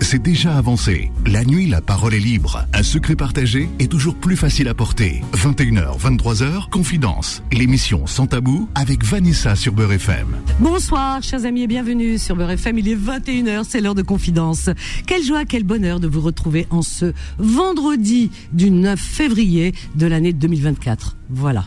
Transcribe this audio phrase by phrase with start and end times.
[0.00, 1.10] c'est déjà avancé.
[1.26, 2.66] La nuit, la parole est libre.
[2.72, 5.22] Un secret partagé est toujours plus facile à porter.
[5.34, 7.42] 21h, 23h, Confidence.
[7.52, 10.36] L'émission Sans Tabou avec Vanessa sur Beurre FM.
[10.60, 12.78] Bonsoir, chers amis, et bienvenue sur Beurre FM.
[12.78, 14.70] Il est 21h, c'est l'heure de Confidence.
[15.06, 20.32] Quelle joie, quel bonheur de vous retrouver en ce vendredi du 9 février de l'année
[20.32, 21.16] 2024.
[21.30, 21.66] Voilà.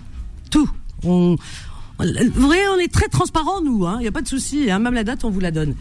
[0.50, 0.70] Tout.
[1.04, 1.38] On,
[2.00, 3.82] vrai, on est très transparent, nous.
[3.82, 3.98] Il hein.
[4.00, 4.72] n'y a pas de souci.
[4.72, 4.80] Hein.
[4.80, 5.76] Même la date, on vous la donne.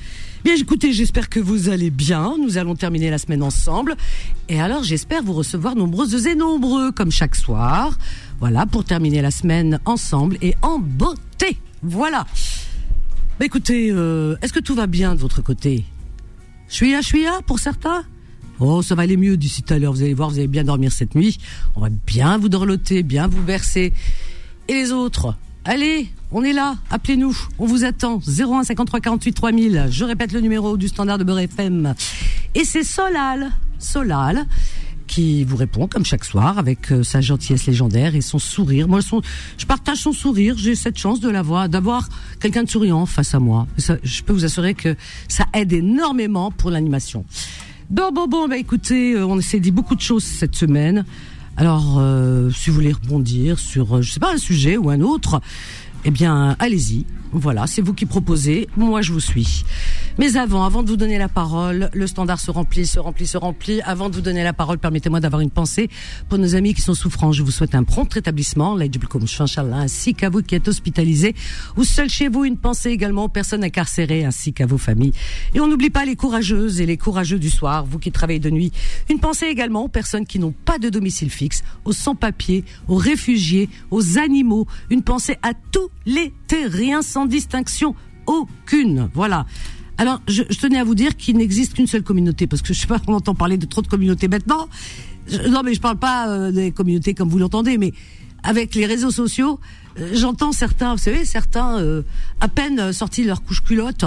[0.45, 2.35] Bien, écoutez, j'espère que vous allez bien.
[2.41, 3.97] Nous allons terminer la semaine ensemble.
[4.49, 7.99] Et alors, j'espère vous recevoir nombreuses et nombreux, comme chaque soir.
[8.41, 11.59] Voilà, pour terminer la semaine ensemble et en beauté.
[11.83, 12.27] Voilà.
[13.39, 15.85] Bah, écoutez, euh, est-ce que tout va bien de votre côté?
[16.69, 18.05] Suis là, pour certains?
[18.61, 19.93] Oh, ça va aller mieux d'ici tout à l'heure.
[19.93, 21.39] Vous allez voir, vous allez bien dormir cette nuit.
[21.77, 23.93] On va bien vous dorloter, bien vous bercer.
[24.67, 25.37] Et les autres?
[25.71, 28.23] Allez, on est là, appelez-nous, on vous attend.
[28.27, 29.89] 01 53 48 3000.
[29.91, 31.95] Je répète le numéro du standard de Beurre FM.
[32.55, 34.47] Et c'est Solal, Solal,
[35.07, 38.89] qui vous répond comme chaque soir avec euh, sa gentillesse légendaire et son sourire.
[38.89, 39.01] Moi,
[39.59, 40.55] je partage son sourire.
[40.57, 42.09] J'ai cette chance de l'avoir, d'avoir
[42.41, 43.67] quelqu'un de souriant face à moi.
[43.77, 44.97] je peux vous assurer que
[45.29, 47.27] ça aide énormément pour l'animation.
[47.91, 51.05] Bon, bon, bon, bah écoutez, euh, on s'est dit beaucoup de choses cette semaine.
[51.59, 55.41] Alors, euh, si vous voulez rebondir sur, je sais pas, un sujet ou un autre,
[56.05, 57.05] eh bien, allez-y.
[57.33, 58.69] Voilà, c'est vous qui proposez.
[58.77, 59.65] Moi, je vous suis.
[60.19, 63.37] Mais avant, avant de vous donner la parole, le standard se remplit, se remplit, se
[63.37, 63.81] remplit.
[63.83, 65.89] Avant de vous donner la parole, permettez-moi d'avoir une pensée
[66.29, 67.33] pour nos amis qui sont souffrants.
[67.33, 71.35] Je vous souhaite un prompt rétablissement, ainsi qu'à vous qui êtes hospitalisés
[71.77, 72.45] ou seul chez vous.
[72.45, 75.13] Une pensée également aux personnes incarcérées ainsi qu'à vos familles.
[75.55, 78.51] Et on n'oublie pas les courageuses et les courageux du soir, vous qui travaillez de
[78.51, 78.73] nuit.
[79.11, 83.69] Une pensée également aux personnes qui n'ont pas de domicile fixe, aux sans-papiers, aux réfugiés,
[83.91, 84.67] aux animaux.
[84.91, 87.95] Une pensée à tous les terriens sans distinction
[88.27, 89.09] aucune.
[89.15, 89.47] Voilà.
[89.97, 92.87] Alors, je, tenais à vous dire qu'il n'existe qu'une seule communauté, parce que je sais
[92.87, 94.69] pas, on entend parler de trop de communautés maintenant.
[95.49, 97.93] non, mais je parle pas euh, des communautés comme vous l'entendez, mais
[98.45, 99.59] avec les réseaux sociaux,
[99.99, 102.03] euh, j'entends certains, vous savez, certains euh,
[102.41, 104.05] à peine sortis de leur couche culotte,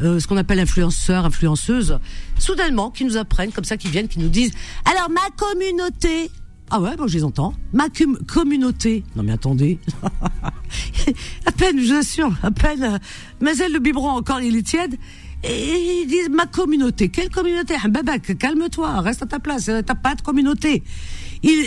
[0.00, 1.98] ce qu'on appelle influenceurs, influenceuses,
[2.38, 4.52] soudainement qui nous apprennent comme ça, qui viennent, qui nous disent
[4.86, 6.30] alors ma communauté,
[6.70, 7.54] ah ouais, bon, je les entends.
[7.72, 7.86] Ma
[8.26, 9.04] communauté.
[9.14, 9.78] Non mais attendez.
[11.46, 12.98] à peine, je vous assure, à peine.
[13.40, 14.96] Mais elle, le biberon encore, il est tiède.
[15.44, 17.08] Et ils disent ma communauté.
[17.08, 17.74] Quelle communauté?
[17.88, 19.70] Babak, calme-toi, reste à ta place.
[19.86, 20.82] T'as pas de communauté.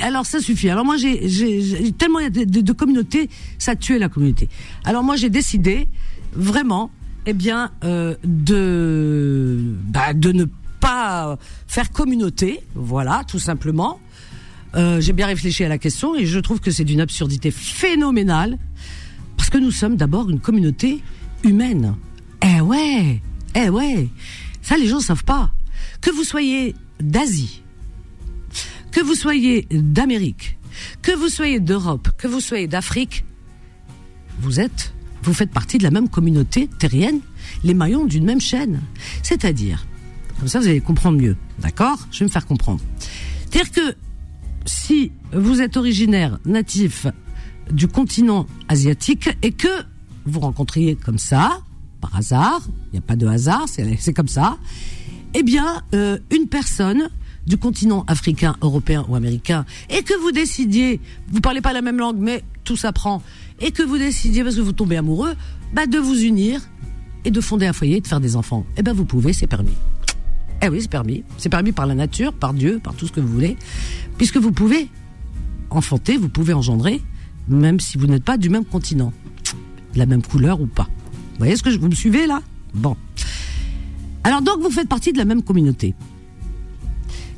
[0.01, 0.69] Alors ça suffit.
[0.69, 4.49] Alors moi j'ai tellement de, de, de communautés, ça tué la communauté.
[4.83, 5.87] Alors moi j'ai décidé
[6.33, 6.91] vraiment,
[7.25, 9.57] eh bien, euh, de
[9.87, 10.45] bah, de ne
[10.79, 13.99] pas faire communauté, voilà, tout simplement.
[14.75, 18.57] Euh, j'ai bien réfléchi à la question et je trouve que c'est d'une absurdité phénoménale
[19.37, 21.01] parce que nous sommes d'abord une communauté
[21.43, 21.95] humaine.
[22.43, 23.21] Eh ouais,
[23.55, 24.09] eh ouais.
[24.61, 25.51] Ça, les gens savent pas.
[26.01, 27.63] Que vous soyez d'Asie,
[28.91, 30.57] que vous soyez d'Amérique,
[31.01, 33.25] que vous soyez d'Europe, que vous soyez d'Afrique,
[34.41, 34.93] vous êtes,
[35.23, 37.19] vous faites partie de la même communauté terrienne,
[37.63, 38.81] les maillons d'une même chaîne.
[39.23, 39.85] C'est-à-dire,
[40.37, 42.07] comme ça vous allez comprendre mieux, d'accord?
[42.11, 42.81] Je vais me faire comprendre.
[43.49, 43.95] C'est-à-dire que
[44.65, 47.07] si vous êtes originaire natif
[47.71, 49.67] du continent asiatique et que
[50.25, 51.61] vous rencontriez comme ça,
[52.01, 54.57] par hasard, il n'y a pas de hasard, c'est comme ça,
[55.33, 57.09] eh bien, euh, une personne
[57.45, 60.99] du continent africain, européen ou américain, et que vous décidiez,
[61.29, 63.21] vous parlez pas la même langue, mais tout s'apprend,
[63.59, 65.33] et que vous décidiez, parce que vous tombez amoureux,
[65.73, 66.61] bah, de vous unir
[67.25, 68.65] et de fonder un foyer, de faire des enfants.
[68.77, 69.73] Eh ben, vous pouvez, c'est permis.
[70.61, 71.23] Eh oui, c'est permis.
[71.37, 73.57] C'est permis par la nature, par Dieu, par tout ce que vous voulez.
[74.17, 74.89] Puisque vous pouvez
[75.69, 77.01] enfanter, vous pouvez engendrer,
[77.47, 79.13] même si vous n'êtes pas du même continent.
[79.93, 80.87] De la même couleur ou pas.
[81.13, 82.41] Vous voyez ce que je, vous me suivez là?
[82.73, 82.97] Bon.
[84.23, 85.95] Alors donc vous faites partie de la même communauté.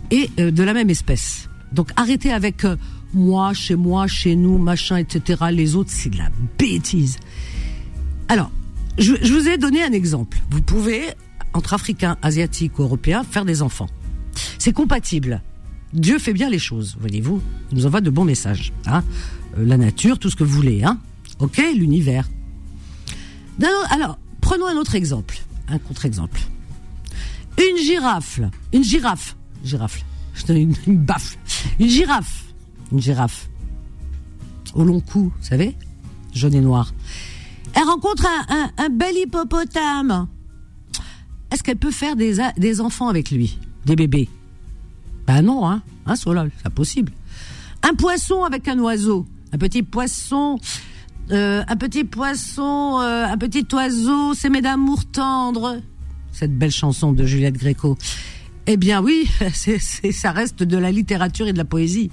[0.09, 1.47] Et euh, de la même espèce.
[1.71, 2.75] Donc arrêtez avec euh,
[3.13, 5.43] moi, chez moi, chez nous, machin, etc.
[5.51, 7.17] Les autres, c'est de la bêtise.
[8.27, 8.51] Alors,
[8.97, 10.39] je, je vous ai donné un exemple.
[10.49, 11.03] Vous pouvez
[11.53, 13.89] entre Africains, Asiatiques ou Européens faire des enfants.
[14.57, 15.41] C'est compatible.
[15.93, 17.41] Dieu fait bien les choses, voyez-vous.
[17.71, 18.71] Il nous envoie de bons messages.
[18.85, 19.03] Hein
[19.57, 20.83] euh, la nature, tout ce que vous voulez.
[20.83, 20.97] Hein
[21.39, 22.29] ok, l'univers.
[23.89, 25.39] Alors, prenons un autre exemple.
[25.67, 26.39] Un contre-exemple.
[27.57, 28.39] Une girafe.
[28.73, 29.35] Une girafe.
[29.63, 30.03] Girafe.
[30.49, 31.37] Une, une baffe.
[31.79, 32.45] Une girafe.
[32.91, 33.49] Une girafe.
[34.73, 35.75] Au long cou, vous savez
[36.33, 36.93] Jaune et noir.
[37.73, 38.25] Elle rencontre
[38.77, 40.27] un bel hippopotame
[41.51, 43.59] est-ce qu'elle peut faire des, enfants avec lui?
[43.85, 44.29] Des bébés?
[45.27, 47.11] Ben non, hein, hein Solal, c'est impossible.
[47.83, 50.57] Un poisson avec un oiseau, un petit poisson,
[51.31, 55.81] euh, un petit poisson, euh, un petit oiseau, c'est mes d'amour tendre?
[56.31, 57.97] Cette belle chanson de Juliette Gréco.
[58.65, 59.29] Eh bien oui,
[60.11, 62.11] ça reste de la littérature et de la poésie.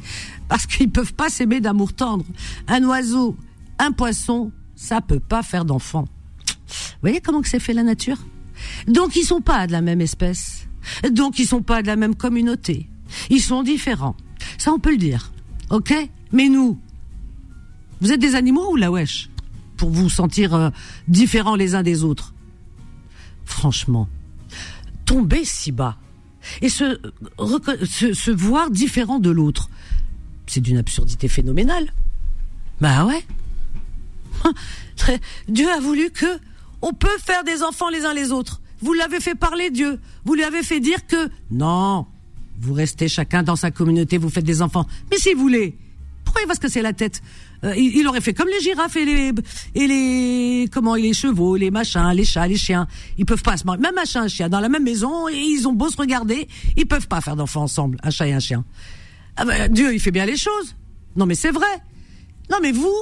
[0.48, 2.24] Parce qu'ils peuvent pas s'aimer d'amour tendre.
[2.66, 3.36] Un oiseau,
[3.78, 6.06] un poisson, ça peut pas faire d'enfant.
[6.68, 8.18] Vous voyez comment que c'est fait la nature?
[8.86, 10.66] Donc ils sont pas de la même espèce.
[11.10, 12.88] Donc ils sont pas de la même communauté.
[13.30, 14.16] Ils sont différents.
[14.58, 15.32] Ça on peut le dire.
[15.70, 15.94] OK?
[16.32, 16.78] Mais nous,
[18.00, 19.28] vous êtes des animaux ou la wesh?
[19.76, 20.70] Pour vous sentir euh,
[21.06, 22.34] différents les uns des autres.
[23.44, 24.08] Franchement,
[25.04, 25.96] tomber si bas
[26.60, 26.98] et se,
[27.38, 29.68] se, voir différent de l'autre,
[30.46, 31.92] c'est d'une absurdité phénoménale.
[32.80, 33.24] Bah ouais.
[35.48, 36.38] Dieu a voulu que
[36.82, 38.60] on peut faire des enfants les uns les autres.
[38.80, 39.98] Vous l'avez fait parler Dieu.
[40.24, 42.06] Vous lui avez fait dire que non,
[42.60, 44.86] vous restez chacun dans sa communauté, vous faites des enfants.
[45.10, 45.76] Mais si vous voulez,
[46.24, 47.22] pourquoi il va se casser la tête?
[47.64, 49.32] Euh, il, aurait fait comme les girafes et les
[49.74, 52.86] et les comment les chevaux, les machins, les chats, les chiens.
[53.16, 53.82] Ils peuvent pas se marier.
[53.82, 56.46] Même un chat, un chien dans la même maison et ils ont beau se regarder,
[56.76, 58.64] ils peuvent pas faire d'enfants ensemble, un chat et un chien.
[59.36, 60.76] Ah ben, Dieu, il fait bien les choses.
[61.16, 61.66] Non mais c'est vrai.
[62.50, 62.94] Non mais vous,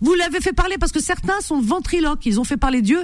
[0.00, 2.24] vous l'avez fait parler parce que certains sont ventriloques.
[2.26, 3.00] Ils ont fait parler Dieu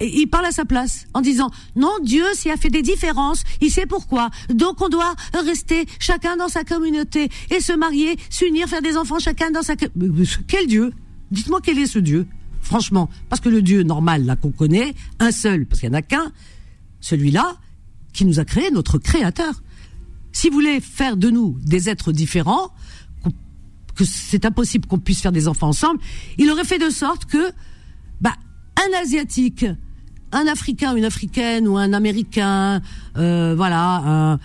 [0.00, 3.44] et il parle à sa place en disant non Dieu s'y a fait des différences.
[3.60, 4.30] Il sait pourquoi.
[4.50, 9.18] Donc on doit rester chacun dans sa communauté et se marier s'unir faire des enfants
[9.18, 10.92] chacun dans sa quel Dieu?
[11.30, 12.26] Dites-moi quel est ce Dieu.
[12.60, 15.98] Franchement parce que le Dieu normal là qu'on connaît un seul parce qu'il n'y en
[15.98, 16.32] a qu'un
[17.00, 17.56] celui-là
[18.12, 19.62] qui nous a créé notre créateur.
[20.32, 22.72] Si vous voulez faire de nous des êtres différents
[23.94, 26.00] que c'est impossible qu'on puisse faire des enfants ensemble
[26.38, 27.52] il aurait fait de sorte que
[28.20, 28.34] bah
[28.76, 29.66] un asiatique
[30.34, 32.82] un Africain, une Africaine ou un Américain,
[33.16, 34.38] euh, voilà,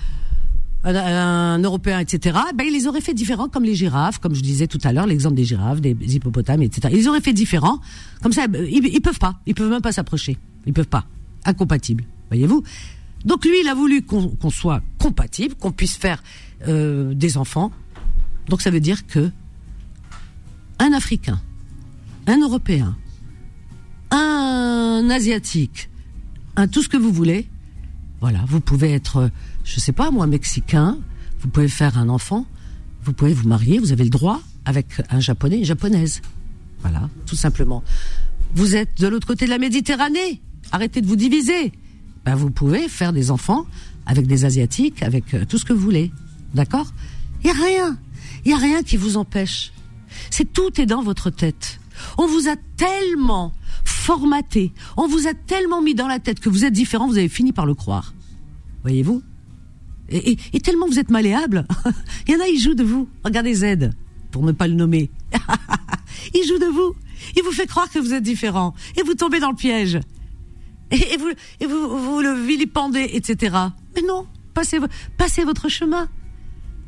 [0.83, 2.37] un, Européen, etc.
[2.55, 5.07] Ben ils les auraient fait différents, comme les girafes, comme je disais tout à l'heure,
[5.07, 6.93] l'exemple des girafes, des hippopotames, etc.
[6.97, 7.81] Ils auraient fait différents,
[8.21, 11.05] comme ça, ils, ils peuvent pas, ils peuvent même pas s'approcher, ils peuvent pas,
[11.43, 12.63] incompatibles, voyez-vous.
[13.25, 16.23] Donc lui, il a voulu qu'on soit compatible, qu'on puisse faire
[16.67, 17.71] euh, des enfants.
[18.49, 19.31] Donc ça veut dire que
[20.79, 21.39] un Africain,
[22.27, 22.97] un Européen,
[24.11, 25.89] un asiatique,
[26.55, 27.47] un tout ce que vous voulez.
[28.21, 29.29] Voilà, vous pouvez être,
[29.63, 30.97] je sais pas moi, mexicain,
[31.39, 32.45] vous pouvez faire un enfant,
[33.03, 36.21] vous pouvez vous marier, vous avez le droit avec un japonais, une japonaise.
[36.81, 37.83] Voilà, tout simplement.
[38.55, 40.41] Vous êtes de l'autre côté de la Méditerranée,
[40.71, 41.71] arrêtez de vous diviser.
[42.25, 43.65] Ben, vous pouvez faire des enfants
[44.05, 46.11] avec des asiatiques, avec euh, tout ce que vous voulez.
[46.53, 46.91] D'accord?
[47.43, 47.97] Il y a rien.
[48.49, 49.71] Il y a rien qui vous empêche.
[50.31, 51.79] C'est tout est dans votre tête.
[52.17, 53.53] On vous a tellement
[53.85, 54.73] formaté.
[54.97, 57.53] On vous a tellement mis dans la tête que vous êtes différent, vous avez fini
[57.53, 58.15] par le croire.
[58.81, 59.21] Voyez-vous?
[60.09, 61.67] Et, tellement vous êtes malléable.
[62.27, 63.07] Il y en a, ils jouent de vous.
[63.23, 63.91] Regardez Z,
[64.31, 65.11] pour ne pas le nommer.
[66.33, 66.95] il joue de vous.
[67.37, 68.73] Il vous fait croire que vous êtes différent.
[68.97, 69.99] Et vous tombez dans le piège.
[70.89, 73.55] Et, vous, vous, le vilipendez, etc.
[73.95, 74.25] Mais non,
[74.55, 76.09] passez votre chemin.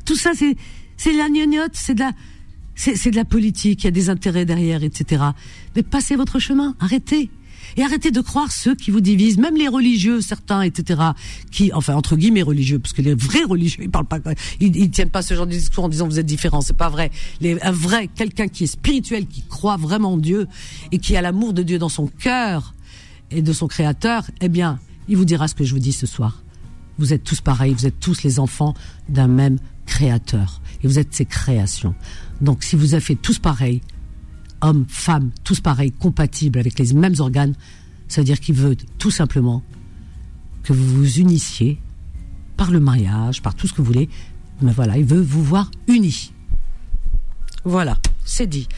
[0.04, 0.56] Tout ça, c'est,
[1.02, 2.12] c'est la gnognotte, c'est de la,
[2.76, 5.24] c'est de la politique, il y a des intérêts derrière, etc.
[5.74, 7.28] Mais passez votre chemin, arrêtez.
[7.76, 11.00] Et arrêtez de croire ceux qui vous divisent, même les religieux, certains, etc.
[11.50, 14.20] Qui, enfin, entre guillemets religieux, parce que les vrais religieux, ils parlent pas,
[14.60, 16.88] ils, ils tiennent pas ce genre de discours en disant vous êtes différents, c'est pas
[16.88, 17.10] vrai.
[17.40, 20.46] Les, un vrai, quelqu'un qui est spirituel, qui croit vraiment en Dieu
[20.92, 22.74] et qui a l'amour de Dieu dans son cœur
[23.32, 24.78] et de son Créateur, eh bien,
[25.08, 26.44] il vous dira ce que je vous dis ce soir.
[26.98, 28.74] Vous êtes tous pareils, vous êtes tous les enfants
[29.08, 31.94] d'un même Créateur et vous êtes ses créations.
[32.40, 33.80] Donc si vous avez fait tous pareils,
[34.60, 37.54] hommes, femmes, tous pareils, compatibles avec les mêmes organes,
[38.08, 39.62] ça veut dire qu'il veut tout simplement
[40.62, 41.78] que vous vous unissiez
[42.56, 44.08] par le mariage, par tout ce que vous voulez.
[44.60, 46.32] Mais voilà, il veut vous voir unis.
[47.64, 48.68] Voilà, c'est dit.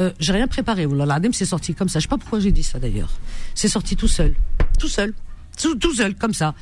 [0.00, 0.86] Euh, j'ai rien préparé.
[0.86, 2.00] L'Adem c'est sorti comme ça.
[2.00, 3.10] Je sais pas pourquoi j'ai dit ça d'ailleurs.
[3.54, 4.34] C'est sorti tout seul,
[4.78, 5.14] tout seul,
[5.56, 6.54] tout seul, comme ça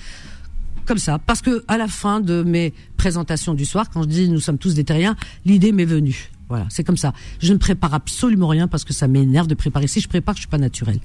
[0.84, 4.28] comme ça, parce que à la fin de mes présentations du soir, quand je dis
[4.28, 6.30] nous sommes tous des terriens, l'idée m'est venue.
[6.48, 7.14] Voilà, c'est comme ça.
[7.40, 9.86] Je ne prépare absolument rien parce que ça m'énerve de préparer.
[9.86, 10.98] Si je prépare, je suis pas naturel.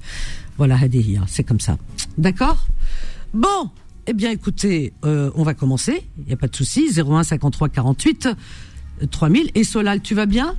[0.58, 1.78] Voilà, Hadiya, c'est comme ça.
[2.18, 2.66] D'accord?
[3.32, 3.70] Bon,
[4.06, 6.02] eh bien écoutez, euh, on va commencer.
[6.18, 6.90] Il n'y a pas de souci.
[6.94, 8.28] 01 53 48
[9.10, 9.50] 3000.
[9.54, 10.54] Et Solal, tu vas bien?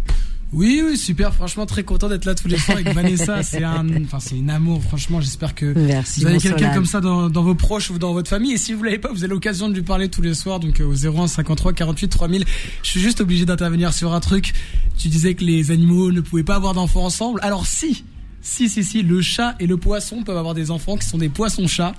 [0.51, 1.33] Oui, oui, super.
[1.33, 3.43] Franchement, très content d'être là tous les soirs avec Vanessa.
[3.49, 4.81] C'est un, enfin, c'est une amour.
[4.81, 8.29] Franchement, j'espère que vous avez quelqu'un comme ça dans, dans, vos proches ou dans votre
[8.29, 8.53] famille.
[8.53, 10.59] Et si vous l'avez pas, vous avez l'occasion de lui parler tous les soirs.
[10.59, 12.45] Donc, euh, au 01 53 48 3000.
[12.83, 14.53] Je suis juste obligé d'intervenir sur un truc.
[14.97, 17.39] Tu disais que les animaux ne pouvaient pas avoir d'enfants ensemble.
[17.43, 18.03] Alors, si,
[18.41, 21.29] si, si, si, le chat et le poisson peuvent avoir des enfants qui sont des
[21.29, 21.93] poissons-chats.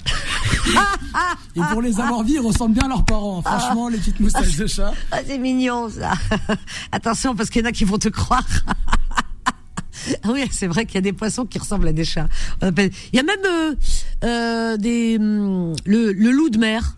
[1.56, 3.42] et pour les avoir vus, ils ressemblent bien à leurs parents.
[3.42, 4.92] Franchement, les petites moustaches de chat.
[5.12, 6.12] Ah, c'est mignon, ça.
[6.92, 8.47] Attention, parce qu'il y en a qui vont te croire.
[10.28, 12.28] oui, c'est vrai qu'il y a des poissons qui ressemblent à des chats.
[12.62, 13.75] Il y a même euh,
[14.25, 16.97] euh, des, hum, le, loup de mer.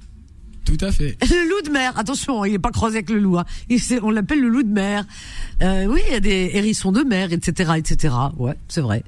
[0.65, 1.17] Tout à fait.
[1.23, 1.99] Le loup de mer.
[1.99, 3.39] Attention, il n'est pas croisé avec le loup.
[3.39, 3.45] Hein.
[4.03, 5.05] on l'appelle le loup de mer.
[5.63, 8.15] Euh, oui, il y a des hérissons de mer, etc., etc.
[8.37, 9.03] Ouais, c'est vrai.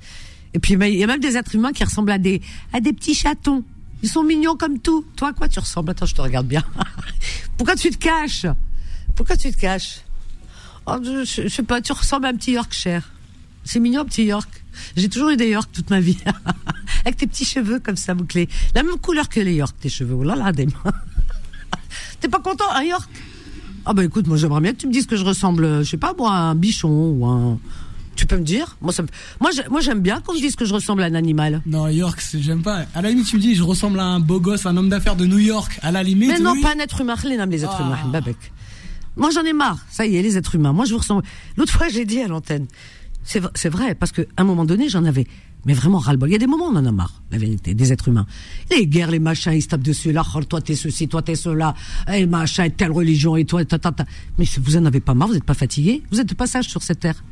[0.52, 2.40] Et puis il y a même des êtres humains qui ressemblent à des
[2.72, 3.64] à des petits chatons.
[4.02, 5.04] Ils sont mignons comme tout.
[5.16, 5.90] Toi, quoi tu ressembles?
[5.90, 6.62] Attends, je te regarde bien.
[7.56, 8.46] Pourquoi tu te caches?
[9.14, 10.00] Pourquoi tu te caches?
[10.86, 11.80] Oh, je, je, sais pas.
[11.80, 13.10] Tu ressembles à un petit Yorkshire.
[13.64, 14.62] C'est mignon, un petit York.
[14.96, 16.18] J'ai toujours eu des York toute ma vie.
[17.04, 18.48] Avec tes petits cheveux comme ça bouclés.
[18.74, 20.14] La même couleur que les York, tes cheveux.
[20.14, 20.66] Oh là là, des
[22.20, 23.08] T'es pas content, un York?
[23.86, 25.96] Ah bah écoute, moi j'aimerais bien que tu me dises que je ressemble, je sais
[25.96, 27.58] pas moi, à un bichon ou un...
[28.16, 28.76] Tu peux me dire?
[28.80, 29.02] Moi, ça
[29.40, 31.62] moi, j'aime bien qu'on me dise que je ressemble à un animal.
[31.66, 32.84] Non, York, j'aime pas.
[32.94, 35.16] À la limite, tu me dis, je ressemble à un beau gosse, un homme d'affaires
[35.16, 35.80] de New York.
[35.82, 36.28] À la limite.
[36.28, 37.16] Mais non, pas un être humain.
[37.24, 38.08] Les les êtres humains, ah.
[38.08, 38.36] Babek.
[39.16, 39.78] Moi, j'en ai marre.
[39.90, 40.72] Ça y est, les êtres humains.
[40.72, 41.24] Moi, je vous ressemble.
[41.56, 42.66] L'autre fois, j'ai dit à l'antenne.
[43.24, 45.26] C'est vrai, parce qu'à un moment donné, j'en avais
[45.66, 46.28] mais vraiment ras-le-bol.
[46.28, 48.26] Il y a des moments on en a marre, la vérité, des êtres humains.
[48.70, 50.12] Les guerres, les machins, ils se tapent dessus.
[50.12, 51.74] Là, oh, toi t'es ceci, toi t'es cela,
[52.12, 54.04] et machin, telle religion, et toi, ta, ta, ta.
[54.38, 56.82] Mais vous en avez pas marre, vous n'êtes pas fatigué, vous êtes de passage sur
[56.82, 57.24] cette terre.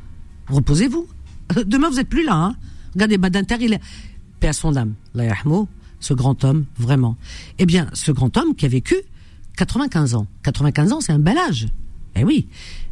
[0.49, 1.07] Reposez-vous.
[1.67, 2.35] Demain, vous êtes plus là.
[2.35, 2.57] Hein.
[2.95, 3.81] Regardez, Badinter, il est...
[4.41, 4.95] Paix à son âme.
[6.01, 7.17] ce grand homme, vraiment.
[7.59, 8.97] Eh bien, ce grand homme qui a vécu
[9.57, 10.27] 95 ans.
[10.43, 11.69] 95 ans, c'est un bel âge.
[12.17, 12.49] Eh oui.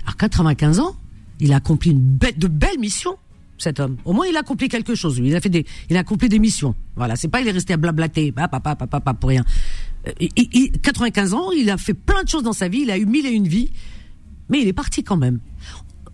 [0.07, 0.95] À 95 ans,
[1.41, 3.17] il a accompli une bête de belles missions
[3.61, 3.97] cet homme.
[4.05, 5.21] Au moins, il a accompli quelque chose.
[5.23, 6.75] Il a fait des, il a accompli des missions.
[6.97, 7.17] Voilà.
[7.17, 9.45] C'est pas il est resté à blablater, papa, papa, papa, pour rien.
[10.83, 12.81] 95 euh, ans, il a fait plein de choses dans sa vie.
[12.81, 13.71] Il a eu mille et une vies.
[14.49, 15.41] Mais il est parti quand même.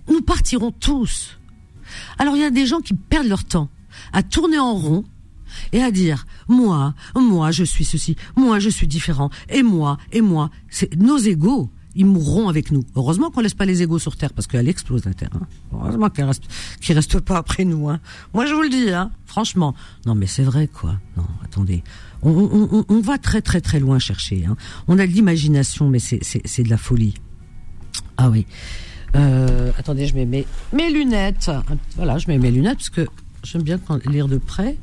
[0.09, 1.39] Nous partirons tous.
[2.19, 3.69] Alors, il y a des gens qui perdent leur temps
[4.13, 5.05] à tourner en rond
[5.73, 10.21] et à dire moi, moi je suis ceci, moi je suis différent, et moi, et
[10.21, 10.51] moi.
[10.69, 12.85] C'est nos égaux ils mourront avec nous.
[12.95, 15.31] Heureusement qu'on laisse pas les égaux sur Terre parce qu'elle explose la Terre.
[15.35, 15.47] Hein.
[15.73, 16.45] Heureusement qu'elle reste,
[16.81, 17.89] qu'ils restent pas après nous.
[17.89, 18.01] Hein.
[18.35, 19.75] Moi, je vous le dis, hein, franchement.
[20.05, 20.99] Non, mais c'est vrai, quoi.
[21.17, 21.83] Non, attendez.
[22.23, 24.45] On, va très très très loin chercher.
[24.89, 27.15] On a de l'imagination, mais c'est, c'est, c'est de la folie.
[28.17, 28.47] Ah oui.
[29.15, 31.51] Euh, attendez, je mets mes, mes lunettes.
[31.97, 33.07] Voilà, je mets mes lunettes parce que
[33.45, 34.77] j'aime bien lire de près.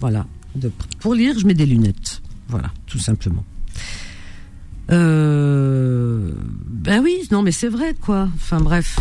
[0.00, 0.26] Voilà.
[0.56, 2.22] De, pour lire, je mets des lunettes.
[2.48, 3.44] Voilà, tout simplement.
[4.92, 6.32] Euh,
[6.66, 8.28] ben oui, non, mais c'est vrai, quoi.
[8.34, 8.98] Enfin, bref.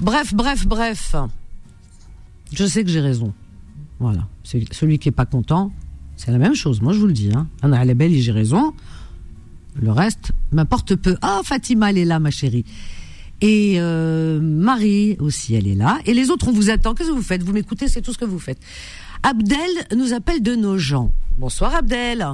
[0.00, 1.14] Bref, bref, bref.
[2.52, 3.32] Je sais que j'ai raison.
[4.00, 4.26] Voilà.
[4.42, 5.72] Celui qui est pas content,
[6.16, 6.82] c'est la même chose.
[6.82, 7.30] Moi, je vous le dis.
[7.34, 7.48] Hein.
[7.62, 8.74] elle est belle j'ai raison.
[9.80, 11.16] Le reste m'importe peu.
[11.22, 12.64] Ah, Fatima, elle est là, ma chérie.
[13.40, 15.98] Et euh, Marie aussi, elle est là.
[16.04, 16.94] Et les autres, on vous attend.
[16.94, 17.42] Qu'est-ce que vous faites?
[17.42, 18.60] Vous m'écoutez, c'est tout ce que vous faites.
[19.22, 21.12] Abdel nous appelle de nos gens.
[21.38, 22.26] Bonsoir, Abdel.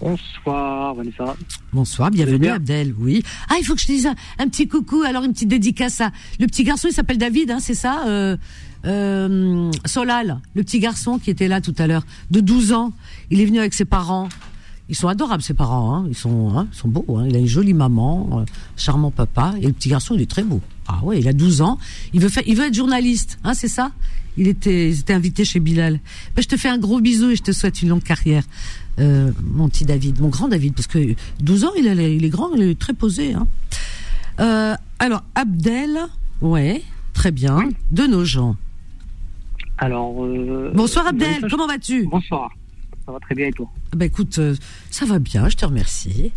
[0.00, 1.36] Bonsoir Vanessa.
[1.72, 3.22] Bonsoir, bienvenue Abdel, oui.
[3.48, 4.08] Ah, il faut que je te dise
[4.38, 6.10] un, petit coucou, alors une petite dédicace à...
[6.40, 8.36] Le petit garçon, il s'appelle David, hein, c'est ça euh,
[8.86, 12.92] euh, Solal, le petit garçon qui était là tout à l'heure, de 12 ans.
[13.30, 14.28] Il est venu avec ses parents.
[14.88, 15.94] Ils sont adorables, ses parents.
[15.94, 16.06] Hein.
[16.08, 17.06] Ils, sont, hein, ils sont beaux.
[17.16, 17.26] Hein.
[17.28, 18.44] Il a une jolie maman, euh,
[18.76, 19.54] charmant papa.
[19.60, 20.60] Et le petit garçon, il est très beau.
[20.88, 21.78] Ah ouais, il a 12 ans.
[22.12, 23.92] Il veut, faire, il veut être journaliste, hein, c'est ça?
[24.36, 26.00] Il était, il était invité chez Bilal.
[26.34, 28.42] Ben, je te fais un gros bisou et je te souhaite une longue carrière.
[28.98, 32.28] Euh, mon petit David, mon grand David, parce que 12 ans, il, est, il est
[32.28, 33.34] grand, il est très posé.
[33.34, 33.46] Hein.
[34.40, 35.98] Euh, alors, Abdel,
[36.40, 36.82] ouais,
[37.12, 38.56] très bien, de nos gens.
[39.78, 40.24] Alors.
[40.24, 42.06] Euh, Bonsoir Abdel, comment vas-tu?
[42.06, 42.50] Bonsoir,
[43.04, 43.68] ça va très bien et toi?
[43.96, 44.40] Ben écoute,
[44.90, 46.32] ça va bien, je te remercie.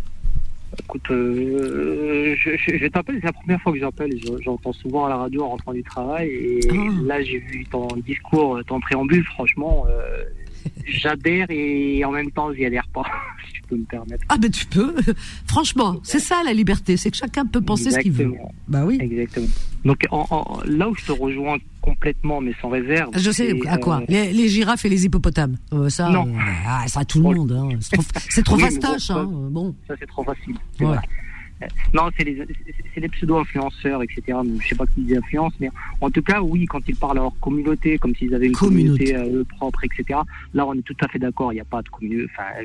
[0.80, 4.10] Écoute, je, je, t'appelle, c'est la première fois que j'appelle.
[4.42, 6.28] J'entends souvent à la radio en rentrant du travail.
[6.28, 6.74] Et ah.
[7.04, 9.24] là, j'ai vu ton discours, ton préambule.
[9.24, 9.86] Franchement,
[10.86, 13.04] j'adhère et en même temps, j'y adhère pas,
[13.46, 14.24] si tu peux me permettre.
[14.28, 14.94] Ah ben tu peux.
[15.46, 18.34] Franchement, c'est ça la liberté, c'est que chacun peut penser ce qu'il veut.
[18.66, 18.98] Bah oui.
[19.00, 19.48] Exactement.
[19.84, 20.06] Donc
[20.64, 23.10] là où je te rejoins complètement, mais sans réserve.
[23.16, 25.56] Je sais à quoi euh, les, girafes et les hippopotames.
[25.72, 26.26] Euh, ça, non.
[26.26, 27.52] Euh, ah, ça tout le monde.
[27.52, 27.78] Hein.
[28.28, 29.10] C'est trop, fastoche.
[29.10, 29.26] Hein.
[29.50, 29.74] Bon.
[29.86, 30.56] Ça c'est trop facile.
[31.94, 32.44] Non, c'est les,
[32.96, 34.22] les pseudo-influenceurs, etc.
[34.28, 37.18] Je je sais pas qui dit influence, mais en tout cas, oui, quand ils parlent
[37.18, 40.20] à leur communauté, comme s'ils avaient une communauté, euh, propre, etc.
[40.54, 41.52] Là, on est tout à fait d'accord.
[41.52, 42.30] Il n'y a pas de communauté.
[42.32, 42.62] Enfin,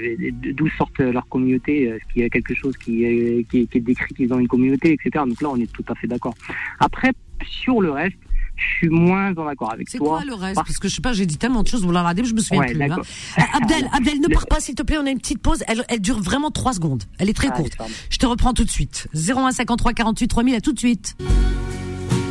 [0.53, 3.81] d'où sortent leur communauté Est-ce qu'il y a quelque chose qui est, qui qui est
[3.81, 5.23] décrit qu'ils ont une communauté, etc.
[5.27, 6.35] Donc là, on est tout à fait d'accord.
[6.79, 7.11] Après,
[7.45, 8.17] sur le reste,
[8.55, 9.91] je suis moins en accord avec toi.
[9.91, 11.91] C'est quoi le reste Parce que je sais pas, j'ai dit tellement de choses, vous
[11.91, 12.81] l'avez regardé, je me souviens plus.
[12.81, 12.97] Hein.
[13.37, 15.63] Euh, Abdel, Abdel, ne pars pas s'il te plaît, on a une petite pause.
[15.67, 17.03] Elle, elle dure vraiment 3 secondes.
[17.17, 17.73] Elle est très courte.
[18.09, 19.07] Je te reprends tout de suite.
[19.15, 21.15] 01 53 48 3000, à tout de suite.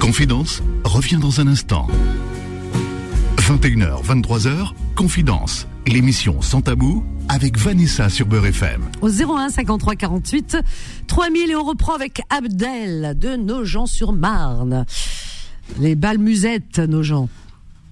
[0.00, 1.86] Confidence revient dans un instant.
[3.36, 8.82] 21h, 23h, Confidence, l'émission sans tabou avec Vanessa sur Beurre FM.
[9.00, 10.58] Au 01 53 48
[11.06, 14.86] 3000 et on reprend avec Abdel de Nogent-sur-Marne.
[15.80, 17.28] Les balles musettes, nos gens.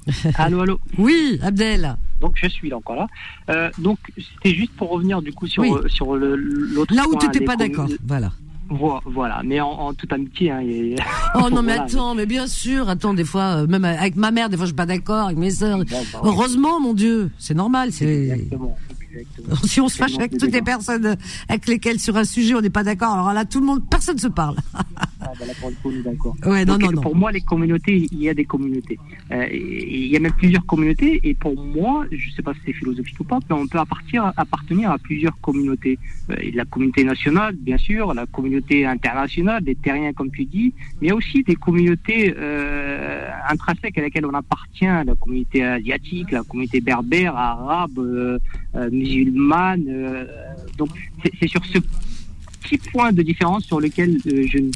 [0.35, 0.81] Allô, allô.
[0.99, 1.97] Oui, Abdel.
[2.21, 3.07] Donc je suis là encore là.
[3.51, 6.95] Euh, donc c'était juste pour revenir du coup sur sur l'autre.
[6.95, 8.33] Là où tu n'étais pas d'accord, voilà.
[8.71, 10.53] Voilà, mais en, toute amitié.
[10.53, 10.63] Hein,
[11.35, 14.49] oh non, mais attends, mais bien sûr, attends, des fois, euh, même avec ma mère,
[14.49, 15.79] des fois, je suis pas d'accord, avec mes sœurs.
[15.79, 17.91] Bah Heureusement, mon Dieu, c'est normal.
[17.91, 18.79] C'est exactement.
[19.65, 21.17] Si on se fâche avec toutes les personnes
[21.49, 24.19] avec lesquelles sur un sujet on n'est pas d'accord, alors là tout le monde, personne
[24.19, 24.57] se parle.
[25.23, 26.37] Ah, bah pour le coup, on est d'accord.
[26.47, 27.03] Ouais, non, non, non.
[27.03, 28.99] Pour moi, les communautés, il y a des communautés.
[29.31, 31.21] Euh, il y a même plusieurs communautés.
[31.23, 33.79] Et pour moi, je ne sais pas si c'est philosophique ou pas, mais on peut
[33.79, 35.99] appartenir, appartenir à plusieurs communautés.
[36.31, 41.13] Euh, la communauté nationale, bien sûr, la communauté internationale, des terriens, comme tu dis, mais
[41.13, 47.37] aussi des communautés euh, intrinsèques à laquelle on appartient, la communauté asiatique, la communauté berbère,
[47.37, 48.39] arabe, euh
[48.91, 50.27] musulmane.
[50.79, 50.91] donc,
[51.41, 51.79] c'est sur ce
[52.61, 54.71] petit point de différence sur lequel euh, je, ne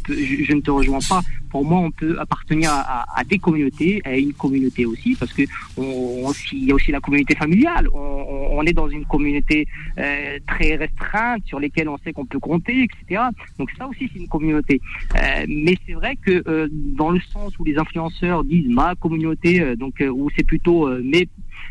[0.44, 1.20] je, ne te rejoins pas.
[1.50, 5.42] Pour moi, on peut appartenir à, à, des communautés, à une communauté aussi, parce que
[5.76, 7.88] on, y a aussi la communauté familiale.
[7.94, 8.24] On,
[8.56, 9.66] on est dans une communauté
[9.98, 13.22] euh, très restreinte sur lesquelles on sait qu'on peut compter, etc.
[13.58, 14.80] Donc ça aussi, c'est une communauté.
[15.16, 19.60] Euh, mais c'est vrai que euh, dans le sens où les influenceurs disent ma communauté,
[19.60, 21.28] euh, donc où c'est plutôt mes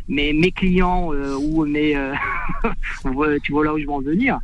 [0.08, 1.96] mes, mes clients ou mes
[3.44, 4.40] tu vois là où je veux en venir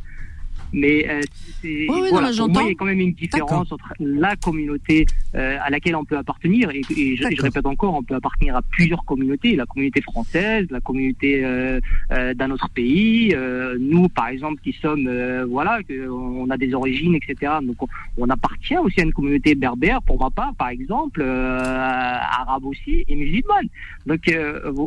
[0.72, 1.20] mais euh,
[1.62, 5.58] c'est, voilà, pour moi, il y a quand même une différence entre la communauté euh,
[5.62, 6.82] à laquelle on peut appartenir, et,
[7.16, 11.80] je, répète encore, on peut appartenir à plusieurs communautés, la communauté française, la communauté euh,
[12.12, 16.72] euh d'un autre pays, euh, nous par exemple qui sommes, euh, voilà, on a des
[16.74, 17.54] origines, etc.
[17.62, 17.76] Donc
[18.16, 23.16] on, appartient aussi à une communauté berbère, pour ma part, par exemple, arabe aussi, et
[23.16, 23.66] musulmane.
[24.06, 24.20] Donc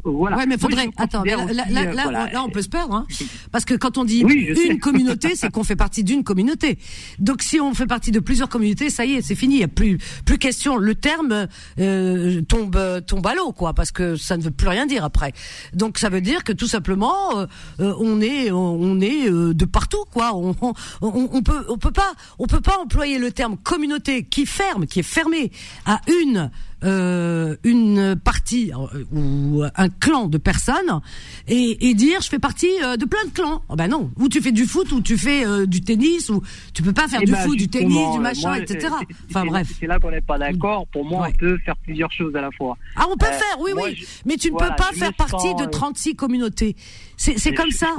[0.05, 0.37] voilà.
[0.37, 1.35] Ouais, mais faudrait, attends, là,
[1.69, 3.05] là, là, on peut se perdre, hein,
[3.51, 6.77] parce que quand on dit une communauté, c'est qu'on fait partie d'une communauté.
[7.19, 9.55] Donc si on fait partie de plusieurs communautés, ça y est, c'est fini.
[9.55, 10.77] Il y a plus plus question.
[10.77, 11.47] Le terme
[11.79, 15.33] euh, tombe tombe à l'eau, quoi, parce que ça ne veut plus rien dire après.
[15.73, 17.45] Donc ça veut dire que tout simplement, euh,
[17.79, 20.31] euh, on est on est de partout, quoi.
[20.35, 24.45] On, on, on, peut on peut pas on peut pas employer le terme communauté qui
[24.45, 25.51] ferme, qui est fermé
[25.85, 26.51] à une
[26.83, 31.01] euh, une partie euh, ou un clan de personnes
[31.47, 33.61] et, et, dire je fais partie euh, de plein de clans.
[33.69, 36.41] Oh ben non, ou tu fais du foot ou tu fais euh, du tennis ou
[36.73, 38.93] tu peux pas faire eh du ben, foot, du tennis, du machin, etc.
[39.29, 39.69] Enfin bref.
[39.79, 40.87] C'est là qu'on n'est pas d'accord.
[40.87, 42.77] Pour moi, on peut faire plusieurs choses à la fois.
[42.95, 44.05] Ah, on peut faire, oui, oui.
[44.25, 46.75] mais tu ne peux pas faire partie de 36 communautés.
[47.17, 47.95] C'est comme ça.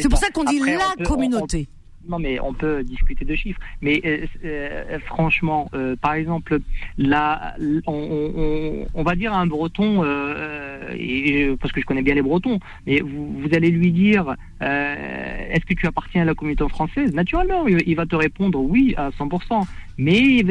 [0.00, 1.68] C'est pour ça qu'on dit la communauté
[2.08, 3.60] non, mais on peut discuter de chiffres.
[3.80, 6.58] Mais euh, euh, franchement, euh, par exemple,
[6.98, 7.54] là,
[7.86, 10.04] on, va dire à un Breton,
[10.98, 15.74] et, parce que je connais bien les Bretons, mais vous allez lui dire, est-ce que
[15.74, 17.12] tu appartiens à la communauté française?
[17.12, 19.66] Naturellement, il, va te répondre oui à 100%.
[19.98, 20.44] Mais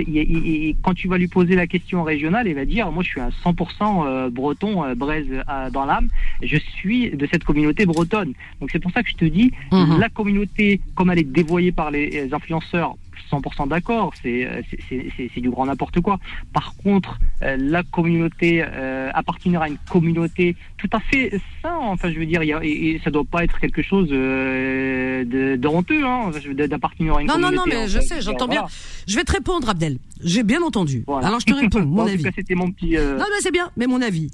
[0.81, 3.29] quand tu vas lui poser la question régionale, il va dire, moi je suis à
[3.43, 5.27] 100% breton, braise
[5.71, 6.08] dans l'âme,
[6.41, 8.34] je suis de cette communauté bretonne.
[8.60, 9.99] Donc c'est pour ça que je te dis, mhm.
[9.99, 12.95] la communauté, comme elle est voyez par les influenceurs,
[13.31, 16.19] 100% d'accord, euh, c'est du grand n'importe quoi.
[16.53, 22.11] Par contre, euh, la communauté, euh, appartenir à une communauté tout à fait ça, enfin
[22.11, 25.23] je veux dire, y a, et, ça doit pas être quelque chose de,
[25.57, 26.31] de, honteux, hein,
[26.67, 27.55] d'appartenir à une communauté.
[27.55, 28.65] Non, non, non, mais je sais, j'entends bien.
[29.07, 29.97] Je vais te répondre, Abdel.
[30.23, 31.03] J'ai bien entendu.
[31.07, 32.23] Alors je te réponds, mon avis.
[32.35, 32.95] c'était mon petit.
[32.95, 34.31] Non, mais c'est bien, mais mon avis.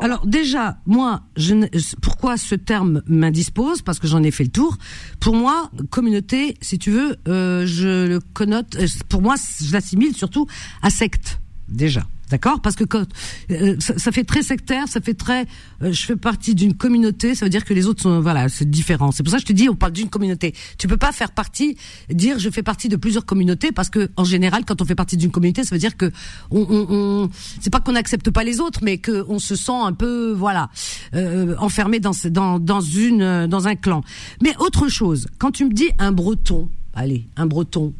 [0.00, 1.54] Alors déjà, moi, je,
[2.00, 3.82] pourquoi ce terme m'indispose?
[3.82, 4.76] Parce que j'en ai fait le tour.
[5.20, 8.76] Pour moi, communauté, si tu veux, euh, je le connote.
[8.76, 10.46] Euh, pour moi, je l'assimile surtout
[10.82, 12.06] à secte déjà.
[12.32, 12.62] D'accord?
[12.62, 13.04] Parce que quand,
[13.50, 15.42] euh, ça, fait très sectaire, ça fait très.
[15.82, 18.22] Euh, je fais partie d'une communauté, ça veut dire que les autres sont.
[18.22, 19.12] Voilà, c'est différent.
[19.12, 20.54] C'est pour ça que je te dis, on parle d'une communauté.
[20.78, 21.76] Tu peux pas faire partie,
[22.08, 25.18] dire je fais partie de plusieurs communautés, parce que en général, quand on fait partie
[25.18, 26.10] d'une communauté, ça veut dire que
[26.50, 29.70] on, on, on c'est pas qu'on n'accepte pas les autres, mais que on se sent
[29.70, 30.70] un peu, voilà,
[31.14, 34.02] euh, enfermé dans dans dans une dans un clan.
[34.42, 37.92] Mais autre chose, quand tu me dis un Breton, allez, un Breton,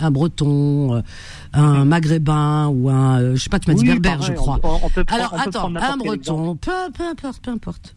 [0.00, 1.00] un breton, euh,
[1.52, 4.58] un maghrébin ou un, euh, je sais pas, tu m'as dit berbère, je crois.
[5.08, 7.94] Alors attends, un breton, peu, peu importe, peu importe.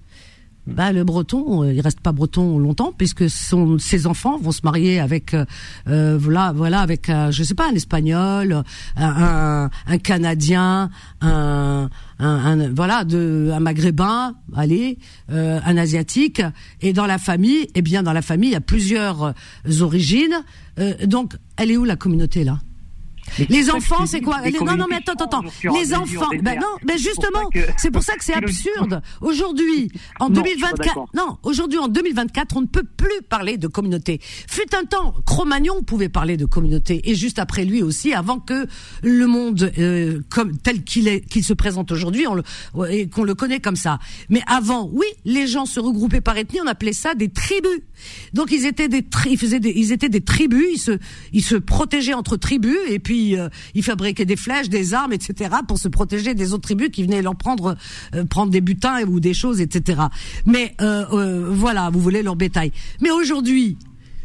[0.65, 4.61] Bah, le breton, euh, il reste pas breton longtemps puisque son, ses enfants vont se
[4.63, 8.63] marier avec, euh, voilà, voilà, avec, je sais pas, un espagnol,
[8.95, 14.99] un, un, canadien, un, un, voilà, de, un maghrébin, allez,
[15.31, 16.41] euh, un asiatique,
[16.81, 19.33] et dans la famille, eh bien, dans la famille, il y a plusieurs
[19.81, 20.43] origines.
[21.05, 22.59] donc, elle est où la communauté là?
[23.49, 27.49] Les enfants, c'est quoi Non, non, mais attends, attends, Les enfants, ben non, mais justement,
[27.77, 29.01] c'est pour ça que c'est absurde.
[29.21, 34.19] Aujourd'hui, en 2024, non, aujourd'hui en 2024, on ne peut plus parler de communauté.
[34.21, 38.67] Fut un temps, Cro-Magnon pouvait parler de communauté, et juste après lui aussi, avant que
[39.01, 42.43] le monde euh, comme tel qu'il est, qu'il se présente aujourd'hui, on le,
[42.89, 43.99] et qu'on le connaît comme ça.
[44.29, 47.81] Mais avant, oui, les gens se regroupaient par ethnie, on appelait ça des tribus.
[48.33, 50.91] Donc ils étaient des, ils faisaient des, ils étaient des tribus, ils se,
[51.31, 55.55] ils se protégeaient entre tribus, et puis euh, ils fabriquaient des flèches, des armes, etc.
[55.67, 57.75] pour se protéger des autres tribus qui venaient leur prendre,
[58.15, 60.01] euh, prendre des butins ou des choses, etc.
[60.45, 62.71] Mais euh, voilà, vous voulez leur bétail.
[63.01, 63.77] Mais aujourd'hui,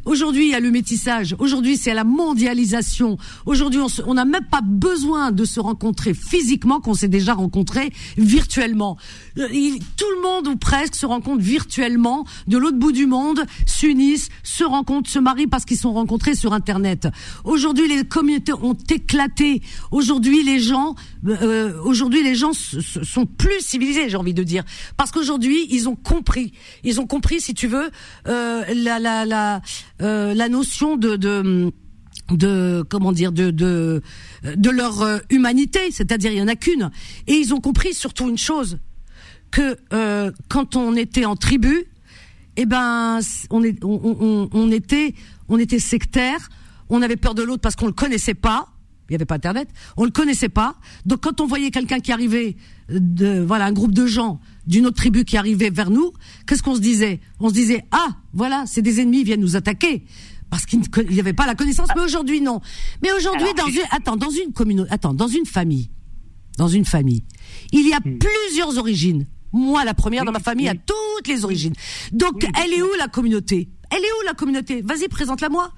[0.08, 1.36] Aujourd'hui, il y a le métissage.
[1.38, 3.18] Aujourd'hui, c'est la mondialisation.
[3.44, 8.96] Aujourd'hui, on n'a même pas besoin de se rencontrer physiquement, qu'on s'est déjà rencontré virtuellement.
[9.36, 9.46] Euh,
[9.98, 14.64] tout le monde ou presque se rencontre virtuellement de l'autre bout du monde, s'unissent, se
[14.64, 17.08] rencontrent, se marient parce qu'ils sont rencontrés sur Internet.
[17.44, 19.60] Aujourd'hui, les communautés ont éclaté.
[19.90, 20.94] Aujourd'hui, les gens,
[21.26, 24.64] euh, aujourd'hui, les gens sont plus civilisés, j'ai envie de dire,
[24.96, 26.54] parce qu'aujourd'hui, ils ont compris.
[26.82, 27.90] Ils ont compris, si tu veux,
[28.26, 29.60] euh, la, la, la
[30.00, 31.16] euh, la notion de,
[32.30, 36.90] de comment dire de de leur euh, humanité, c'est-à-dire il y en a qu'une.
[37.26, 38.78] Et ils ont compris surtout une chose
[39.50, 41.84] que euh, quand on était en tribu,
[42.56, 43.62] eh ben on,
[44.70, 45.14] était
[45.48, 46.48] on était sectaire,
[46.88, 48.68] on avait peur de l'autre parce qu'on le connaissait pas.
[49.08, 50.74] Il y avait pas internet, on le connaissait pas.
[51.06, 52.56] Donc quand on voyait quelqu'un qui arrivait
[52.90, 56.12] de voilà un groupe de gens d'une autre tribu qui arrivait vers nous,
[56.46, 57.20] qu'est-ce qu'on se disait?
[57.40, 60.04] On se disait ah voilà c'est des ennemis ils viennent nous attaquer
[60.50, 61.88] parce qu'il n'y avait pas la connaissance.
[61.96, 62.60] Mais aujourd'hui non.
[63.02, 65.90] Mais aujourd'hui dans une attends dans une communauté attends dans une famille
[66.58, 67.24] dans une famille
[67.72, 68.18] il y a hmm.
[68.18, 69.26] plusieurs origines.
[69.52, 71.74] Moi la première dans ma famille a toutes les origines.
[72.12, 73.70] Donc elle est où la communauté?
[73.90, 74.82] Elle est où la communauté?
[74.82, 75.72] Vas-y présente-la moi.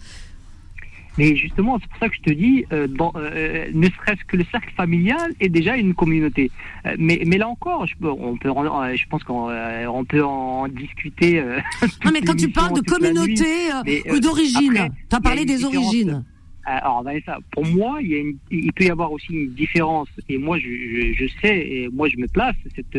[1.18, 4.44] Mais justement, c'est pour ça que je te dis, euh, euh, ne serait-ce que le
[4.50, 6.50] cercle familial est déjà une communauté.
[6.86, 8.50] Euh, mais, mais là encore, je, on peut,
[8.94, 11.42] je pense qu'on peut en discuter.
[12.04, 13.70] non, mais quand tu parles de communauté
[14.10, 16.24] ou d'origine, tu as parlé des origines.
[16.64, 20.36] Alors, ça, pour moi, il, y a il, peut y avoir aussi une différence, et
[20.36, 22.96] moi je, je, je sais, et moi je me place cette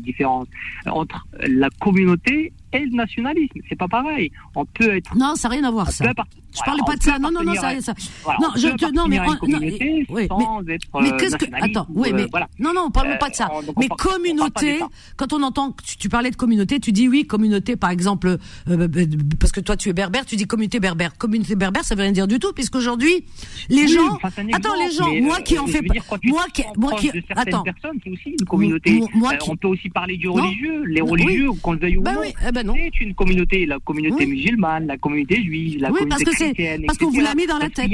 [0.00, 0.48] différence
[0.84, 3.60] entre la communauté et le nationalisme.
[3.68, 4.30] C'est pas pareil.
[4.56, 5.16] On peut être.
[5.16, 6.04] Non, ça n'a rien à voir, ça.
[6.54, 7.18] Je parlais pas de ça.
[7.18, 7.94] Non, non, non, ça, ça.
[8.40, 10.28] non, je te, non, mais, non, oui,
[10.62, 12.48] mais, mais qu'est-ce que, attends, oui, mais, voilà.
[12.58, 13.50] non, non, on parle pas de ça.
[13.52, 14.80] Euh, mais communauté,
[15.16, 18.38] quand on entend, tu, tu, parlais de communauté, tu dis oui, communauté, par exemple,
[18.68, 18.88] euh,
[19.40, 21.16] parce que toi tu es berbère, tu dis communauté berbère.
[21.18, 23.24] Communauté berbère, ça veut rien dire du tout, puisqu'aujourd'hui,
[23.68, 25.80] les gens, attends, les gens, moi qui en fais
[26.24, 27.64] moi qui, moi qui, attends.
[27.82, 29.02] c'est aussi une communauté.
[29.48, 32.20] On peut aussi parler du religieux, les religieux, qu'on le veuille ou non.
[32.46, 36.43] Eh ben c'est une communauté, la communauté musulmane, la communauté juive, la communauté
[36.86, 37.90] parce qu'on vous l'a mis dans la tête.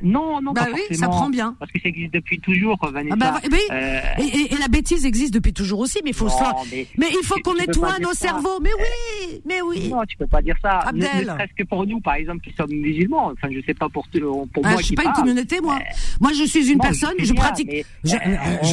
[0.00, 1.56] Non, non, bah pas oui, ça prend bien.
[1.58, 3.16] Parce que ça existe depuis toujours, Vanessa.
[3.20, 3.58] Ah bah, oui.
[3.72, 6.54] Euh, et, la bêtise existe depuis toujours aussi, mais il faut ça.
[6.70, 8.60] Mais, il faut qu'on nettoie nos cerveaux.
[8.62, 9.88] Mais oui, mais oui.
[9.88, 10.78] Non, tu peux pas dire ça.
[10.80, 11.08] Abdel.
[11.18, 13.32] Ne, serait-ce que pour nous, par exemple, qui sommes musulmans.
[13.32, 14.80] Enfin, je sais pas pour, pour ah, moi.
[14.80, 15.80] Je suis pas une communauté, moi.
[16.20, 17.14] Moi, je suis une personne.
[17.18, 17.84] Je pratique.
[18.04, 18.16] Je,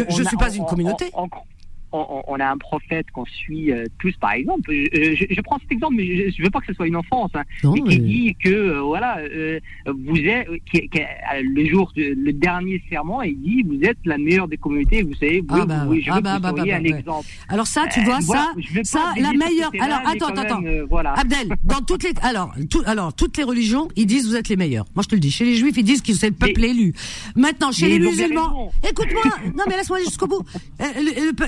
[0.09, 1.27] je, suis pas une communauté on,
[2.39, 4.71] a un prophète qu'on suit euh, tous, par exemple.
[4.71, 7.43] Je, prends cet exemple, mais je, ne veux pas que ce soit une enfance, hein,
[7.63, 13.39] mais qui dit que euh, voilà, euh, vous êtes le jour, le dernier serment, il
[13.41, 15.03] dit vous êtes la meilleure des communautés.
[15.03, 17.27] Vous savez, vous, ah bah, je veux ah bah, bah, un exemple.
[17.49, 18.51] Alors ça, tu vois ça,
[18.83, 19.71] ça, la meilleure.
[19.79, 21.13] Alors attends, attends, voilà.
[21.13, 22.53] Abdel, dans toutes les, alors,
[22.85, 24.85] alors toutes les religions, ils disent vous êtes les meilleurs.
[24.95, 25.31] Moi, je te le dis.
[25.31, 26.93] Chez les juifs, ils disent que c'est le peuple élu.
[27.35, 29.23] Maintenant, chez les musulmans, écoute-moi.
[29.55, 30.43] non, mais laisse-moi jusqu'au bout.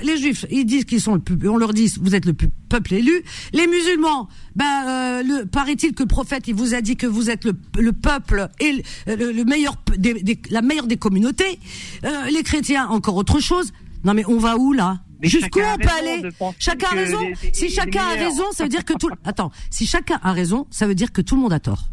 [0.04, 3.24] les juifs ils disent qu'ils sont le on leur dit vous êtes le peuple élu.
[3.54, 7.30] Les musulmans, ben euh, le paraît-il que le prophète il vous a dit que vous
[7.30, 11.60] êtes le, peuple et le, meilleur des, la meilleure des communautés.
[12.04, 13.72] Euh, les chrétiens encore autre chose.
[14.04, 15.00] Non mais on va où là?
[15.22, 17.20] Jusqu'où on peut aller Chacun a raison.
[17.54, 19.10] si chacun a raison, ça veut dire que tout.
[19.26, 21.90] Attends, si chacun a raison, ça veut dire que tout le monde a tort.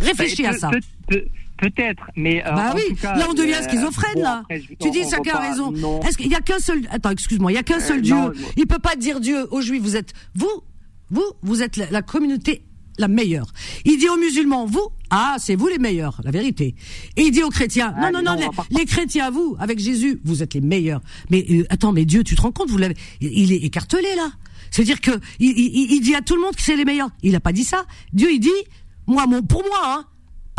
[0.00, 0.70] Réfléchis à ça.
[1.60, 2.96] Peut-être, mais euh, bah oui.
[3.02, 4.42] là on devient euh, schizophrène là.
[4.80, 5.74] tu dis chacun a raison.
[6.00, 8.16] Est-ce qu'il y a qu'un seul Attends, excuse-moi, il y a qu'un seul euh, Dieu.
[8.56, 9.82] Il peut pas dire Dieu aux Juifs.
[9.82, 10.48] Vous êtes vous,
[11.10, 12.64] vous, vous êtes la, communauté
[12.96, 13.52] la meilleure.
[13.84, 16.74] Il dit aux musulmans, vous, ah, c'est vous les meilleurs, la vérité.
[17.18, 20.54] Et il dit aux chrétiens, non, non, non, les, chrétiens, vous, avec Jésus, vous êtes
[20.54, 21.02] les meilleurs.
[21.28, 24.30] Mais attends, mais Dieu, tu te rends compte, vous l'avez, il est écartelé là.
[24.70, 27.10] C'est-à-dire que il, il, dit à tout le monde que c'est les meilleurs.
[27.22, 27.84] Il a pas dit ça.
[28.12, 28.48] Dieu, il dit,
[29.06, 30.04] moi, mon, pour moi, hein,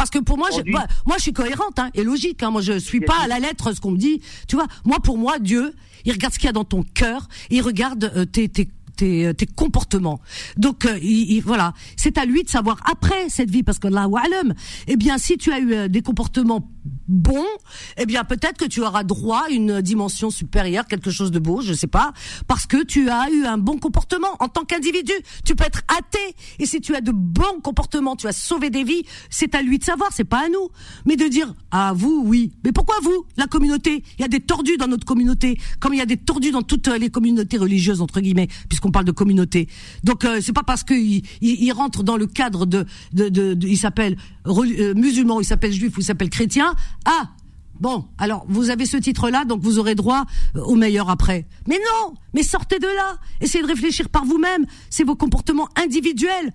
[0.01, 0.87] parce que pour moi, je, moi,
[1.17, 2.41] je suis cohérente hein, et logique.
[2.41, 4.19] Hein, moi, je suis pas à la lettre ce qu'on me dit.
[4.47, 7.27] Tu vois, moi, pour moi, Dieu, il regarde ce qu'il y a dans ton cœur.
[7.51, 10.19] Il regarde euh, tes, tes tes, euh, tes, comportements.
[10.57, 14.07] Donc euh, il, voilà, c'est à lui de savoir après cette vie parce que là,
[14.87, 16.67] eh bien si tu as eu des comportements
[17.07, 17.45] bon,
[17.97, 21.61] eh bien peut-être que tu auras droit à une dimension supérieure, quelque chose de beau,
[21.61, 22.13] je sais pas,
[22.47, 25.13] parce que tu as eu un bon comportement en tant qu'individu.
[25.45, 28.83] Tu peux être athée et si tu as de bons comportements, tu as sauvé des
[28.83, 30.69] vies, c'est à lui de savoir, c'est pas à nous.
[31.05, 34.03] Mais de dire ah vous oui, mais pourquoi vous, la communauté?
[34.17, 36.61] Il y a des tordus dans notre communauté, comme il y a des tordus dans
[36.61, 39.67] toutes les communautés religieuses entre guillemets, puisqu'on parle de communauté.
[40.03, 43.77] Donc euh, c'est pas parce qu'il il, rentre dans le cadre de, de, de, il
[43.77, 44.17] s'appelle
[44.47, 46.70] euh, musulman, il s'appelle juif ou il s'appelle chrétien
[47.05, 47.29] ah,
[47.79, 51.45] bon, alors vous avez ce titre-là, donc vous aurez droit euh, au meilleur après.
[51.67, 53.17] Mais non, mais sortez de là.
[53.41, 54.65] Essayez de réfléchir par vous-même.
[54.89, 56.51] C'est vos comportements individuels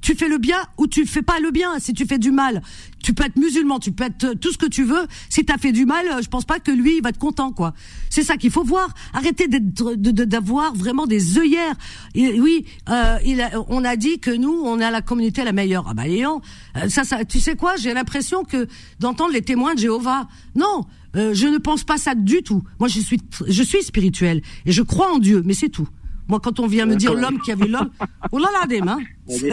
[0.00, 1.78] tu fais le bien ou tu fais pas le bien.
[1.78, 2.62] Si tu fais du mal,
[3.02, 5.06] tu peux être musulman, tu peux être tout ce que tu veux.
[5.28, 7.52] Si tu as fait du mal, je pense pas que lui il va être content
[7.52, 7.74] quoi.
[8.08, 8.92] C'est ça qu'il faut voir.
[9.12, 11.74] Arrêtez d'avoir vraiment des œillères.
[12.14, 15.86] Oui, euh, il on a dit que nous on a la communauté la meilleure.
[15.88, 16.40] Ah bah ayant,
[16.76, 17.76] euh, ça, ça, tu sais quoi?
[17.76, 18.66] J'ai l'impression que
[18.98, 20.28] d'entendre les témoins de Jéhovah.
[20.54, 20.86] Non,
[21.16, 22.62] euh, je ne pense pas ça du tout.
[22.78, 25.88] Moi je suis je suis spirituel et je crois en Dieu, mais c'est tout.
[26.30, 27.90] Moi, quand on vient me dire l'homme qui a vu l'homme,
[28.32, 28.98] oh là là, des mains.
[29.28, 29.50] tu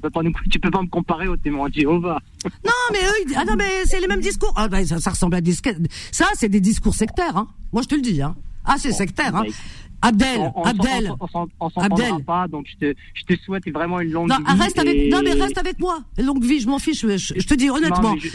[0.00, 0.20] peux pas,
[0.50, 2.18] tu peux pas me comparer au témoin de Jéhovah.
[2.64, 4.52] Non, mais eux, ah non, mais c'est les mêmes discours.
[4.56, 5.52] Ah, ben, ça, ça ressemble à des,
[6.10, 7.46] ça, c'est des discours sectaires, hein.
[7.72, 8.34] Moi, je te le dis, hein.
[8.64, 9.44] Ah, c'est sectaire, hein.
[10.02, 14.28] Abdel, on, Abdel, on, s'entendra pas, donc je te, je te souhaite vraiment une longue
[14.28, 14.60] non, vie.
[14.62, 16.02] Reste avec, non, mais reste avec moi.
[16.18, 17.00] Une longue vie, je m'en fiche.
[17.00, 18.16] Je, te dis honnêtement.
[18.16, 18.28] je,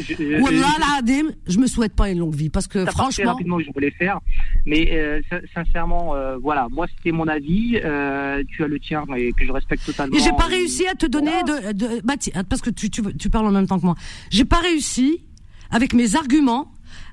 [1.47, 3.31] je, me souhaite pas une longue vie parce que franchement.
[3.31, 4.19] rapidement, je voulais faire,
[4.65, 5.21] mais euh,
[5.55, 7.79] sincèrement, euh, voilà, moi c'était mon avis.
[7.83, 10.15] Euh, tu as le tien et que je respecte totalement.
[10.15, 12.01] Et j'ai pas réussi à te donner de, de
[12.47, 13.95] parce que tu, tu, tu parles en même temps que moi.
[14.29, 15.25] J'ai pas réussi
[15.71, 16.71] avec mes arguments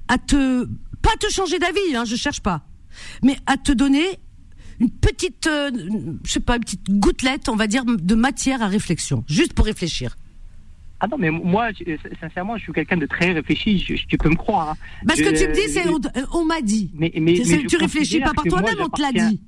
[0.08, 0.66] à te
[1.00, 2.62] pas te changer d'avis, hein, je cherche pas,
[3.22, 4.18] mais à te donner
[4.82, 5.70] une petite, euh,
[6.24, 9.66] je sais pas, une petite gouttelette, on va dire, de matière à réflexion, juste pour
[9.66, 10.16] réfléchir.
[11.00, 11.70] Ah non, mais moi,
[12.20, 14.70] sincèrement, je suis quelqu'un de très réfléchi, tu peux me croire.
[14.70, 14.76] Hein.
[15.06, 15.84] Parce que tu me dis, c'est
[16.32, 16.92] on, m'a dit.
[16.94, 19.40] Mais, mais, tu réfléchis pas par toi-même, on te l'a dit.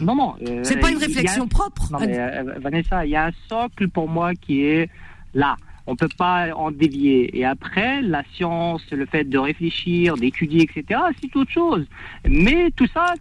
[0.00, 0.34] Non, non.
[0.46, 1.88] Euh, c'est pas une réflexion propre.
[1.90, 4.88] Non, mais, euh, Vanessa, il y a un socle pour moi qui est
[5.34, 5.56] là.
[5.86, 7.36] On peut pas en dévier.
[7.36, 11.86] Et après, la science, le fait de réfléchir, d'étudier, etc., c'est autre chose.
[12.28, 13.14] Mais tout ça,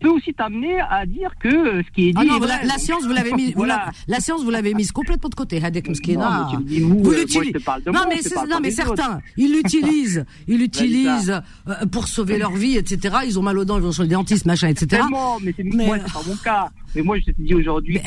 [0.00, 2.30] peut aussi t'amener à dire que ce qui est ah dit.
[2.30, 3.54] Ah la, science, vous l'avez mis,
[4.06, 5.62] la, science, vous l'avez mise complètement de côté.
[5.62, 6.50] Hadek Mskina.
[6.78, 7.52] Vous euh, l'utilisez.
[7.86, 13.16] Non, mais, non, mais certains, ils l'utilisent, ils l'utilisent euh, pour sauver leur vie, etc.
[13.26, 15.02] Ils ont mal aux dents, ils vont sur le dentiste, machin, etc.
[15.42, 16.70] mais c'est moi, c'est pas mon cas.
[16.94, 18.00] Mais moi, je te dis aujourd'hui.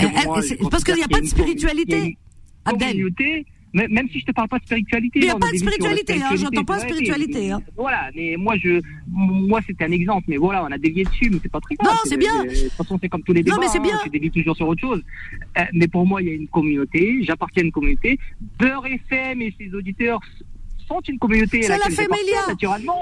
[0.71, 2.17] Parce qu'il n'y a pas de spiritualité.
[2.65, 2.97] Abdel
[3.73, 5.19] même si je te parle pas de spiritualité.
[5.19, 7.51] Il n'y a pas de spiritualité, hein, j'entends pas spiritualité.
[7.51, 7.61] Hein.
[7.75, 11.39] Voilà, mais moi, je, moi, c'était un exemple, mais voilà, on a dévié dessus, mais
[11.41, 11.93] c'est pas très grave.
[11.93, 12.43] Non, c'est bien.
[12.43, 13.55] De toute façon, c'est comme tous les débats.
[13.55, 13.95] Non, mais c'est bien.
[13.95, 15.03] Hein, tu dévies toujours sur autre chose.
[15.57, 18.19] Euh, mais pour moi, il y a une communauté, j'appartiens à une communauté.
[18.59, 20.21] Beurre FM et ses auditeurs
[20.87, 21.61] sont une communauté.
[21.61, 22.39] C'est la familia.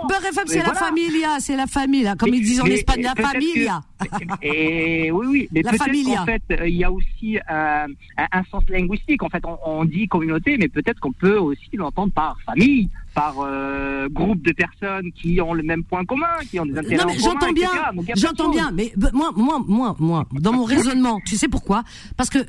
[0.07, 3.81] Beurre FM, c'est la familia, c'est la famille, comme ils disent en Espagne, la familia.
[4.41, 8.63] Et oui, oui, mais peut-être qu'en fait, euh, il y a aussi euh, un, sens
[8.69, 9.23] linguistique.
[9.23, 14.07] En fait, on, dit communauté, mais peut-être qu'on peut aussi l'entendre par famille, par euh,
[14.09, 17.17] groupe de personnes qui ont le même point commun, qui ont des intérêts non, mais
[17.17, 17.69] J'entends bien,
[18.15, 21.83] j'entends bien, mais moi, moi, moi, moi, dans mon raisonnement, tu sais pourquoi?
[22.17, 22.39] Parce que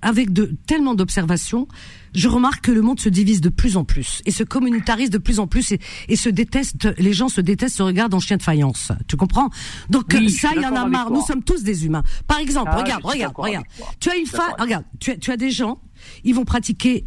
[0.00, 1.66] avec de tellement d'observations,
[2.14, 5.18] je remarque que le monde se divise de plus en plus et se communautarise de
[5.18, 5.72] plus en plus
[6.08, 6.88] et, se déteste.
[6.98, 8.92] Les gens se détestent, se regardent en chien de faïence.
[9.08, 9.50] Tu comprends?
[9.90, 11.10] Donc ça, il y en a marre.
[11.10, 12.02] Nous sommes tous des humains.
[12.26, 13.64] Par exemple, ah, regarde, regarde, regarde.
[13.98, 15.80] Tu as une femme, regarde, tu tu as des gens,
[16.24, 17.06] ils vont pratiquer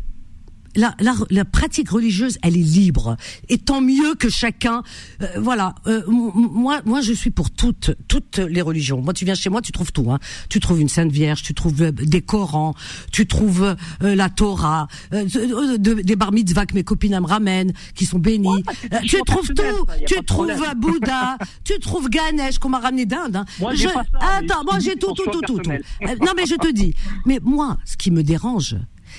[0.75, 3.17] la, la, la, pratique religieuse, elle est libre.
[3.49, 4.83] Et tant mieux que chacun,
[5.21, 5.75] euh, voilà.
[5.87, 9.01] Euh, moi, moi, je suis pour toutes, toutes les religions.
[9.01, 10.11] Moi, tu viens chez moi, tu trouves tout.
[10.11, 10.19] Hein.
[10.49, 12.73] Tu trouves une Sainte Vierge, tu trouves euh, des Corans,
[13.11, 18.63] tu trouves la Torah, des bar mitzvah que mes copines me ramènent, qui sont bénies.
[19.05, 19.85] tu trouves tout.
[20.07, 23.37] Tu trouves Bouddha, tu trouves Ganesh qu'on m'a ramené d'Inde.
[23.37, 23.45] Hein.
[23.73, 23.87] Je...
[23.87, 25.71] Attends, moi j'ai tout, tout, tout, tout, tout.
[25.71, 26.93] non, mais je te dis.
[27.25, 28.75] Mais moi, ce qui me dérange,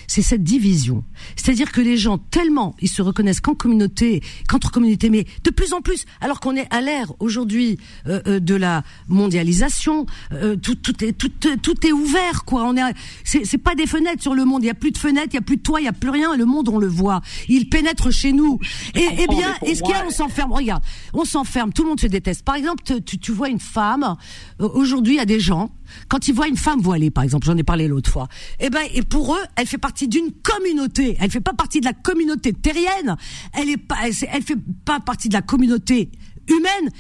[0.07, 1.05] c'est cette division.
[1.37, 5.73] C'est-à-dire que les gens, tellement, ils se reconnaissent qu'en communauté, qu'entre communautés, mais de plus
[5.73, 10.75] en plus, alors qu'on est à l'ère aujourd'hui euh, euh, de la mondialisation, euh, tout,
[10.75, 11.31] tout, est, tout,
[11.63, 12.65] tout est ouvert, quoi.
[12.65, 14.63] On est, c'est, pas des fenêtres sur le monde.
[14.63, 15.93] Il y a plus de fenêtres, il y a plus de toit, il y a
[15.93, 16.37] plus rien.
[16.37, 17.21] Le monde, on le voit.
[17.49, 18.59] Il pénètre chez nous.
[18.95, 21.73] Et, eh bien, est-ce qu'il y a, on s'enferme Regarde, on s'enferme.
[21.73, 22.43] Tout le monde se déteste.
[22.43, 24.17] Par exemple, tu, tu vois une femme.
[24.59, 25.71] Aujourd'hui, il y a des gens
[26.09, 28.29] quand ils voient une femme voilée, par exemple, j'en ai parlé l'autre fois,
[28.61, 31.17] eh ben, et pour eux, elle fait partie d'une communauté.
[31.21, 33.17] Elle fait pas partie de la communauté terrienne.
[33.53, 36.11] Elle est pas, elle, fait pas partie de la communauté
[36.49, 36.91] humaine.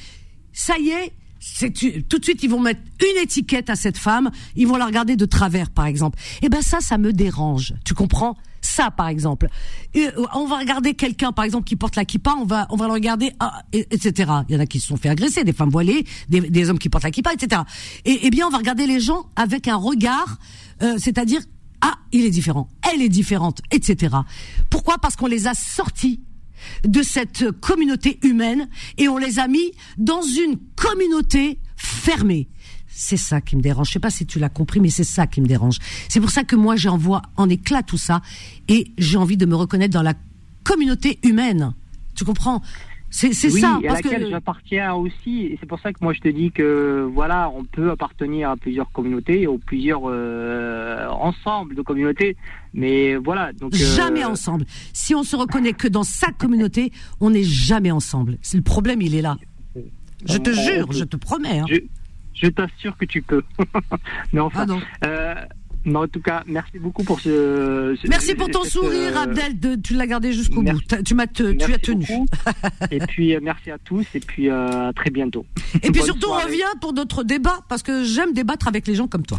[0.52, 1.12] Ça y est,
[1.54, 1.70] c'est
[2.08, 5.16] tout de suite ils vont mettre une étiquette à cette femme, ils vont la regarder
[5.16, 6.18] de travers par exemple.
[6.42, 7.74] Et eh ben ça ça me dérange.
[7.84, 8.36] Tu comprends?
[8.60, 9.48] Ça par exemple.
[9.96, 12.86] Euh, on va regarder quelqu'un par exemple qui porte la kippa, on va on va
[12.86, 14.32] le regarder ah, etc.
[14.48, 16.88] Il y en a qui se sont fait agresser, des femmes voilées, des, hommes qui
[16.88, 17.62] portent la kippa, etc.
[18.04, 20.38] Et eh bien on va regarder les gens avec un regard,
[20.82, 21.40] euh, c'est-à-dire
[21.80, 24.16] ah il est différent, elle est différente, etc.
[24.68, 24.98] Pourquoi?
[24.98, 26.20] Parce qu'on les a sortis
[26.84, 32.48] de cette communauté humaine et on les a mis dans une communauté fermée.
[32.88, 33.88] C'est ça qui me dérange.
[33.88, 35.78] Je sais pas si tu l'as compris, mais c'est ça qui me dérange.
[36.08, 38.22] C'est pour ça que moi j'envoie en éclat tout ça
[38.68, 40.14] et j'ai envie de me reconnaître dans la
[40.64, 41.74] communauté humaine.
[42.14, 42.62] Tu comprends?
[43.10, 43.76] C'est oui, ça.
[43.76, 45.46] à laquelle j'appartiens aussi.
[45.46, 48.56] Et c'est pour ça que moi je te dis que voilà, on peut appartenir à
[48.56, 52.36] plusieurs communautés ou plusieurs euh, ensembles de communautés.
[52.74, 53.52] Mais voilà.
[53.52, 54.66] Donc, euh, Jamais ensemble.
[54.92, 58.38] Si on se reconnaît que dans sa communauté, on n'est jamais ensemble.
[58.42, 59.36] C'est le problème, il est là.
[60.24, 61.60] Je te jure, je te promets.
[61.60, 61.66] Hein.
[62.34, 63.42] Je, t'assure que tu peux.
[64.32, 64.66] Mais enfin.
[64.68, 65.34] Ah euh,
[65.86, 67.96] mais en tout cas, merci beaucoup pour ce.
[68.08, 69.58] merci pour ton sourire, euh, Abdel.
[69.58, 70.80] De, tu l'as gardé jusqu'au bout.
[71.04, 72.04] Tu m'as tu as tenu.
[72.90, 75.46] et puis euh, merci à tous et puis euh, à très bientôt.
[75.84, 79.24] Et puis surtout reviens pour d'autres débats parce que j'aime débattre avec les gens comme
[79.24, 79.38] toi.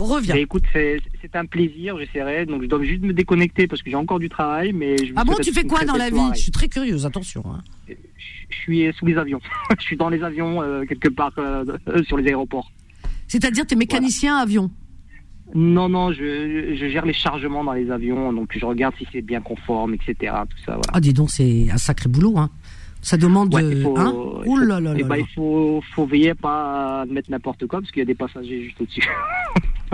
[0.00, 0.34] Reviens.
[0.34, 1.00] écoute, c'est
[1.34, 2.46] un plaisir, j'essaierai.
[2.46, 4.72] Donc je dois juste me déconnecter parce que j'ai encore du travail.
[4.72, 6.30] Mais ah bon, tu fais quoi dans la vie?
[6.34, 7.44] Je suis très curieuse, attention.
[7.46, 7.60] Hein.
[7.88, 9.40] Je suis sous les avions.
[9.78, 11.32] je suis dans les avions quelque part
[12.08, 12.72] sur les aéroports.
[13.28, 14.70] C'est-à-dire, tu es mécanicien avion?
[15.54, 19.22] Non, non, je, je, gère les chargements dans les avions, donc je regarde si c'est
[19.22, 20.34] bien conforme, etc.
[20.92, 22.50] Ah, dis donc, c'est un sacré boulot, hein.
[23.06, 23.54] Ça demande.
[23.54, 24.12] Ouais, il faut, hein
[24.46, 28.00] Ouh là là, bah, il faut, faut veiller à pas mettre n'importe quoi parce qu'il
[28.00, 29.08] y a des passagers juste au-dessus.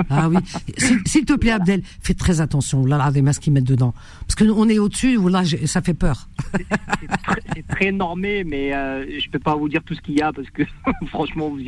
[0.09, 0.37] Ah oui.
[1.05, 2.87] S'il te plaît, Abdel, fais très attention.
[2.87, 3.93] Là, là, des masques qu'ils mettent dedans.
[4.21, 6.31] Parce qu'on est au-dessus, là, ça fait peur.
[7.55, 10.33] C'est très, normé, mais euh, je peux pas vous dire tout ce qu'il y a
[10.33, 10.63] parce que,
[11.09, 11.61] franchement, vous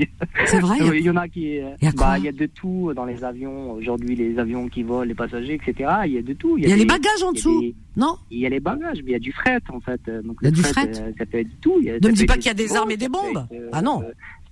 [0.46, 0.78] C'est vrai?
[0.80, 1.56] Il y, en a qui.
[1.82, 3.72] Il y, bah, il y a de tout dans les avions.
[3.72, 5.90] Aujourd'hui, les avions qui volent, les passagers, etc.
[6.06, 6.56] Il y a de tout.
[6.56, 7.74] Il y a, les bagages en dessous.
[7.96, 10.00] Non Il y a les bagages, mais il y a du fret, en fait.
[10.24, 10.90] Donc, il y a du fret.
[11.00, 11.80] Euh, ça peut être tout.
[11.80, 13.46] ne me dis pas qu'il y a des armes et des bombes.
[13.52, 14.02] Euh, ah non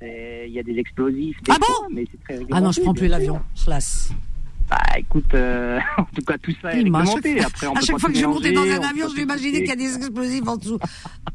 [0.04, 1.36] il y a des explosifs.
[1.48, 2.02] ah bon
[2.50, 3.40] Ah non, je prends plus l'avion.
[3.64, 4.12] Classe.
[4.68, 7.40] Bah écoute, euh, en tout cas tout ça est réglementé.
[7.40, 9.68] Après, à chaque fois que je vais monter dans un avion, je vais imaginer qu'il
[9.68, 10.78] y a des explosifs en dessous.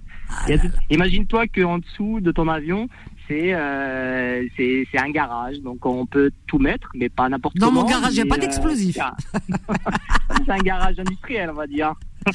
[0.90, 2.90] Imagine-toi qu'en dessous de ton avion,
[3.28, 7.72] c'est euh, c'est un garage, donc on peut tout mettre, mais pas n'importe comment.
[7.72, 8.98] Dans mon garage, il n'y a pas d'explosifs.
[10.46, 11.94] c'est un garage industriel, on va dire.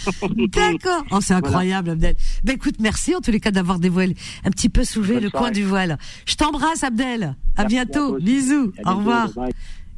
[0.49, 1.05] D'accord.
[1.11, 2.17] Oh, c'est incroyable, Abdel.
[2.45, 5.51] Ben écoute, merci en tous les cas d'avoir dévoilé un petit peu soulevé le coin
[5.51, 5.99] du voile.
[6.27, 7.37] Je t'embrasse, Abdel.
[7.57, 8.19] À bientôt.
[8.19, 8.73] Bisous.
[8.87, 9.29] Au revoir.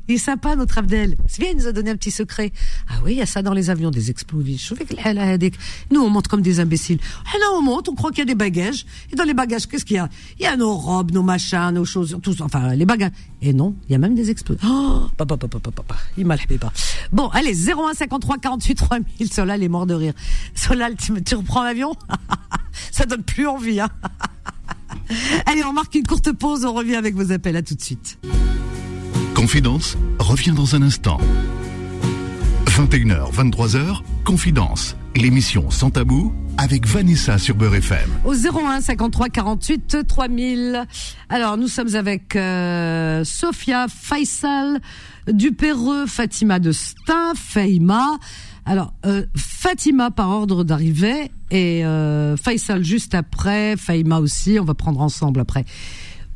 [0.09, 1.17] Il est sympa, notre Abdel.
[1.39, 2.53] Bien, il nous a donné un petit secret.
[2.89, 4.73] Ah oui, il y a ça dans les avions, des explosifs.
[5.91, 6.99] Nous, on monte comme des imbéciles.
[7.27, 8.85] Ah non, on monte, on croit qu'il y a des bagages.
[9.13, 10.09] Et dans les bagages, qu'est-ce qu'il y a?
[10.39, 13.13] Il y a nos robes, nos machins, nos choses, tout enfin, les bagages.
[13.41, 14.65] Et non, il y a même des explosifs.
[14.67, 15.97] Oh, papa, papa, papa.
[16.17, 16.73] Il m'a pas.
[17.13, 19.33] Bon, allez, 01 53 48 3000.
[19.33, 20.15] Solal est mort de rire.
[20.55, 21.95] Solal, tu, tu reprends l'avion?
[22.93, 23.89] Ça donne plus envie, hein
[25.47, 27.57] Allez, on marque une courte pause, on revient avec vos appels.
[27.57, 28.19] À tout de suite.
[29.45, 31.19] Confidence revient dans un instant.
[32.65, 38.09] 21h, 23h, Confidence, l'émission sans tabou avec Vanessa sur Beurre FM.
[38.25, 40.87] Au 01 53 48 3000.
[41.29, 44.81] Alors nous sommes avec euh, Sophia Faisal
[45.29, 48.17] Dupéreux, Fatima de Stein, Feima.
[48.65, 54.59] Alors euh, Fatima par ordre d'arrivée et euh, Faisal juste après, Feima aussi.
[54.59, 55.67] On va prendre ensemble après.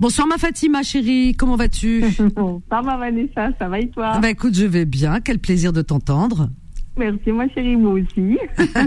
[0.01, 2.03] Bonsoir ma Fatima chérie, comment vas-tu
[2.71, 5.83] Ça va Vanessa, ça va et toi Bah écoute, je vais bien, quel plaisir de
[5.83, 6.51] t'entendre.
[6.97, 8.39] Merci ma chérie, moi aussi.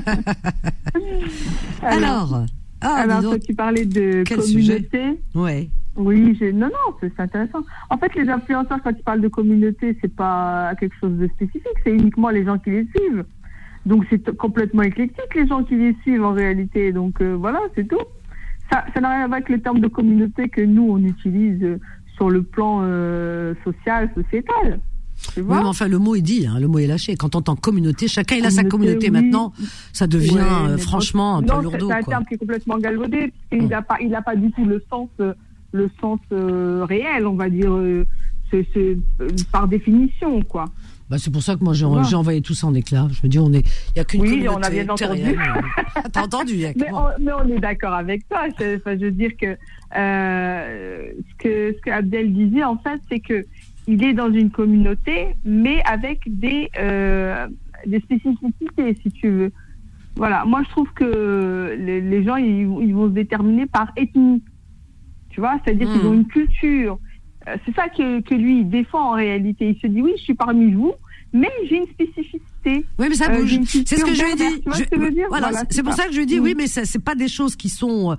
[1.82, 2.45] alors,
[2.80, 5.19] ah, alors, tu parlais de quel communauté.
[5.36, 5.69] Ouais.
[5.97, 7.60] Oui, non, non, c'est intéressant.
[7.89, 11.78] En fait, les influenceurs, quand tu parles de communauté, c'est pas quelque chose de spécifique,
[11.84, 13.26] c'est uniquement les gens qui les suivent.
[13.86, 16.93] Donc c'est complètement éclectique les gens qui les suivent en réalité.
[16.93, 17.97] Donc euh, voilà, c'est tout
[18.72, 21.80] ça n'a rien à voir avec le terme de communauté que nous, on utilise euh,
[22.16, 24.80] sur le plan euh, social, sociétal.
[25.38, 27.16] oui, mais enfin, le mot est dit, hein, le mot est lâché.
[27.16, 29.54] Quand on entend communauté, chacun il a sa communauté maintenant.
[29.92, 31.74] Ça devient euh, franchement un peu lourd.
[31.78, 33.34] C'est un terme qui est complètement galvaudé.
[33.52, 37.78] Il n'a pas, il pas du tout le sens, le sens réel, on va dire,
[39.52, 40.66] par définition, quoi.
[41.12, 41.84] Bah, c'est pour ça que moi j'ai
[42.15, 43.06] envoyé tout ça en éclat.
[43.12, 45.38] Je me dis on est il y a qu'une Oui, on a bien entendu.
[46.13, 48.43] T'as entendu mais on, mais on, est d'accord avec toi.
[48.50, 49.58] Enfin, je veux dire que
[49.97, 53.44] euh, ce que ce que Abdel disait en fait, c'est que
[53.88, 57.46] il est dans une communauté, mais avec des euh,
[57.86, 59.52] des spécificités, si tu veux.
[60.15, 60.46] Voilà.
[60.46, 64.42] Moi, je trouve que les, les gens ils, ils, vont se déterminer par ethnie.
[65.29, 66.21] Tu vois, c'est-à-dire qu'ils ont hmm.
[66.21, 67.00] une culture.
[67.48, 69.69] Euh, c'est ça que, que lui défend en réalité.
[69.69, 70.94] Il se dit oui, je suis parmi vous,
[71.33, 72.85] mais j'ai une spécificité.
[73.00, 73.60] Oui, mais ça euh, bouge.
[73.85, 75.21] c'est ce que je lui ai dit.
[75.29, 77.56] voilà, c'est pour ça que je lui ai dit oui, mais c'est pas des choses
[77.56, 78.15] qui sont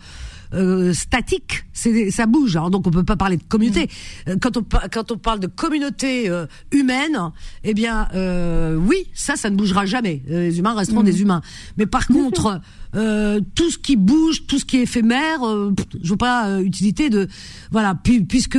[0.54, 2.56] euh, statique, c'est ça bouge.
[2.56, 3.88] Alors donc on peut pas parler de communauté.
[4.26, 4.32] Mm.
[4.40, 7.18] Quand on quand on parle de communauté euh, humaine,
[7.64, 8.08] eh bien
[8.78, 10.22] oui, ça ça ne bougera jamais.
[10.26, 11.06] Les humains resteront mm.
[11.06, 11.42] des humains.
[11.76, 12.60] Mais par contre
[12.94, 16.60] euh, tout ce qui bouge, tout ce qui est éphémère, euh, je vois pas euh,
[16.60, 17.26] utilité de
[17.70, 17.94] voilà
[18.28, 18.58] puisque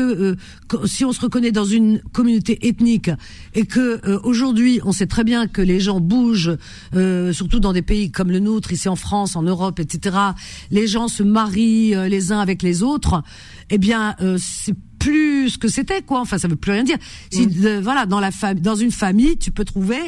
[0.85, 3.11] si on se reconnaît dans une communauté ethnique
[3.53, 6.57] et que aujourd'hui on sait très bien que les gens bougent,
[7.31, 10.17] surtout dans des pays comme le nôtre, ici en France, en Europe, etc.
[10.71, 13.21] Les gens se marient les uns avec les autres.
[13.69, 16.21] Eh bien, c'est plus ce que c'était quoi.
[16.21, 16.97] Enfin, ça veut plus rien dire.
[17.29, 17.79] Si mm.
[17.81, 19.99] voilà, dans la famille, dans une famille, tu peux trouver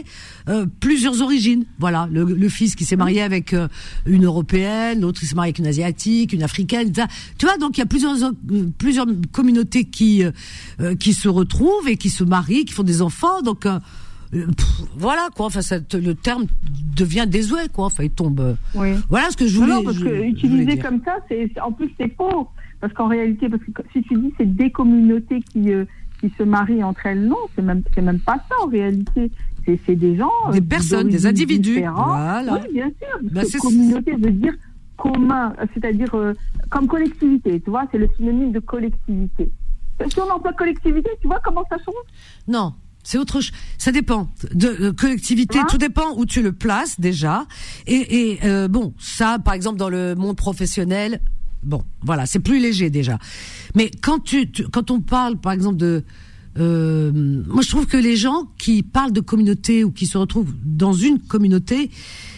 [0.48, 1.66] euh, plusieurs origines.
[1.80, 3.26] Voilà, le, fils qui s'est marié mm.
[3.26, 3.68] avec euh,
[4.06, 6.92] une européenne, l'autre qui s'est marié avec une asiatique, une africaine.
[7.38, 8.32] Tu vois, donc il y a plusieurs euh,
[8.78, 10.24] plusieurs communautés qui
[11.00, 13.42] qui se retrouvent et qui se marient, qui font des enfants.
[13.42, 13.68] Donc
[14.98, 16.46] voilà quoi enfin ça, le terme
[16.96, 20.78] devient désuet quoi enfin il tombe voilà ce que je voulais non, parce que utiliser
[20.78, 22.50] comme ça c'est en plus c'est faux
[22.86, 25.86] parce qu'en réalité, parce que si tu dis c'est des communautés qui, euh,
[26.20, 29.32] qui se marient entre elles, non, c'est même, c'est même pas ça en réalité.
[29.66, 30.30] C'est, des gens.
[30.52, 31.82] Des personnes, des individus.
[31.82, 32.62] Voilà.
[32.62, 33.32] Oui, bien sûr.
[33.32, 34.54] Bah, communauté veut dire
[34.98, 36.34] commun, c'est-à-dire euh,
[36.70, 39.52] comme collectivité, tu vois, c'est le synonyme de collectivité.
[40.08, 41.96] Si on emploie collectivité, tu vois comment ça change?
[42.48, 43.52] Non, c'est autre chose.
[43.80, 45.58] Ça dépend de, collectivité.
[45.68, 47.48] tout dépend où tu le places déjà.
[47.88, 51.22] Et, et euh, bon, ça, par exemple, dans le monde professionnel,
[51.66, 53.18] Bon, voilà, c'est plus léger déjà.
[53.74, 56.04] Mais quand tu, quand on parle, par exemple de,
[56.58, 57.12] euh,
[57.48, 60.94] moi je trouve que les gens qui parlent de communauté ou qui se retrouvent dans
[60.94, 61.90] une communauté,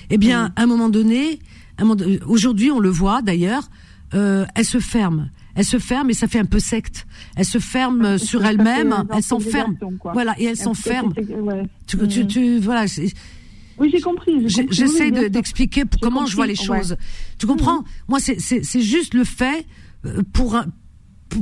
[0.09, 1.39] eh bien, à un moment donné,
[2.25, 3.69] aujourd'hui on le voit d'ailleurs,
[4.13, 5.28] euh, elles se ferment.
[5.55, 7.07] Elle se ferme et ça fait un peu secte.
[7.36, 9.75] Elle se ferme sur elle-même, elle s'enferme.
[10.13, 11.13] Voilà, et elle s'enferme.
[11.88, 12.86] Tu, tu, tu, voilà,
[13.80, 14.47] oui, j'ai compris.
[14.47, 16.97] J'essaie d'expliquer comment je vois les choses.
[17.38, 19.65] Tu comprends Moi, c'est juste le fait
[20.05, 20.57] euh, pour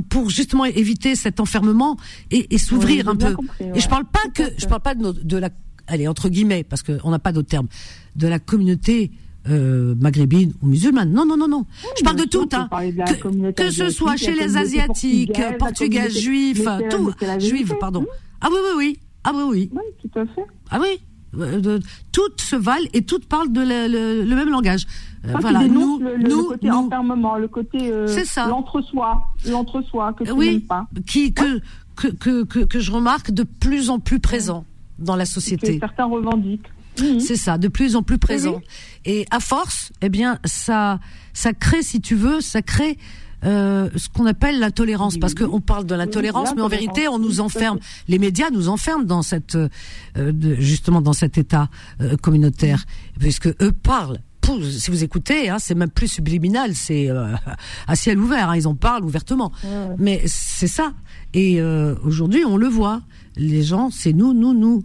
[0.08, 1.96] pour, justement éviter cet enfermement
[2.32, 3.36] et, et s'ouvrir un peu.
[3.74, 5.50] Et je parle pas que je parle pas de, de la
[5.86, 7.68] allez entre guillemets parce qu'on n'a pas d'autre terme
[8.16, 9.12] de la communauté
[9.48, 11.12] euh, maghrébine ou musulmane.
[11.12, 11.66] Non, non, non, non.
[11.96, 12.68] je parle de tout, hein.
[12.68, 18.04] Que, que ce soit chez les asiatiques, portugais, juifs, tout, juifs, pardon.
[18.40, 18.98] Ah oui, oui, oui.
[19.22, 19.70] Ah oui, oui.
[19.72, 20.46] Oui, tout à fait.
[20.70, 21.00] Ah oui.
[21.38, 21.78] Euh,
[22.12, 24.86] toutes se valent et toutes parlent de le, même langage.
[25.26, 28.06] Euh, voilà, nous, le, nous, le côté enfermement, le côté euh,
[28.48, 30.86] l'entre-soi, l'entre-soi que tu oui, pas.
[31.06, 31.60] Qui que,
[31.96, 34.64] que, que, que je remarque de plus en plus présent
[34.98, 35.78] dans la société.
[35.78, 36.70] certains revendiquent.
[37.18, 38.62] C'est ça, de plus en plus présent.
[39.04, 40.98] Et à force, eh bien, ça,
[41.34, 42.96] ça crée, si tu veux, ça crée
[43.44, 47.18] euh, ce qu'on appelle la tolérance, parce qu'on parle de l'intolérance, mais en vérité, on
[47.18, 47.78] nous enferme.
[48.08, 51.68] Les médias nous enferment dans cette, euh, justement, dans cet état
[52.00, 52.84] euh, communautaire,
[53.18, 54.18] puisque eux parlent.
[54.62, 57.08] si vous écoutez, hein, c'est même plus subliminal, c'est
[57.86, 58.50] à ciel ouvert.
[58.50, 59.52] Hein, ils en parlent ouvertement,
[59.98, 60.92] mais c'est ça.
[61.34, 61.60] Et
[62.04, 63.02] aujourd'hui, on le voit.
[63.36, 64.82] Les gens, c'est nous, nous, nous.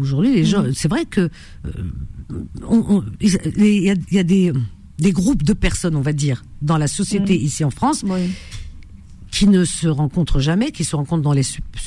[0.00, 1.28] aujourd'hui, les gens, c'est vrai que
[3.20, 4.52] il y a des
[5.04, 8.06] des groupes de personnes, on va dire, dans la société ici en France,
[9.30, 11.44] qui ne se rencontrent jamais, qui se rencontrent dans les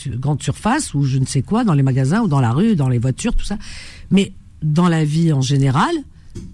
[0.09, 2.89] grandes surfaces ou je ne sais quoi, dans les magasins ou dans la rue, dans
[2.89, 3.57] les voitures, tout ça.
[4.11, 5.95] Mais dans la vie en général,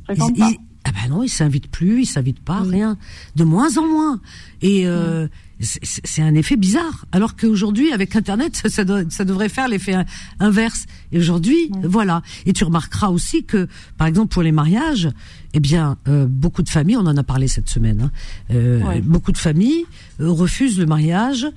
[0.09, 2.97] ils, ah ben non, ils s'invitent plus, ils s'invitent pas, rien,
[3.35, 4.21] de moins en moins.
[4.61, 5.27] Et euh,
[5.63, 7.05] c'est un effet bizarre.
[7.11, 9.95] Alors qu'aujourd'hui, avec Internet, ça, ça, devrait faire l'effet
[10.39, 10.85] inverse.
[11.11, 12.21] Et aujourd'hui, voilà.
[12.45, 15.09] Et tu remarqueras aussi que, par exemple, pour les mariages,
[15.53, 18.11] eh bien, euh, beaucoup de familles, on en a parlé cette semaine, hein,
[18.51, 19.85] euh, beaucoup de familles
[20.19, 21.47] euh, refusent le mariage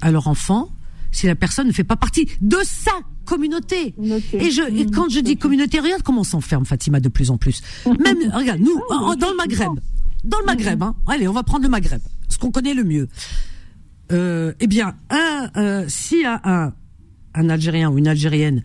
[0.00, 0.70] à leur enfant
[1.10, 2.90] si la personne ne fait pas partie de sa
[3.24, 3.94] communauté.
[4.32, 7.36] Et, je, et quand je dis communauté, regarde comment on s'enferme, Fatima, de plus en
[7.36, 7.62] plus.
[7.86, 9.78] Même, regarde, nous, dans le Maghreb,
[10.24, 13.08] dans le Maghreb, hein, allez, on va prendre le Maghreb ce qu'on connaît le mieux.
[14.12, 16.72] Euh, eh bien, un, euh, si un, un,
[17.34, 18.62] un, Algérien ou une Algérienne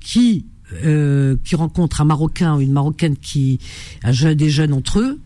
[0.00, 0.46] qui
[0.84, 3.58] euh, qui rencontre un Marocain ou une Marocaine qui
[4.04, 5.20] a des jeunes entre eux,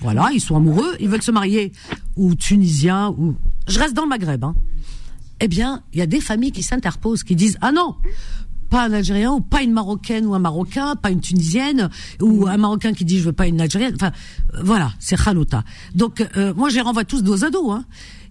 [0.00, 1.72] voilà, ils sont amoureux, ils veulent se marier,
[2.16, 3.34] ou Tunisiens, ou
[3.66, 4.54] je reste dans le Maghreb, hein.
[5.40, 7.96] Eh bien, il y a des familles qui s'interposent, qui disent ah non,
[8.74, 12.56] pas un Algérien ou pas une Marocaine ou un Marocain, pas une Tunisienne ou un
[12.56, 13.94] Marocain qui dit je veux pas une Algérienne.
[13.94, 14.10] Enfin,
[14.54, 15.62] euh, voilà, c'est Khalouta.
[15.94, 17.70] Donc euh, moi je les renvoie tous dos à dos.
[17.70, 17.84] Hein.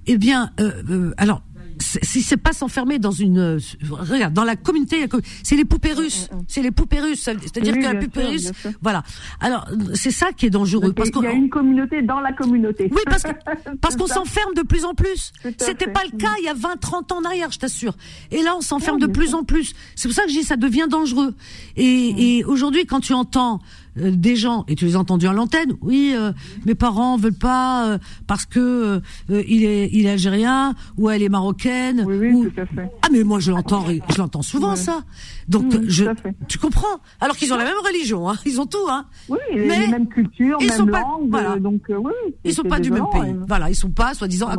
[0.05, 1.43] Eh bien, euh, alors
[1.79, 3.57] si c'est pas s'enfermer dans une euh,
[3.91, 5.07] regarde dans la communauté
[5.43, 6.29] c'est les poupées russes.
[6.31, 6.45] mm, mm, mm.
[6.47, 7.21] c'est les poupées russes.
[7.21, 8.51] C'est-à-dire que la poupée russe
[8.81, 9.03] voilà.
[9.39, 12.89] Alors c'est ça qui est dangereux parce qu'il y a une communauté dans la communauté.
[12.91, 13.31] Oui parce que
[13.81, 15.31] parce qu'on s'enferme de plus en plus.
[15.57, 17.95] C'était pas le cas il y a 20 30 ans en arrière je t'assure.
[18.31, 19.73] Et là on s'enferme de plus en plus.
[19.95, 21.33] C'est pour ça que je dis ça devient dangereux.
[21.75, 23.61] Et, et aujourd'hui quand tu entends
[23.97, 25.73] euh, des gens et tu les as entendus à l'antenne.
[25.81, 26.31] Oui, euh,
[26.65, 31.29] mes parents veulent pas euh, parce que il est il est algérien ou elle est
[31.29, 32.03] marocaine.
[32.07, 32.89] Oui, oui, tout à fait.
[33.03, 35.03] Ah mais moi je l'entends je l'entends souvent ça.
[35.47, 36.05] Donc je
[36.47, 39.05] tu comprends Alors qu'ils ont la même religion hein, ils ont tout hein.
[39.29, 41.59] Oui, mais les mêmes cultures, ils même sont pas, voilà.
[41.59, 42.11] donc oui.
[42.43, 43.35] Ils sont pas du même pays.
[43.47, 44.49] Voilà, ils sont pas soi-disant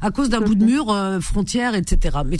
[0.00, 2.18] à, cause d'un bout de mur frontière etc.
[2.24, 2.36] Mais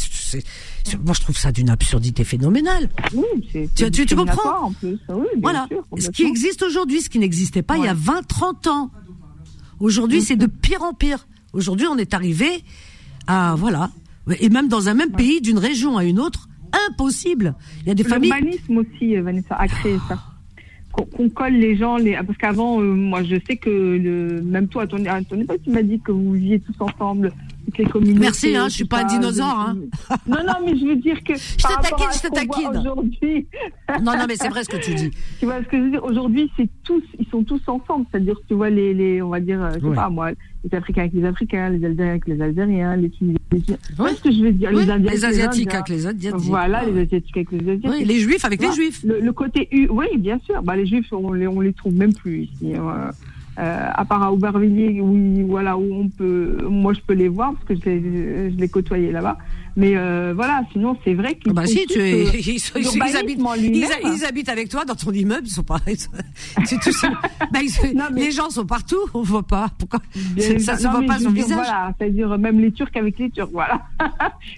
[1.05, 2.89] moi je trouve ça d'une absurdité phénoménale.
[3.15, 4.99] Oui, tu, tu, comprends en plus.
[5.09, 5.67] Oui, bien voilà.
[5.69, 8.91] Sûr, ce qui existe aujourd'hui, ce qui n'existait pas il y a 20, 30 ans.
[9.81, 11.27] Aujourd'hui, c'est de pire en pire.
[11.55, 12.63] Aujourd'hui, on est arrivé
[13.27, 13.91] à, voilà.
[14.41, 16.49] Et même dans un même pays, d'une région à une autre,
[16.91, 17.55] impossible.
[17.83, 18.33] Il y a des familles.
[18.33, 20.19] L'urbanisme aussi, Vanessa, a créé ça.
[20.93, 22.15] Qu'on colle les gens, les...
[22.15, 24.43] parce qu'avant, euh, moi, je sais que le...
[24.43, 27.33] même toi, à ton, époque, tu m'as dit que vous viviez tous ensemble
[28.19, 29.47] Merci, hein, je suis pas un dinosaure.
[29.47, 29.77] Hein.
[30.27, 31.35] Non, non, mais je veux dire que.
[31.35, 32.79] je te taquine, je te taquine.
[32.79, 33.47] Aujourd'hui.
[34.03, 35.11] non, non, mais c'est vrai ce que tu dis.
[35.39, 36.05] Tu vois ce que je veux dire?
[36.05, 38.07] Aujourd'hui, c'est tous, ils sont tous ensemble.
[38.11, 40.31] C'est-à-dire, tu vois, les, les, on va dire, euh, je sais pas moi,
[40.65, 43.77] les Africains avec les Africains, les Algériens avec les Algériens, les Tunisiens.
[43.99, 44.11] Oui.
[44.17, 44.71] ce que je veux dire?
[44.73, 46.49] Les, Indiens les Asiatiques avec les Asiatiques.
[46.49, 47.91] Voilà, les Asiatiques avec les Asiatiques.
[47.91, 49.05] Oui, les Juifs avec les Juifs.
[49.05, 50.63] Le, côté U, oui, bien sûr.
[50.63, 52.75] Bah, les Juifs, on les, on les trouve même plus ici.
[52.75, 53.11] Hein.
[53.59, 57.55] Euh, à part à Aubervilliers, oui, voilà, où on peut, moi je peux les voir
[57.55, 59.39] parce que je les, je les côtoyais là-bas.
[59.77, 63.41] Mais euh, voilà, sinon c'est vrai qu'ils ah bah si, tu es, ils, ils, habitent,
[63.59, 65.79] ils, habitent, avec toi dans ton immeuble, ils sont pas.
[65.87, 66.91] C'est tout
[67.51, 67.61] bah,
[68.15, 69.69] les gens sont partout, on voit pas.
[69.79, 70.01] Pourquoi
[70.59, 71.57] ça, se voit pas son visage.
[71.57, 73.81] Voilà, c'est-à-dire même les Turcs avec les Turcs, voilà.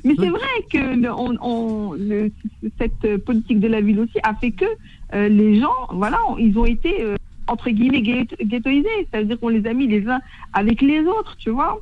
[0.05, 0.41] mais c'est vrai
[0.73, 2.33] que on, on le,
[2.79, 4.67] cette politique de la ville aussi a fait que
[5.15, 7.05] euh, les gens, voilà, ils ont été
[7.49, 10.21] entre guillemets ghettoisés, c'est-à-dire qu'on les a mis les uns
[10.53, 11.81] avec les autres, tu vois.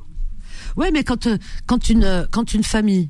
[0.75, 3.09] Ouais, mais quand euh, quand une euh, quand une famille,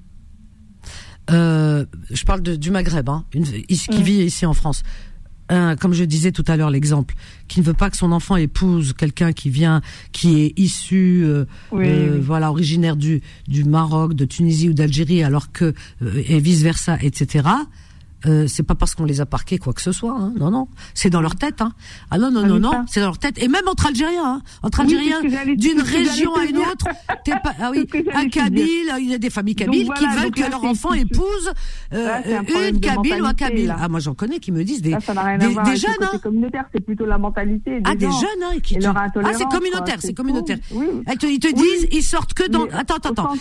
[1.30, 4.02] euh, je parle de, du Maghreb, hein, une, qui mm.
[4.02, 4.84] vit ici en France,
[5.50, 7.16] comme je disais tout à l'heure l'exemple,
[7.48, 9.82] qui ne veut pas que son enfant épouse quelqu'un qui vient,
[10.12, 11.26] qui est issu,
[11.72, 17.48] voilà, originaire du du Maroc, de Tunisie ou d'Algérie, alors que et vice versa, etc.
[18.28, 20.16] Euh, c'est pas parce qu'on les a parqués quoi que ce soit.
[20.18, 20.34] Hein.
[20.38, 21.62] Non, non, c'est dans leur tête.
[21.62, 21.72] Hein.
[22.12, 23.42] Ah non, non, non, non, c'est dans leur tête.
[23.42, 24.42] Et même entre Algériens, hein.
[24.64, 25.22] entre Algériens
[25.56, 26.88] d'une région à une autre.
[27.28, 30.64] Pas, ah oui, un Kabyle, il y a des familles kabyles qui veulent que leur
[30.64, 31.52] enfant épouse
[31.94, 32.20] euh,
[32.70, 33.76] une Kabyle ou un Kabyle.
[33.78, 35.92] Ah moi j'en connais qui me disent des, des, jeunes.
[36.02, 36.18] Hein.
[36.24, 37.82] communautaire, c'est plutôt la mentalité.
[37.82, 40.58] Des ah des jeunes hein, qui ah c'est communautaire, c'est communautaire.
[40.72, 42.64] Ils te, disent, ils sortent que dans.
[42.72, 43.34] Attends, attends, attends.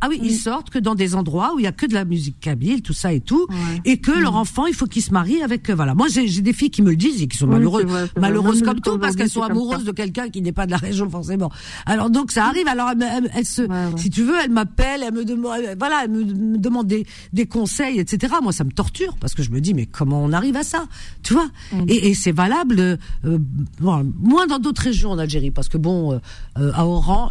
[0.00, 2.04] Ah oui, ils sortent que dans des endroits où il y a que de la
[2.04, 3.46] musique kabyle, tout ça et tout
[3.84, 4.36] et que leur mm.
[4.36, 5.68] enfant, il faut qu'il se marie avec.
[5.70, 5.94] Euh, voilà.
[5.94, 7.86] Moi, j'ai des filles qui me le disent et qui sont malheureuses,
[8.18, 11.08] malheureuses comme tout parce qu'elles sont amoureuses de quelqu'un qui n'est pas de la région
[11.08, 11.50] forcément.
[11.84, 12.68] Alors donc ça arrive.
[12.68, 12.90] Alors
[13.34, 13.62] elle, se,
[13.96, 18.34] si tu veux, elle m'appelle, elle me demande, voilà, elle me, demande des, conseils, etc.
[18.42, 20.86] Moi, ça me torture parce que je me dis mais comment on arrive à ça,
[21.22, 21.48] tu vois?
[21.72, 21.84] Mm.
[21.88, 23.38] Et, c'est valable, euh,
[23.80, 26.20] moins dans d'autres régions en Algérie parce que bon,
[26.58, 27.30] euh, à Oran,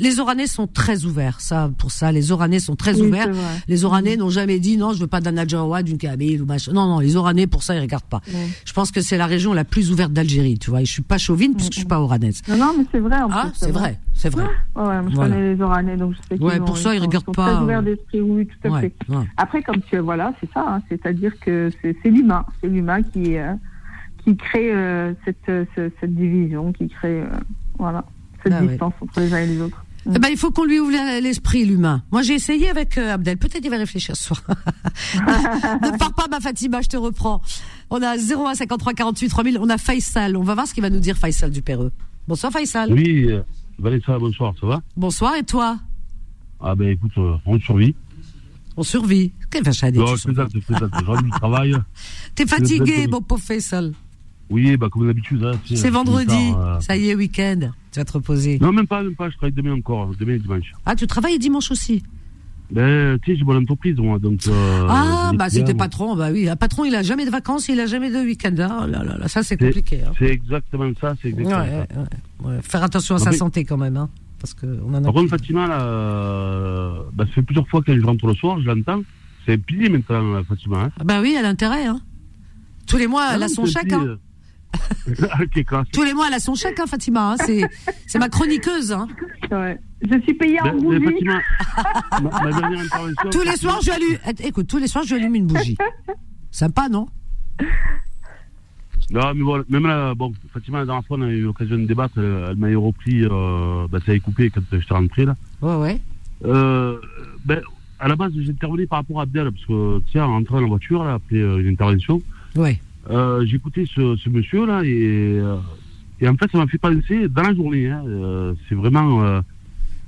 [0.00, 1.40] les Oranais sont très ouverts.
[1.40, 3.30] Ça, pour ça, les Oranais sont très ouverts.
[3.68, 4.20] Les Oranais mm.
[4.20, 5.36] n'ont jamais dit non, je veux pas d'un
[5.82, 6.72] d'une Kabyle ou machin.
[6.72, 8.20] Non, non, les Oranais, pour ça, ils regardent pas.
[8.64, 10.82] Je pense que c'est la région la plus ouverte d'Algérie, tu vois.
[10.82, 12.42] Et je suis pas chauvine puisque je suis pas oranaise.
[12.48, 13.20] Non, non, mais c'est vrai.
[13.20, 14.44] En ah, c'est vrai, c'est vrai.
[14.76, 17.54] Ouais, je connais les Oranais, donc je sais qu'ils Ouais, pour ça, ils, regardent pas.
[17.54, 18.94] Très ouverts d'esprit, oui, tout à fait.
[19.36, 20.64] Après, comme tu, voilà, c'est ça.
[20.66, 23.54] Hein, C'est-à-dire que c'est l'humain, c'est l'humain qui, euh,
[24.24, 27.22] qui crée euh, cette, euh, cette, division, qui crée,
[27.78, 28.04] voilà,
[28.42, 29.83] cette ah distance entre les uns et les autres.
[30.06, 32.02] Eh ben, il faut qu'on lui ouvre l'esprit, l'humain.
[32.12, 33.38] Moi, j'ai essayé avec euh, Abdel.
[33.38, 34.42] Peut-être il va réfléchir ce soir.
[35.14, 37.40] ne pars pas, ma Fatima, je te reprends.
[37.90, 39.58] On a 01 53 48 3000.
[39.60, 40.36] On a Faisal.
[40.36, 41.92] On va voir ce qu'il va nous dire, Faisal du Péreux.
[42.28, 42.92] Bonsoir, Faisal.
[42.92, 43.42] Oui, euh,
[43.78, 44.82] Vanessa, bonsoir, ça va?
[44.96, 45.78] Bonsoir, et toi?
[46.60, 47.94] Ah ben, écoute, euh, on survit.
[48.76, 49.32] On survit.
[49.50, 50.88] Quelle vache à dire Non, c'est ça, c'est ça.
[50.98, 51.74] J'ai du travail.
[52.34, 53.92] T'es fatigué, mon pauvre Faisal
[54.50, 55.42] oui, bah, comme d'habitude.
[55.44, 57.70] Hein, c'est vendredi, euh, ça y est, week-end.
[57.92, 58.58] Tu vas te reposer.
[58.60, 59.30] Non, même pas, même pas.
[59.30, 60.72] Je travaille demain encore, demain et dimanche.
[60.84, 62.02] Ah, tu travailles dimanche aussi
[62.70, 64.40] ben, tu sais, j'ai mon entreprise, moi, donc.
[64.48, 66.48] Euh, ah, bah, c'était patron, bah oui.
[66.48, 68.54] Un patron, il a jamais de vacances, il a jamais de week-end.
[68.58, 70.00] Ah, là, là, là, ça, c'est compliqué.
[70.02, 70.12] Hein.
[70.18, 72.48] C'est exactement ça, c'est exactement ouais, ça.
[72.48, 74.08] Ouais, Faire attention à sa santé, quand même, hein.
[74.40, 75.02] Parce que on en a.
[75.02, 78.58] Par contre, Fatima, là, euh, bah, ça fait plusieurs fois que je rentre le soir,
[78.60, 79.02] je l'entends.
[79.46, 80.84] C'est pilier maintenant, Fatima.
[80.84, 80.90] Hein.
[80.98, 82.00] Ah, bah oui, elle a intérêt, hein.
[82.86, 84.18] Tous les mois, elle a son chèque, hein.
[85.92, 87.32] Tous les mois, elle a son chèque, hein, Fatima.
[87.32, 87.68] Hein, c'est,
[88.06, 88.92] c'est ma chroniqueuse.
[88.92, 89.08] Hein.
[89.50, 89.78] Ouais.
[90.02, 91.04] Je suis payée en bougie.
[91.04, 91.40] Fatima,
[92.22, 93.30] ma, dernière intervention.
[93.30, 94.18] Tous les soirs, je allume.
[94.42, 95.76] Écoute, tous les soirs, je allume une bougie.
[96.50, 97.06] Sympa, non?
[99.10, 101.84] Non, mais voilà, même là, bon, Fatima, la dernière fois, on a eu l'occasion de
[101.84, 102.18] débattre.
[102.18, 105.36] Elle, m'a repris, euh, bah, ça avait coupé quand j'étais rentré, là.
[105.60, 106.00] Ouais, ouais.
[106.44, 106.98] Euh,
[107.44, 107.60] ben,
[107.98, 110.62] à la base, j'ai intervenu par rapport à Abdel, parce que, tiens, en rentrant dans
[110.62, 112.22] la voiture, là, après euh, une intervention,
[112.56, 112.80] ouais.
[113.10, 115.56] Euh, écouté ce, ce monsieur-là, et, euh,
[116.20, 119.40] et en fait, ça m'a fait penser, dans la journée, hein, euh, c'est vraiment,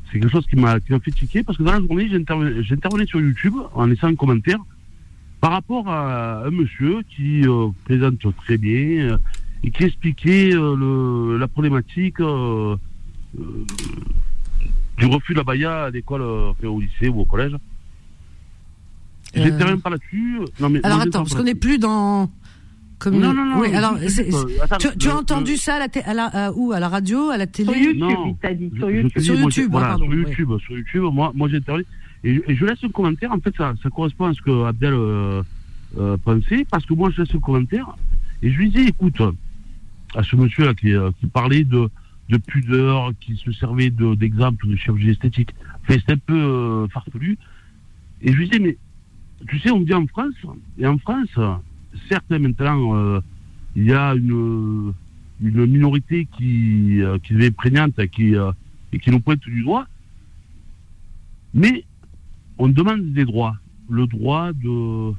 [0.06, 2.16] c'est quelque chose qui m'a fait tiquer, parce que dans la journée, j'ai
[2.74, 4.58] intervenu sur YouTube, en laissant un commentaire,
[5.40, 7.44] par rapport à un monsieur qui
[7.84, 9.18] présente très bien,
[9.64, 12.18] et qui expliquait le, la problématique
[14.98, 17.56] du refus de la Baïa à l'école, au lycée ou au collège.
[19.34, 20.40] J'étais même pas là-dessus.
[20.82, 22.30] alors attends, parce qu'on n'est plus dans.
[22.98, 23.60] Comme non, non, non.
[23.60, 23.98] Oui, alors,
[24.98, 27.72] tu, as entendu ça à la, à la où À la radio À la télé?
[27.72, 28.76] Sur YouTube, non, il dit.
[28.78, 29.22] Sur YouTube.
[29.22, 31.02] Sur YouTube, voilà, sur YouTube, sur YouTube.
[31.12, 31.86] Moi, moi j'ai interviewé.
[32.24, 33.32] Et, et, je laisse un commentaire.
[33.32, 35.42] En fait, ça, ça correspond à ce que Abdel euh,
[35.98, 36.66] euh, pensait.
[36.70, 37.96] Parce que moi, je laisse un commentaire.
[38.42, 39.20] Et je lui dis écoute,
[40.14, 41.90] à ce monsieur-là qui, euh, qui parlait de,
[42.30, 45.50] de pudeur, qui se servait d'exemple de, chirurgie esthétique.
[45.82, 47.36] Enfin, c'est un peu farfelu.
[48.22, 48.76] Et je lui dis mais
[49.46, 50.34] tu sais, on vit en France,
[50.78, 51.28] et en France,
[52.08, 53.20] certes, maintenant, euh,
[53.74, 54.92] il y a une,
[55.42, 58.52] une minorité qui, euh, qui est prégnante qui, euh,
[58.92, 59.86] et qui nous pointe du doigt,
[61.54, 61.84] mais
[62.58, 63.56] on demande des droits.
[63.88, 65.12] Le droit de,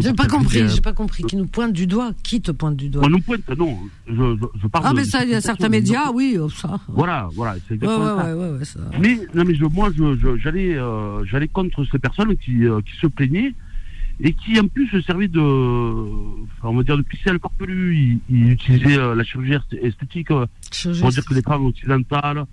[0.00, 1.22] j'ai pas compris, j'ai pas compris.
[1.24, 3.78] Qui nous pointe du doigt Qui te pointe du doigt On nous pointe, non.
[4.06, 6.80] Je, je, je parle ah, mais ça, il y a certains médias, oui, oh, ça.
[6.88, 8.80] Voilà, voilà, c'est exactement ouais, ouais, ouais, ça.
[8.98, 9.90] Mais, non, mais je, moi,
[10.42, 13.54] j'allais euh, j'allais contre ces personnes qui, euh, qui se plaignaient
[14.20, 17.96] et qui, en plus, se servaient de, enfin, on va dire, de pisser à farfelu.
[17.96, 22.44] Ils, ils utilisaient euh, la chirurgie esthétique pour dire que les femmes occidentales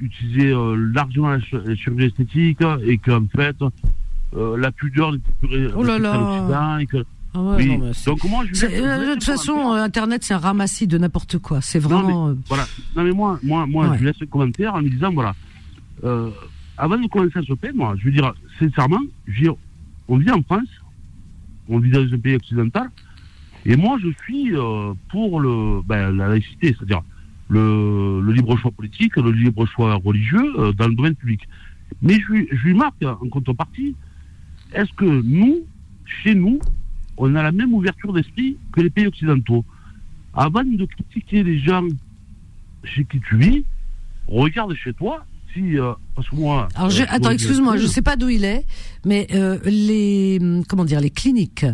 [0.00, 0.52] utilisaient
[0.92, 3.56] largement la, chirurgie esthétique et qu'en fait,
[4.36, 5.12] euh, la pudeur
[5.74, 6.78] oh là là.
[6.88, 7.78] Que, ah ouais, oui.
[7.78, 11.38] non, Donc moi, je euh, de toute façon, euh, Internet, c'est un ramassis de n'importe
[11.38, 11.60] quoi.
[11.60, 12.28] C'est vraiment.
[12.28, 12.66] Non mais, voilà.
[12.96, 15.34] Non mais moi, moi, moi, je laisse un commentaire en me disant voilà.
[16.04, 16.30] Euh,
[16.78, 19.54] avant de commencer à se plaindre, moi, je veux dire sincèrement, je veux dire,
[20.10, 20.68] on vit en France,
[21.68, 22.90] on vit dans un pays occidental,
[23.64, 27.02] et moi, je suis euh, pour le, ben, la laïcité, c'est-à-dire
[27.48, 31.48] le, libre choix politique, le libre choix religieux euh, dans le domaine public.
[32.02, 33.94] Mais je, je lui marque en contrepartie
[34.72, 35.66] est-ce que nous,
[36.04, 36.60] chez nous,
[37.16, 39.64] on a la même ouverture d'esprit que les pays occidentaux?
[40.32, 41.86] Avant de critiquer les gens
[42.84, 43.64] chez qui tu vis,
[44.28, 45.24] regarde chez toi.
[45.52, 48.64] Si, euh, parce que moi, Alors euh, attends, excuse-moi, je sais pas d'où il est,
[49.04, 50.38] mais euh, les
[50.68, 51.66] comment dire les cliniques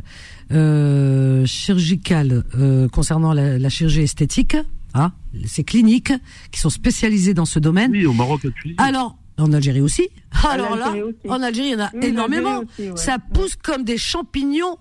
[0.51, 2.45] chirurgicales
[2.93, 4.57] concernant la, chirurgie esthétique,
[4.95, 5.13] hein,
[5.45, 6.13] ces cliniques
[6.53, 7.91] qui sont spécialisées dans ce domaine.
[7.91, 10.09] Oui, au Maroc, tu Alors, en Algérie aussi.
[10.49, 10.95] Alors là,
[11.29, 12.63] en Algérie, il y en a énormément.
[12.95, 14.79] Ça pousse comme des champignons.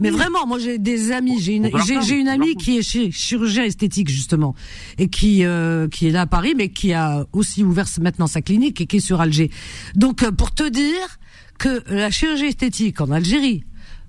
[0.00, 4.08] Mais vraiment, moi j'ai des amis, j'ai une j'ai une amie qui est chirurgien esthétique
[4.08, 4.54] justement
[4.98, 8.42] et qui euh, qui est là à Paris mais qui a aussi ouvert maintenant sa
[8.42, 9.50] clinique et qui est sur Alger.
[9.94, 11.18] Donc euh, pour te dire
[11.58, 13.64] que la chirurgie esthétique en Algérie,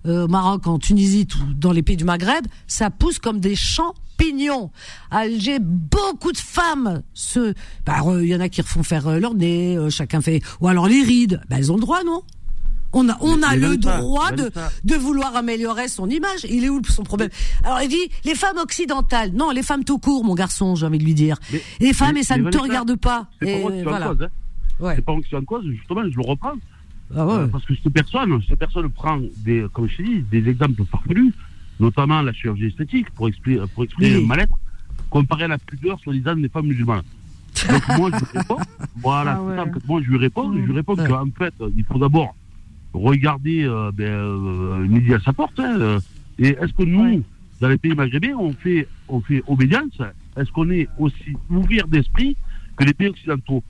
[0.05, 3.55] euh, au Maroc, en Tunisie, tout, dans les pays du Maghreb, ça pousse comme des
[3.55, 4.71] champs pignon.
[5.11, 7.53] Alger, beaucoup de femmes se,
[7.85, 10.67] bah, il y en a qui refont faire euh, leur nez, euh, chacun fait, ou
[10.67, 11.41] alors les rides.
[11.49, 12.23] Bah, elles ont le droit, non?
[12.97, 14.51] On a, on a le droit de,
[14.83, 16.45] de vouloir améliorer son image.
[16.49, 17.29] Il est où son problème
[17.63, 19.31] Alors il dit les femmes occidentales.
[19.33, 21.37] Non, les femmes tout court, mon garçon, j'ai envie de lui dire.
[21.79, 23.27] les femmes et ça ne te regarde pas.
[23.39, 24.07] C'est pas moi voilà.
[24.07, 24.23] cause.
[24.23, 24.29] Hein.
[24.79, 24.93] Ouais.
[24.95, 25.65] C'est pas moi qui suis en cause.
[25.65, 26.53] Justement, je le reprends.
[27.15, 27.33] Ah ouais.
[27.35, 31.33] euh, parce que cette personne, cette personne prend des, comme je dis, des exemples farfelus
[31.79, 33.59] notamment la chirurgie esthétique, pour exprimer
[34.01, 34.25] oui.
[34.25, 34.57] mal-être,
[35.09, 37.03] comparé à la pudeur soi-disant des femmes musulmanes.
[37.69, 38.57] Donc moi je lui réponds,
[38.97, 39.71] voilà, ah ouais.
[39.87, 41.07] moi je lui réponds, je lui réponds ouais.
[41.07, 42.35] qu'en fait, il faut d'abord
[42.93, 45.59] regarder euh, ben, euh, midi à sa porte.
[45.59, 45.99] Hein,
[46.39, 47.21] et est-ce que nous, ouais.
[47.61, 49.97] dans les pays maghrébins, on fait, on fait obédience?
[50.35, 52.35] Est-ce qu'on est aussi ouvert d'esprit
[52.75, 53.63] que les pays occidentaux?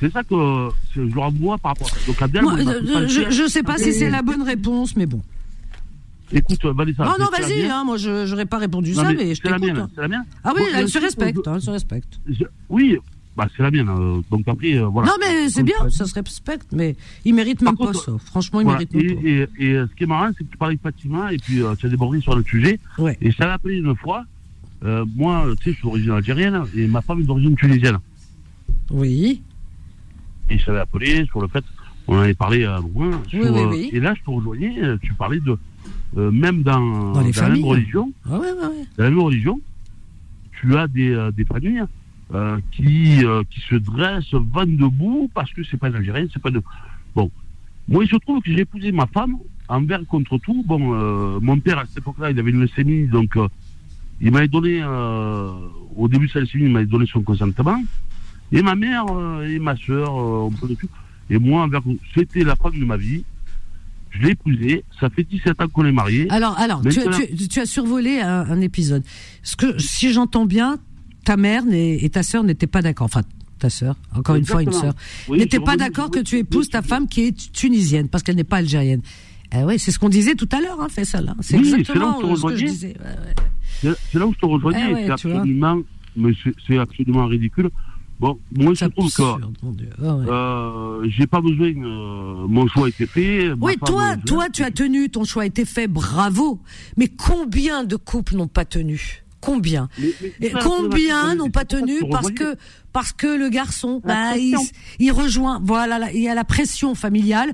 [0.00, 2.06] C'est ça que je leur envoie par rapport à...
[2.06, 2.56] Donc, Abdel, Moi,
[3.06, 5.22] je ne sais pas si c'est la bonne réponse, mais bon.
[6.32, 7.04] Écoute, Vanessa.
[7.04, 9.62] Non, non, vas-y, hein, moi, je n'aurais pas répondu non, ça, mais, mais je t'écoute.
[9.76, 9.90] Hein.
[9.94, 10.24] C'est la mienne?
[10.42, 12.20] Ah oui, elle se respecte, elle se respecte.
[12.68, 12.98] oui,
[13.36, 13.88] bah, c'est la mienne.
[13.88, 15.08] Euh, donc après, euh, voilà.
[15.08, 18.12] Non, mais c'est bien, ça se respecte, mais il mérite même pas ça.
[18.26, 19.52] Franchement, il voilà, mérite même et, pas.
[19.58, 21.74] Et, et, ce qui est marrant, c'est que tu parlais de Fatima et puis euh,
[21.76, 22.78] tu as débordé sur le sujet.
[22.98, 23.16] Ouais.
[23.22, 24.24] Et ça l'a appelé une fois.
[24.84, 27.98] Euh, moi, tu sais, je suis d'origine algérienne et ma femme est d'origine tunisienne.
[28.90, 29.42] Oui.
[30.50, 31.64] Et je t'avais appelé sur le fait,
[32.08, 33.22] on en avait parlé à loin.
[33.28, 33.90] Sur, oui, oui, oui.
[33.92, 35.56] Et là, je te rejoignais, tu parlais de
[36.18, 39.60] euh, même dans, dans, dans la même religion, ah ouais, ouais, dans la même religion,
[40.60, 41.84] tu as des, des familles
[42.70, 46.62] qui, qui se dressent, vent debout, parce que c'est pas algérien, c'est pas de.
[47.14, 47.30] Bon.
[47.88, 49.36] Moi, il se trouve que j'ai épousé ma femme
[49.68, 50.64] envers contre tout.
[50.66, 50.78] Bon,
[51.40, 53.36] mon père, à cette époque-là, il avait une leucémie, donc
[54.20, 57.82] il m'avait donné, au début de sa leucémie, il m'avait donné son consentement.
[58.52, 59.04] Et ma mère
[59.44, 60.88] et ma soeur, on peut tout.
[61.30, 61.68] Et moi,
[62.14, 63.24] c'était la femme de ma vie.
[64.10, 64.84] Je l'ai épousée.
[65.00, 66.26] Ça fait 17 ans qu'on est mariés.
[66.30, 69.02] Alors, alors, tu, as survolé un, épisode.
[69.42, 70.78] Ce que, si j'entends bien,
[71.24, 73.06] ta mère et ta sœur n'étaient pas d'accord.
[73.06, 73.22] Enfin,
[73.58, 74.94] ta sœur, encore une fois une sœur,
[75.30, 78.58] n'étaient pas d'accord que tu épouses ta femme qui est tunisienne parce qu'elle n'est pas
[78.58, 79.02] algérienne.
[79.54, 81.34] Eh oui, c'est ce qu'on disait tout à l'heure, hein, fait ça là.
[81.40, 82.96] C'est exactement ce que je disais.
[83.82, 84.90] C'est là où je te rejoignais.
[84.90, 85.82] Eh c'est absolument,
[86.66, 87.70] c'est absolument ridicule.
[88.20, 91.70] Bon, moi, je trouve que ah euh, j'ai pas besoin.
[91.70, 93.50] Euh, mon choix a été fait.
[93.60, 95.10] Oui, toi, toi, tu as tenu.
[95.10, 95.88] Ton choix a été fait.
[95.88, 96.60] Bravo.
[96.96, 99.21] Mais combien de couples n'ont pas tenu?
[99.42, 99.88] Combien
[100.40, 102.56] Et Combien n'ont pas tenu parce que
[102.92, 104.54] parce que le garçon, bah, il,
[104.98, 105.60] il, rejoint.
[105.64, 107.52] Voilà, il y a la pression familiale.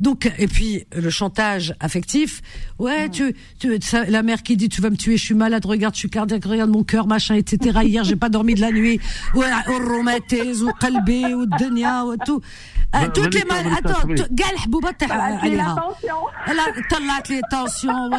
[0.00, 2.42] Donc, et puis le chantage affectif.
[2.78, 5.64] Ouais, tu, tu ça, la mère qui dit tu vas me tuer, je suis malade,
[5.66, 7.80] regarde, je suis cardiaque, regarde mon cœur, machin, etc.
[7.84, 9.00] Hier, j'ai pas dormi de la nuit.
[9.34, 9.46] Ouais,
[10.62, 12.40] ou qalbi ou dunya ou tout.
[12.96, 13.76] Euh, toutes les maladies.
[13.84, 14.08] Attends,
[17.28, 18.10] les tensions,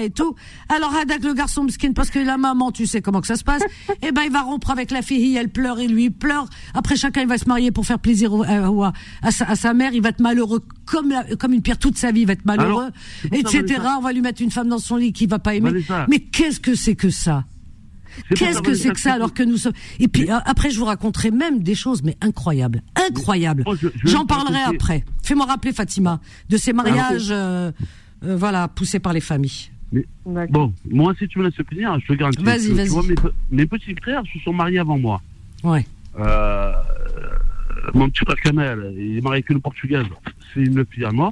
[0.00, 0.34] et tout.
[0.68, 3.44] Alors, avec le garçon mesquin, parce que la maman, tu sais comment que ça se
[3.44, 6.46] passe, et eh ben, il va rompre avec la fille, elle pleure, et lui, pleure.
[6.74, 10.02] Après, chacun, il va se marier pour faire plaisir à, à, sa, sa mère, il
[10.02, 12.90] va être malheureux comme comme une pierre toute sa vie, il va être malheureux,
[13.32, 13.64] etc.
[13.98, 15.84] On va lui mettre une femme dans son lit qui va pas aimer.
[16.08, 17.44] Mais qu'est-ce que c'est que ça
[18.34, 20.84] Qu'est-ce que c'est que ça alors que nous sommes Et puis euh, après, je vous
[20.84, 23.64] raconterai même des choses, mais incroyables, incroyables.
[24.04, 25.04] J'en parlerai après.
[25.22, 27.72] Fais-moi rappeler Fatima de ces mariages, euh,
[28.24, 29.70] euh, voilà, poussés par les familles.
[30.24, 32.42] bon, moi, si tu me laisses finir, je te garantis.
[32.42, 33.08] Vas-y, vas-y.
[33.08, 33.14] Mes,
[33.50, 35.20] mes, petits frères se sont mariés avant moi.
[35.62, 35.84] Ouais.
[37.92, 40.06] Mon petit frère Kamel, il est marié avec une Portugaise.
[40.52, 41.30] C'est une fille à moi.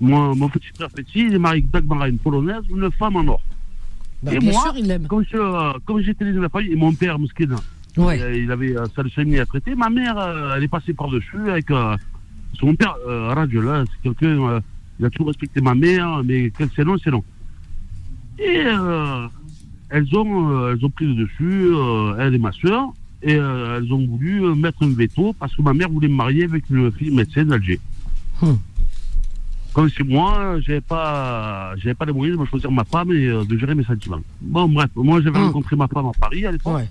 [0.00, 3.26] Moi, mon petit frère petit, il est marié avec Dagmara, une polonaise, une femme en
[3.28, 3.42] or.
[4.22, 5.06] Bah, et bien moi, sûr, il l'aime.
[5.06, 7.56] Comme, j'étais dans la famille, et mon père, Mouskina,
[7.96, 8.20] ouais.
[8.20, 9.74] Euh, il avait euh, ça le à traiter.
[9.74, 11.66] Ma mère, euh, elle est passée par-dessus avec
[12.54, 14.60] son père, Radio, là, c'est quelqu'un,
[14.98, 17.24] il a toujours respecté ma mère, mais quel c'est non, c'est non.
[18.38, 18.64] Et
[19.90, 21.72] elles, ont, elles ont pris le dessus,
[22.18, 22.92] elle et ma soeur,
[23.22, 26.68] et elles ont voulu mettre un veto parce que ma mère voulait me marier avec
[26.70, 27.80] une fille médecin d'Alger.
[29.72, 33.26] Comme si moi, j'avais pas, j'avais pas les moyens de me choisir ma femme et
[33.26, 34.20] euh, de gérer mes sentiments.
[34.40, 35.46] Bon, bref, moi, j'avais hum.
[35.46, 36.76] rencontré ma femme à Paris à l'époque.
[36.76, 36.88] Ouais.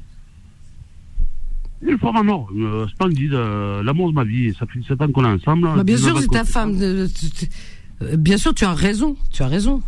[1.84, 4.54] Une femme en or, euh, splendide, euh, l'amour de ma vie.
[4.58, 5.70] Ça fait 17 ans qu'on est ensemble.
[5.76, 6.76] Bah, bien sûr, c'est ta femme.
[8.18, 9.16] bien sûr, tu as raison.
[9.32, 9.82] Tu as raison.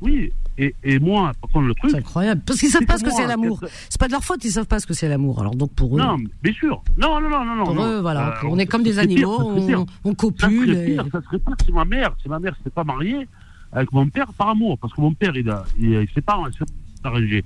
[0.00, 1.90] Oui, et, et, moi, par contre, le truc.
[1.90, 2.42] C'est incroyable.
[2.44, 3.60] Parce qu'ils savent pas ce que c'est l'amour.
[3.88, 5.40] C'est pas de leur faute, ils savent pas ce que c'est l'amour.
[5.40, 6.00] Alors donc pour eux.
[6.00, 6.82] Non, bien sûr.
[6.98, 7.64] Non, non, non, non.
[7.64, 8.34] Pour eux, voilà.
[8.44, 9.54] Euh, on est comme des animaux,
[10.04, 10.98] on, copule.
[11.10, 13.26] Ça serait, pas si ma mère, si ma mère s'était pas mariée
[13.72, 14.76] avec mon père par amour.
[14.78, 16.38] Parce que mon père, il, a, il, il s'est pas,
[17.04, 17.42] arrangé.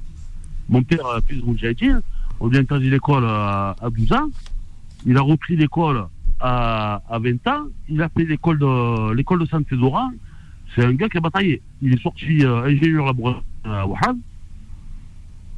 [0.69, 2.03] Mon père, fils de Moudjahidine,
[2.41, 4.29] on vient interdit l'école à, à 12 ans.
[5.07, 6.07] Il a repris l'école
[6.41, 7.67] à, à 20 ans.
[7.89, 10.11] Il a fait l'école de, l'école de santé d'Oran.
[10.75, 11.63] C'est un gars qui a bataillé.
[11.83, 14.19] Il est sorti euh, ingénieur laboratoire à Wuhan.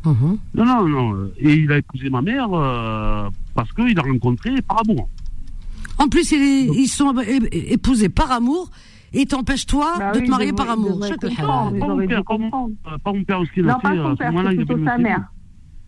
[0.04, 0.38] Mhm.
[0.54, 1.30] Non, non, non.
[1.38, 5.08] Et il a épousé ma mère euh, parce qu'il a rencontré par amour.
[5.98, 7.14] En plus, ils sont
[7.52, 8.70] épousés par amour
[9.14, 11.00] et t'empêche toi bah de te marier par amour.
[11.00, 13.62] Pas mon père, pas mon père, aussi.
[13.62, 15.22] Non, pas son père, c'est plutôt sa mère.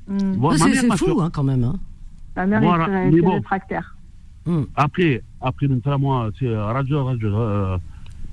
[0.08, 1.64] C'est fou, hein, quand même.
[1.64, 1.76] Hein.
[2.34, 3.94] Sa mère est, est réfractaire.
[4.46, 4.62] Hmm.
[4.74, 5.66] Après, après,
[5.98, 7.28] moi, c'est Radio, Radio,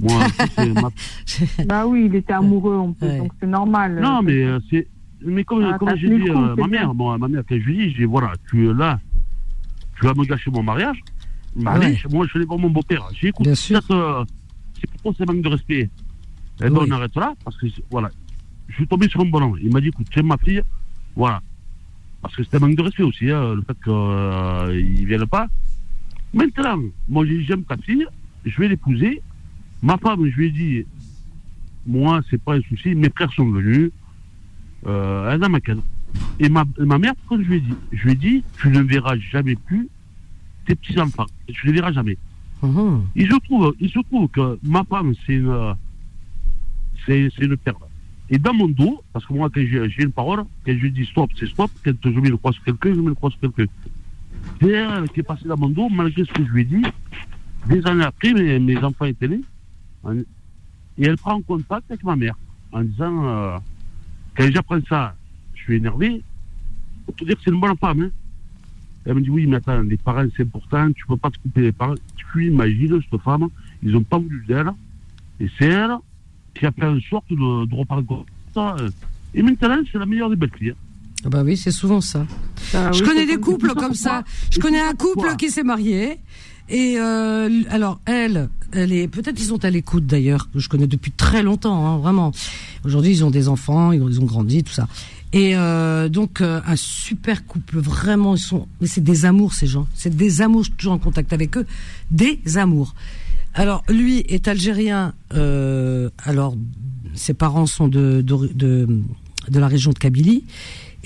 [0.04, 0.92] euh, moi,
[1.66, 4.00] bah oui, il était amoureux en plus, donc c'est normal.
[4.02, 4.88] Non, mais euh, c'est.
[5.22, 7.78] Mais comme, ah, comme j'ai dit, euh, ma mère, bon, ma mère, quand je lui
[7.78, 9.00] dis, je dis, voilà, tu es là,
[9.98, 11.00] tu vas me gâcher mon mariage.
[11.56, 11.80] Bah,
[12.12, 13.08] moi, je vais voir mon beau-père.
[13.14, 15.90] J'ai écouté, euh, c'est pourquoi c'est manque de respect.
[16.62, 18.12] Eh ben, on arrête là, parce que, voilà,
[18.68, 19.56] je suis tombé sur un ballon.
[19.62, 20.62] Il m'a dit, écoute, tu es ma fille,
[21.16, 21.42] voilà.
[22.22, 25.48] Parce que c'était un manque de respect aussi, hein, le fait qu'il ne vienne pas.
[26.34, 28.06] Maintenant, moi, j'aime ta fille,
[28.46, 29.22] je vais l'épouser,
[29.86, 30.86] Ma femme, je lui ai dit,
[31.86, 33.92] moi, c'est pas un souci, mes frères sont venus,
[34.88, 35.60] euh, elle a ma
[36.40, 38.82] Et ma, ma mère, quand je lui ai dit, je lui ai dit, tu ne
[38.82, 39.88] verras jamais plus
[40.66, 41.28] tes petits-enfants.
[41.48, 42.18] Tu ne les verras jamais.
[42.64, 43.04] Mhm.
[43.16, 45.76] Il, se trouve, il se trouve que ma femme, c'est une,
[47.06, 47.78] c'est, une perle.
[48.32, 51.06] Et dans mon dos, parce que moi, quand j'ai, une parole, quand je lui dis
[51.06, 51.70] stop, c'est stop.
[51.84, 53.72] Quand je mets le croix sur quelqu'un, je mets le croix sur quelqu'un.
[54.60, 56.84] C'est elle qui est passée dans mon dos, malgré ce que je lui ai dit.
[57.68, 59.42] Des années après, mes, mes enfants étaient nés.
[60.98, 62.36] Et elle prend contact avec ma mère
[62.72, 63.58] en disant euh,
[64.36, 65.16] quand j'apprends ça,
[65.54, 66.22] je suis énervé.
[67.06, 68.02] Pour te dire que c'est une bonne femme.
[68.02, 68.10] Hein.
[69.06, 71.62] Elle me dit oui, mais attends, les parents, c'est important, tu peux pas te couper
[71.62, 71.96] les parents.
[72.16, 73.48] Tu imagines, cette femme,
[73.84, 74.72] ils n'ont pas voulu d'elle.
[75.40, 75.96] Et c'est elle
[76.56, 78.76] qui a fait en sorte de, de reparler comme ça.
[79.34, 80.72] Et maintenant, c'est la meilleure des belles filles.
[80.72, 80.76] Hein.
[81.26, 82.26] Ah bah oui, c'est souvent ça.
[82.74, 84.24] Ah je connais des couples comme ça.
[84.52, 86.20] Je connais un couple qui s'est marié.
[86.70, 90.50] Et euh, alors elle, elle est peut-être ils sont à l'écoute d'ailleurs.
[90.56, 92.32] Je connais depuis très longtemps, hein, vraiment.
[92.84, 94.88] Aujourd'hui ils ont des enfants, ils ont, grandi, tout ça.
[95.32, 98.68] Et euh, donc euh, un super couple, vraiment ils sont.
[98.82, 99.88] Mais c'est des amours ces gens.
[99.94, 100.64] C'est des amours.
[100.64, 101.68] Je suis toujours en contact avec eux.
[102.10, 102.96] Des amours.
[103.54, 105.14] Alors lui est algérien.
[105.36, 106.56] Euh, alors
[107.14, 108.88] ses parents sont de, de, de
[109.50, 110.44] de la région de Kabylie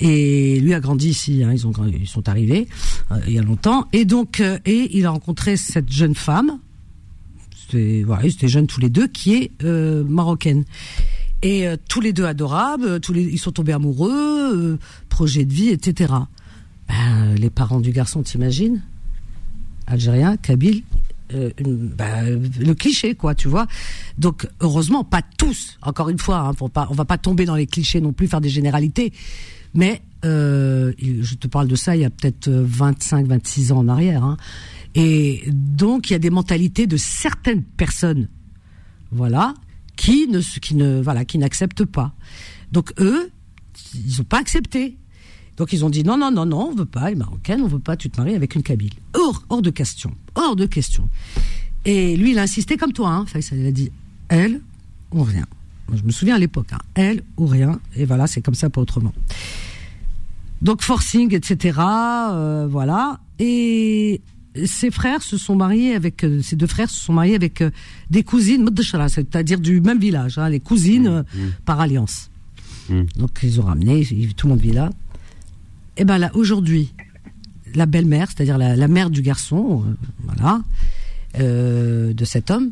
[0.00, 1.44] et lui a grandi ici.
[1.44, 2.66] Hein, ils ont ils sont arrivés
[3.10, 3.86] euh, il y a longtemps.
[3.92, 6.58] Et donc euh, et il a rencontré cette jeune femme.
[7.56, 8.28] C'était voilà,
[8.66, 10.64] tous les deux, qui est euh, marocaine.
[11.42, 14.78] Et tous les deux adorables, tous les ils sont tombés amoureux,
[15.08, 16.12] projet de vie, etc.
[16.86, 18.82] Ben, les parents du garçon, t'imagines?
[19.86, 20.82] Algérien, Kabyle,
[21.32, 23.66] bah, le cliché, quoi, tu vois.
[24.18, 25.78] Donc, heureusement, pas tous.
[25.80, 28.42] Encore une fois, hein, pas, on va pas tomber dans les clichés non plus, faire
[28.42, 29.10] des généralités.
[29.74, 33.88] Mais euh, je te parle de ça il y a peut-être 25, 26 ans en
[33.88, 34.24] arrière.
[34.24, 34.36] Hein.
[34.94, 38.28] Et donc il y a des mentalités de certaines personnes,
[39.12, 39.54] voilà,
[39.96, 42.14] qui ne, qui ne, voilà, qui n'acceptent pas.
[42.72, 43.30] Donc eux,
[43.94, 44.96] ils n'ont pas accepté.
[45.56, 47.78] Donc ils ont dit non, non, non, non, on veut pas, les Marocaines, on veut
[47.78, 48.94] pas, tu te maries avec une Kabyle.
[49.14, 51.08] Hors, hors de question, hors de question.
[51.84, 53.90] Et lui, il a insisté comme toi, hein, il a dit
[54.28, 54.60] elle
[55.12, 55.46] ou rien
[55.94, 58.80] je me souviens à l'époque, hein, elle ou rien, et voilà, c'est comme ça, pas
[58.80, 59.12] autrement.
[60.62, 61.78] Donc forcing, etc.
[61.80, 63.20] Euh, voilà.
[63.38, 64.20] Et
[64.64, 67.70] ses frères se sont mariés avec, euh, ses deux frères se sont mariés avec euh,
[68.10, 68.68] des cousines,
[69.08, 71.50] c'est-à-dire du même village, hein, les cousines mmh, mmh.
[71.64, 72.30] par alliance.
[72.90, 73.02] Mmh.
[73.16, 74.04] Donc ils ont ramené,
[74.36, 74.90] tout le monde vit là.
[75.96, 76.92] Et ben là, aujourd'hui,
[77.74, 79.84] la belle-mère, c'est-à-dire la, mère du garçon,
[80.24, 80.60] voilà,
[81.38, 82.70] de cet homme,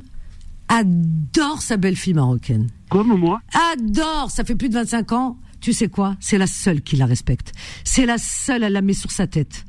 [0.68, 2.68] adore sa belle-fille marocaine.
[2.90, 3.40] Comme moi.
[3.72, 5.36] Adore, ça fait plus de 25 ans.
[5.60, 6.16] Tu sais quoi?
[6.20, 7.52] C'est la seule qui la respecte.
[7.84, 9.64] C'est la seule, elle la met sur sa tête.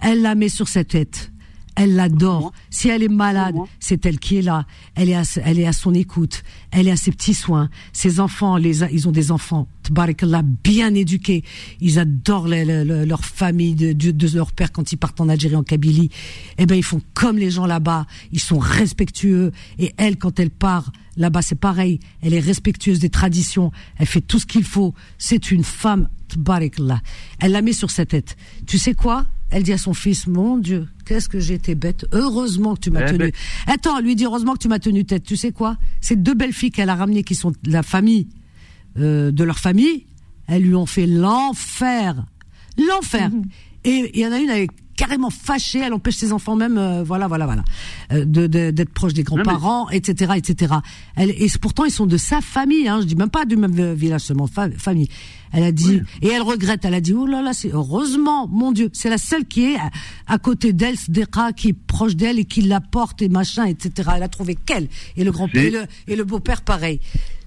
[0.00, 1.30] Elle la met sur sa tête.
[1.76, 2.52] Elle l'adore.
[2.70, 4.66] Si elle est malade, c'est elle qui est là.
[4.94, 6.42] Elle est à, elle est à son écoute.
[6.70, 7.68] Elle est à ses petits soins.
[7.92, 9.68] Ses enfants, les, ils ont des enfants,
[10.22, 11.44] l'a bien éduqués.
[11.80, 16.10] Ils adorent leur famille de, de, leur père quand ils partent en Algérie, en Kabylie.
[16.56, 18.06] Eh ben, ils font comme les gens là-bas.
[18.32, 19.52] Ils sont respectueux.
[19.78, 22.00] Et elle, quand elle part, là-bas, c'est pareil.
[22.22, 23.70] Elle est respectueuse des traditions.
[23.98, 24.94] Elle fait tout ce qu'il faut.
[25.18, 26.08] C'est une femme,
[26.78, 27.00] là.
[27.40, 28.36] Elle la met sur sa tête.
[28.66, 29.26] Tu sais quoi?
[29.50, 32.06] Elle dit à son fils, mon Dieu, qu'est-ce que j'étais bête.
[32.12, 33.32] Heureusement que tu m'as tenu.
[33.66, 35.22] Attends, lui dit heureusement que tu m'as tenu tête.
[35.22, 35.76] Tu sais quoi?
[36.00, 38.28] Ces deux belles filles qu'elle a ramenées, qui sont la famille
[38.98, 40.06] euh, de leur famille,
[40.48, 42.24] elles lui ont fait l'enfer,
[42.76, 43.30] l'enfer.
[43.30, 43.44] Mhm.
[43.84, 47.02] Et il y en a une avec carrément fâchée, elle empêche ses enfants même, euh,
[47.04, 47.62] voilà, voilà, voilà,
[48.12, 50.74] euh, de d'être proche des grands-parents, etc., etc.
[51.14, 53.92] Elle, et pourtant ils sont de sa famille, hein, je dis même pas du même
[53.92, 55.08] village seulement, famille.
[55.56, 58.72] Elle a dit et elle regrette, elle a dit oh là là, c'est heureusement, mon
[58.72, 59.78] Dieu, c'est la seule qui est
[60.26, 64.10] à, côté d'elle, Sdeka, qui est proche d'elle et qui la porte et machin, etc.
[64.16, 67.00] Elle a trouvé qu'elle et le grand-père et le, et le beau-père pareil.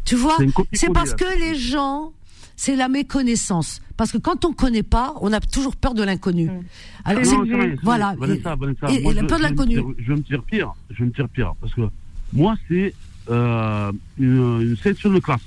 [0.05, 0.37] Tu vois,
[0.73, 2.13] c'est parce que les gens
[2.55, 3.79] c'est la méconnaissance.
[3.95, 6.47] Parce que quand on ne connaît pas, on a toujours peur de l'inconnu.
[6.47, 6.63] Mm.
[7.05, 7.23] Alors,
[7.83, 8.15] voilà.
[8.19, 9.77] et, la peur de l'inconnu.
[9.97, 10.73] Je vais me dire pire.
[10.89, 11.53] Je vais me dire pire.
[11.61, 11.83] Parce que
[12.33, 12.93] moi, c'est
[13.29, 15.39] euh, une, une, sélection de classe.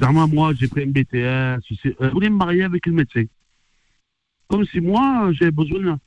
[0.00, 1.62] Moi, j'ai pris un BTS.
[1.70, 3.24] Je voulais me marier avec une médecin.
[4.48, 5.98] Comme si moi, j'avais besoin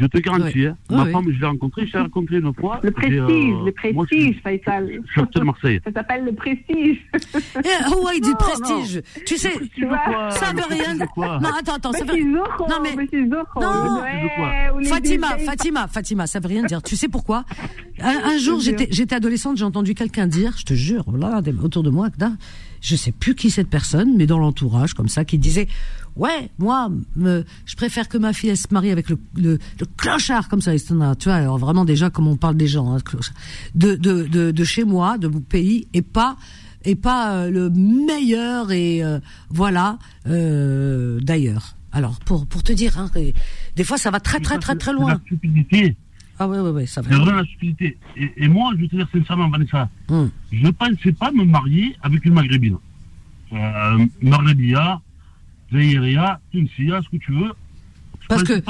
[0.00, 0.76] je te garantis, hein.
[0.88, 2.80] ma femme, je l'ai rencontrée, je l'ai rencontrée une fois.
[2.82, 5.02] Le prestige, euh, le prestige, Faisal.
[5.04, 5.80] Je suis de Marseille.
[5.84, 6.98] Ça s'appelle le prestige.
[7.62, 9.02] Eh, oh, ouais, il dit prestige.
[9.26, 11.06] Tu sais, ça veut rien dire.
[11.16, 12.96] Non, attends, attends, ça veut rien Non, mais.
[13.60, 16.82] Non, Fatima, Fatima, Fatima, ça veut rien dire.
[16.82, 17.44] Tu sais pourquoi
[18.00, 22.08] un, jour, j'étais adolescente, j'ai entendu quelqu'un dire, je te jure, là, autour de moi,
[22.80, 25.68] je sais plus qui cette personne, mais dans l'entourage, comme ça, qui disait
[26.16, 29.86] ouais, moi, me, je préfère que ma fille elle se marie avec le, le, le
[29.96, 30.76] clochard comme ça.
[30.78, 32.98] Tu vois, alors vraiment déjà comme on parle des gens, hein,
[33.74, 36.36] de, de, de, de, chez moi, de mon pays, et pas
[36.84, 39.20] et pas euh, le meilleur et euh,
[39.50, 41.76] voilà euh, d'ailleurs.
[41.92, 43.10] Alors pour pour te dire, hein,
[43.76, 45.14] des fois ça va très très très très loin.
[45.14, 45.96] La stupidité.
[46.42, 47.10] Ah ouais ouais ouais, ça va.
[47.10, 47.98] C'est vraiment la stupidité.
[48.16, 50.30] Et, et, moi, je vais te dire sincèrement, Vanessa, hum.
[50.50, 52.78] je ne pensais pas me marier avec une maghrébine.
[53.52, 55.02] Euh, Marlebia,
[55.70, 57.52] Zaïria, Tunisia, ce que tu veux.
[58.26, 58.60] Parce que,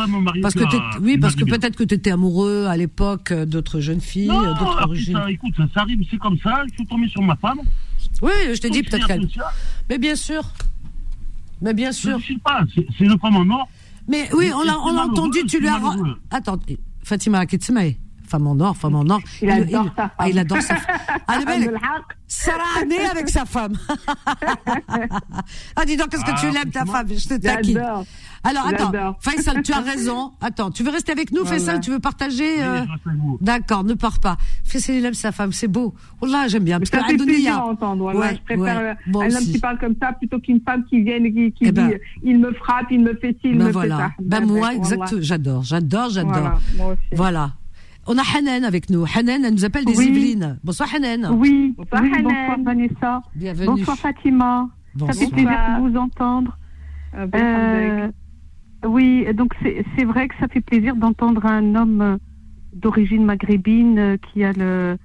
[0.41, 4.27] parce que oui, parce que peut-être que tu étais amoureux à l'époque d'autres jeunes filles,
[4.29, 5.14] d'autres origines.
[5.14, 6.64] Ça, écoute, ça, arrive, c'est comme ça.
[6.68, 7.61] Je suis tombé sur ma femme.
[8.21, 9.29] Oui, je t'ai dit peut-être qu'elle.
[9.89, 10.43] Mais bien sûr.
[11.61, 12.18] Mais bien sûr.
[12.18, 13.68] Je sais pas, c'est une femme en or.
[14.09, 15.81] Mais oui, on l'a entendu, tu lui as.
[16.33, 16.59] Attends,
[17.03, 17.99] Fatima Kitsmei
[18.31, 19.20] femme en or, femme en or.
[19.43, 20.11] Il, adore sa femme.
[20.18, 21.01] Ah, il adore sa femme.
[21.26, 21.78] Ah, le bel,
[22.26, 23.76] Sarah né avec sa femme.
[25.76, 27.09] ah, dis donc, qu'est-ce que tu ah, l'aimes, ta femme?
[27.09, 27.83] Je te taquine.
[28.43, 30.33] Alors, attends, Faisal, tu as raison.
[30.41, 31.81] Attends, tu veux rester avec nous, Faisal?
[31.81, 32.83] Tu veux partager euh...
[33.41, 34.37] D'accord, ne pars pas.
[34.64, 35.95] Faisal, il aime sa femme, c'est beau.
[36.20, 36.78] Oh là, j'aime bien.
[36.78, 38.14] Parce ça fait plaisir à entendre.
[38.14, 41.33] Ouais, je préfère un homme qui parle comme ça plutôt qu'une femme qui vient et
[41.33, 43.70] qui, qui eh ben, dit il me frappe, il me fait ci, il ben me
[43.72, 43.97] voilà.
[43.97, 44.12] fait ça.
[44.20, 46.33] Ben, moi, exact, j'adore, j'adore, j'adore.
[46.33, 47.16] Voilà, moi aussi.
[47.16, 47.53] voilà.
[48.13, 49.05] On a Hanen avec nous.
[49.05, 50.59] Hanen, elle nous appelle des Yvelines.
[50.65, 51.29] Bonsoir Hanen.
[51.31, 53.23] Oui, bonsoir, oui, bonsoir Vanessa.
[53.37, 53.67] Bienvenue.
[53.67, 54.69] Bonsoir Fatima.
[54.99, 56.59] Ça fait plaisir de vous entendre.
[57.15, 58.09] Euh, euh,
[58.85, 62.17] oui, donc c'est vrai que ça fait plaisir d'entendre un homme euh,
[62.73, 64.97] d'origine maghrébine euh, qui a le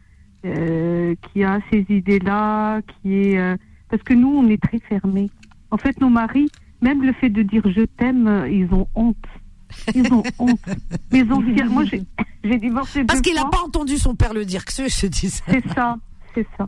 [0.45, 5.29] euh, qui a ces idées-là, qui est parce que nous on est très fermés.
[5.69, 6.49] En fait, nos maris,
[6.81, 9.27] même le fait de dire je t'aime, ils ont honte.
[9.93, 10.59] Ils ont honte.
[11.11, 13.03] Ils ont Moi, j'ai divorcé.
[13.03, 14.65] Parce qu'il n'a pas entendu son père le dire.
[14.65, 15.43] Que je dis ça.
[15.47, 15.97] C'est ça,
[16.33, 16.67] c'est ça.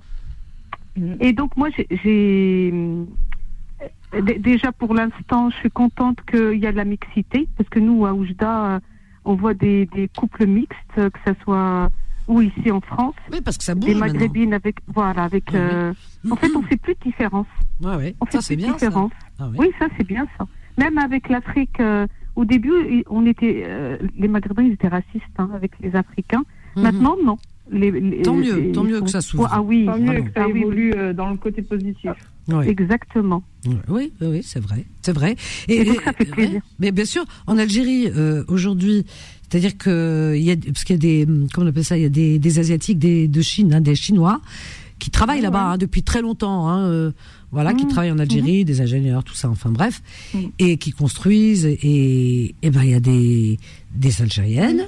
[1.20, 1.70] Et donc moi,
[2.04, 2.74] j'ai
[4.40, 8.06] déjà pour l'instant, je suis contente qu'il y a de la mixité parce que nous
[8.06, 8.80] à Oujda,
[9.26, 11.90] on voit des, des couples mixtes, que ce soit
[12.28, 13.16] ou ici en France.
[13.32, 13.90] Oui, parce que ça bouge.
[13.90, 15.54] Des maghrébines avec, voilà, avec.
[15.54, 15.94] Euh,
[16.30, 17.48] en fait, on fait plus de différence.
[17.82, 18.16] Ouais, ouais.
[18.22, 18.78] On fait ça, c'est bien.
[18.78, 18.90] Ça.
[19.40, 19.72] Ah, oui.
[19.80, 20.46] ça c'est bien ça.
[20.78, 22.06] Même avec l'Afrique, euh,
[22.38, 26.44] au début, on était, euh, les Maghrébins, ils étaient racistes hein, avec les Africains.
[26.76, 26.84] Mhm.
[26.84, 27.38] Maintenant, non.
[27.70, 29.50] Les, tant mieux, tant mieux que ça s'ouvre.
[29.52, 32.12] Ah oui, tant mieux que ça ah évolue euh, dans le côté positif.
[32.66, 33.44] Exactement.
[33.90, 35.36] Oui, oui, c'est vrai, c'est vrai.
[35.68, 36.62] Et, donc ça fait plaisir.
[36.80, 39.06] mais bien sûr, en Algérie euh, aujourd'hui,
[39.50, 42.04] c'est-à-dire que il y a parce qu'il y a des, comment on appelle ça, il
[42.04, 44.40] y a des, des asiatiques, des de Chine, hein, des Chinois
[45.00, 46.70] qui travaillent là-bas hein, depuis très longtemps.
[46.70, 47.14] Hein,
[47.52, 47.90] voilà, qui mmh.
[47.90, 48.66] travaillent en Algérie, mmh.
[48.66, 50.02] des ingénieurs, tout ça, enfin bref,
[50.34, 50.40] mmh.
[50.60, 51.66] et qui construisent.
[51.66, 53.58] Et, et ben il y a des
[53.96, 54.88] des Algériennes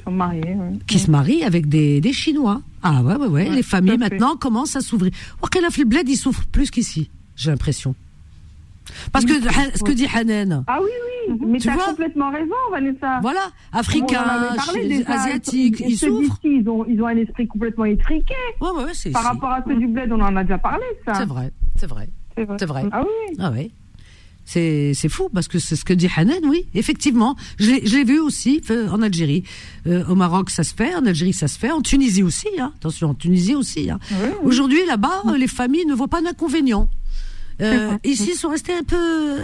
[0.88, 2.62] qui se marient avec des, des Chinois.
[2.84, 3.50] Ah ouais, ouais, ouais.
[3.50, 5.12] les familles maintenant commencent à s'ouvrir.
[5.78, 7.96] le bled, ils souffrent plus qu'ici, j'ai l'impression.
[9.12, 10.64] Parce que ce que dit Hanen.
[10.68, 10.90] Ah oui,
[11.30, 13.20] oui, mais tu as complètement raison, Vanessa.
[13.22, 14.24] Voilà, africains,
[15.08, 16.40] asiatiques, ils souffrent.
[16.44, 18.34] Ils ont, ils ont un esprit complètement étriqué.
[18.62, 21.14] Ouais, ouais, c'est Par rapport à ceux du bled, on en a déjà parlé, ça.
[21.16, 22.10] C'est vrai, c'est vrai.
[22.36, 22.86] C'est vrai.
[22.92, 23.36] Ah oui.
[23.40, 23.72] Ah oui.
[24.46, 27.36] C'est, c'est fou parce que c'est ce que dit Hanen, oui, effectivement.
[27.60, 29.44] Je l'ai, vu aussi euh, en Algérie.
[29.86, 30.96] Euh, au Maroc, ça se fait.
[30.96, 31.70] En Algérie, ça se fait.
[31.70, 32.48] En Tunisie aussi.
[32.58, 32.74] Hein.
[32.78, 33.92] Attention, en Tunisie aussi.
[33.92, 34.00] Hein.
[34.44, 36.90] Aujourd'hui, là-bas, les familles ne voient pas d'inconvénient.
[37.62, 39.40] Euh, ici, ils sont restés un peu euh,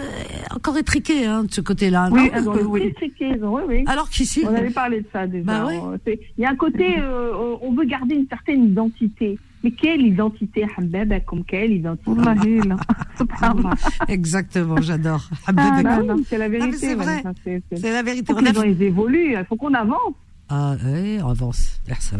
[0.54, 2.08] encore étriqués hein, de ce côté-là.
[2.10, 2.84] Oui, alors, oui.
[2.84, 3.84] Étriqués, oui, oui.
[3.86, 5.44] Alors qu'ici, on avait parlé de ça déjà.
[5.44, 5.68] Bah,
[6.06, 9.38] Il y a un côté, euh, on veut garder une certaine identité.
[9.64, 12.10] Mais quelle identité, Hababa, comme quelle identité?
[14.08, 15.28] Exactement, j'adore.
[15.46, 15.80] Ah,
[16.28, 16.76] c'est la vérité.
[16.76, 17.22] c'est vrai.
[17.44, 18.32] C'est la vérité.
[18.32, 20.14] Faut on ils évoluent, il faut qu'on avance.
[20.48, 21.80] Ah oui, on avance.
[21.88, 22.14] Merci.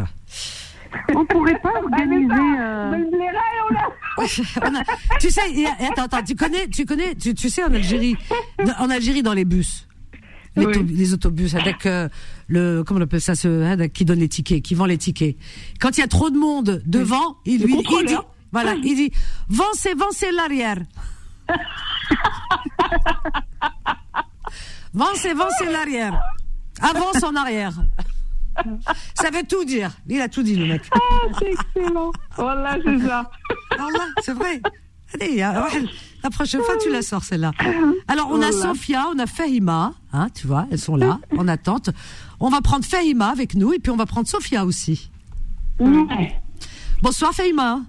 [1.14, 2.32] On pourrait pas organiser.
[2.61, 2.93] Euh...
[5.20, 5.41] tu sais,
[5.91, 8.16] attends, attends, tu connais, tu connais, tu, tu sais en Algérie,
[8.78, 9.87] en Algérie dans les bus,
[10.57, 12.09] les, les autobus avec euh,
[12.49, 15.37] le, comment on appelle ça, ce, hein, qui donne les tickets, qui vend les tickets.
[15.80, 18.16] Quand il y a trop de monde devant, il lui, il dit,
[18.53, 19.12] voilà, il dit,
[19.49, 20.78] vancez, vancez l'arrière.
[24.95, 26.18] vancez, vancez l'arrière.
[26.80, 27.72] Avance en arrière.
[29.14, 29.90] Ça veut tout dire.
[30.09, 30.82] Il a tout dit, le mec.
[30.92, 30.98] Ah,
[31.38, 32.12] c'est excellent.
[32.36, 33.30] Voilà, c'est ça.
[33.76, 34.61] Voilà, c'est vrai.
[35.20, 35.66] Allez, hein,
[36.22, 37.52] la prochaine fois, tu la sors, celle-là.
[38.09, 41.90] Alors, on a Sophia, on a Fahima, hein, tu vois, elles sont là, en attente.
[42.40, 45.11] On va prendre Fahima avec nous, et puis on va prendre Sophia aussi.
[47.02, 47.82] Bonsoir, Fahima.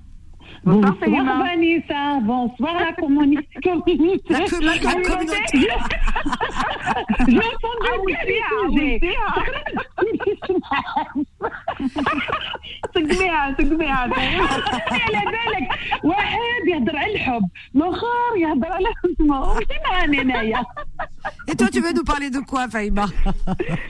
[0.67, 3.47] Bonsoir, bonsoir Vanessa, bonsoir la communauté.
[4.31, 5.59] La, com la, la communauté.
[7.29, 7.83] J'ai entendu
[12.95, 14.11] تقنيها تقنيها على
[15.25, 15.69] بالك
[16.05, 20.63] واحد يهضر على الحب الاخر يهضر على اسمه وشي معاني انايا
[21.51, 23.07] Et toi, tu veux nous parler de quoi, Faïma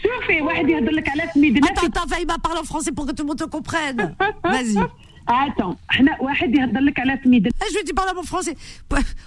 [0.03, 3.22] شوفي واحد يهضر لك على سميد Attends, attends, Faïma, parle en français pour que tout
[3.22, 4.14] le monde te comprenne.
[4.45, 4.78] Vas-y.
[5.30, 8.55] Ah, attends, eh, Je vais te parler en français.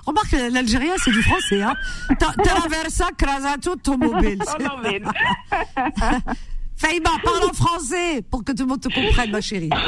[0.06, 1.60] Remarque, l'algérien, c'est du français.
[1.60, 1.74] Hein.
[2.18, 4.38] Traversa, crasato, automobile.
[4.40, 4.54] Oh,
[6.76, 9.68] Faïma, parle en français pour que tout le monde te comprenne, ma chérie.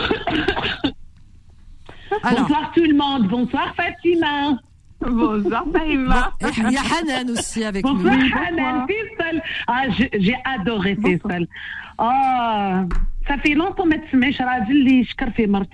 [2.22, 2.42] Alors.
[2.42, 3.28] Bonsoir tout le monde.
[3.28, 4.58] Bonsoir Fatima.
[5.00, 6.30] Bonsoir Faïma.
[6.42, 7.94] Eh, il y a Hanan aussi avec nous.
[7.94, 9.42] Bonsoir Hanan, Faisal.
[9.66, 11.48] Ah, j'ai adoré Faisal.
[11.96, 12.84] Ah.
[12.84, 12.88] Oh.
[13.26, 13.84] Ça fait longtemps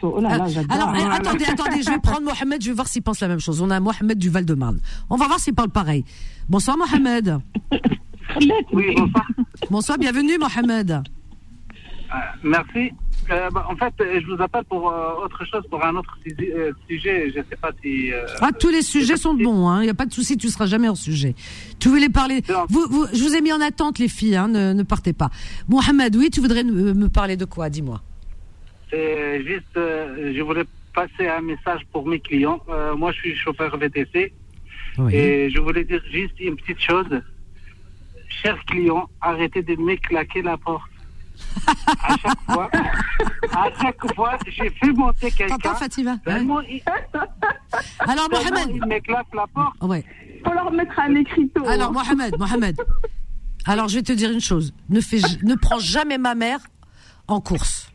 [0.03, 0.75] Oh là là, ah.
[0.75, 3.63] Alors, attendez, attendez, je vais prendre Mohamed, je vais voir s'il pense la même chose.
[3.63, 4.81] On a Mohamed du Val-de-Marne.
[5.09, 6.05] On va voir s'il parle pareil.
[6.49, 7.39] Bonsoir, Mohamed.
[8.73, 9.27] Oui, bonsoir.
[9.71, 10.91] Bonsoir, bienvenue, Mohamed.
[10.91, 12.93] Euh, merci.
[13.31, 16.17] Euh, bah, en fait, je vous appelle pour euh, autre chose, pour un autre
[16.89, 17.31] sujet.
[17.31, 18.11] Je ne sais pas si.
[18.41, 19.71] ah, tous les sujets sont bons.
[19.71, 19.83] Il hein.
[19.83, 21.35] n'y a pas de souci, tu seras jamais en sujet.
[21.79, 22.43] Tu voulais parler.
[22.69, 24.37] Vous, vous, je vous ai mis en attente, les filles.
[24.37, 25.31] Hein, ne, ne, partez pas.
[25.69, 28.01] Mohamed, oui, tu voudrais me parler de quoi Dis-moi?
[28.91, 30.65] C'est juste, je voulais
[30.95, 32.61] passer un message pour mes clients.
[32.97, 34.33] moi, je suis chauffeur VTC.
[35.13, 37.07] Et je voulais dire juste une petite chose.
[38.43, 40.91] Chers clients, arrêtez de me claquer la porte
[41.67, 42.71] à chaque fois,
[43.53, 45.57] à chaque fois, j'ai fait monter quelqu'un.
[45.57, 46.83] T'entends, Fatima il...
[48.01, 48.71] Alors, Mohamed.
[48.75, 49.77] Il m'éclate la porte.
[49.83, 50.05] Ouais.
[50.45, 51.67] Pour leur mettre un écriteau.
[51.67, 52.77] Alors, Mohamed, Mohamed.
[53.67, 54.73] Alors, je vais te dire une chose.
[54.89, 56.61] Ne, fais, ne prends jamais ma mère
[57.27, 57.91] en course.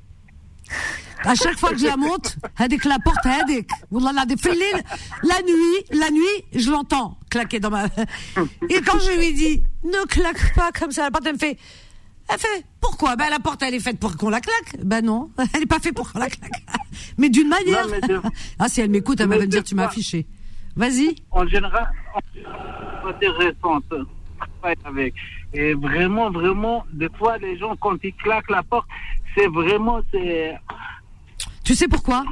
[1.25, 3.69] À chaque fois que je la monte, avec la porte, avec.
[3.91, 7.85] La nuit, la nuit, je l'entends claquer dans ma.
[8.69, 11.57] Et quand je lui dis, ne claque pas comme ça, la porte, elle me fait
[12.30, 13.15] elle fait pourquoi?
[13.15, 14.78] Ben la porte elle est faite pour qu'on la claque.
[14.84, 16.63] Ben non, elle n'est pas faite pour qu'on la claque.
[17.17, 17.86] Mais d'une manière.
[18.59, 20.26] Ah si elle m'écoute, elle va me dire tu m'as affiché.
[20.76, 21.15] Vas-y.
[21.32, 21.91] En général,
[23.05, 23.84] intéressante
[24.86, 25.13] avec.
[25.53, 28.88] Et vraiment, vraiment, des fois les gens quand ils claquent la porte,
[29.36, 30.55] c'est vraiment c'est.
[31.63, 32.26] Tu sais pourquoi?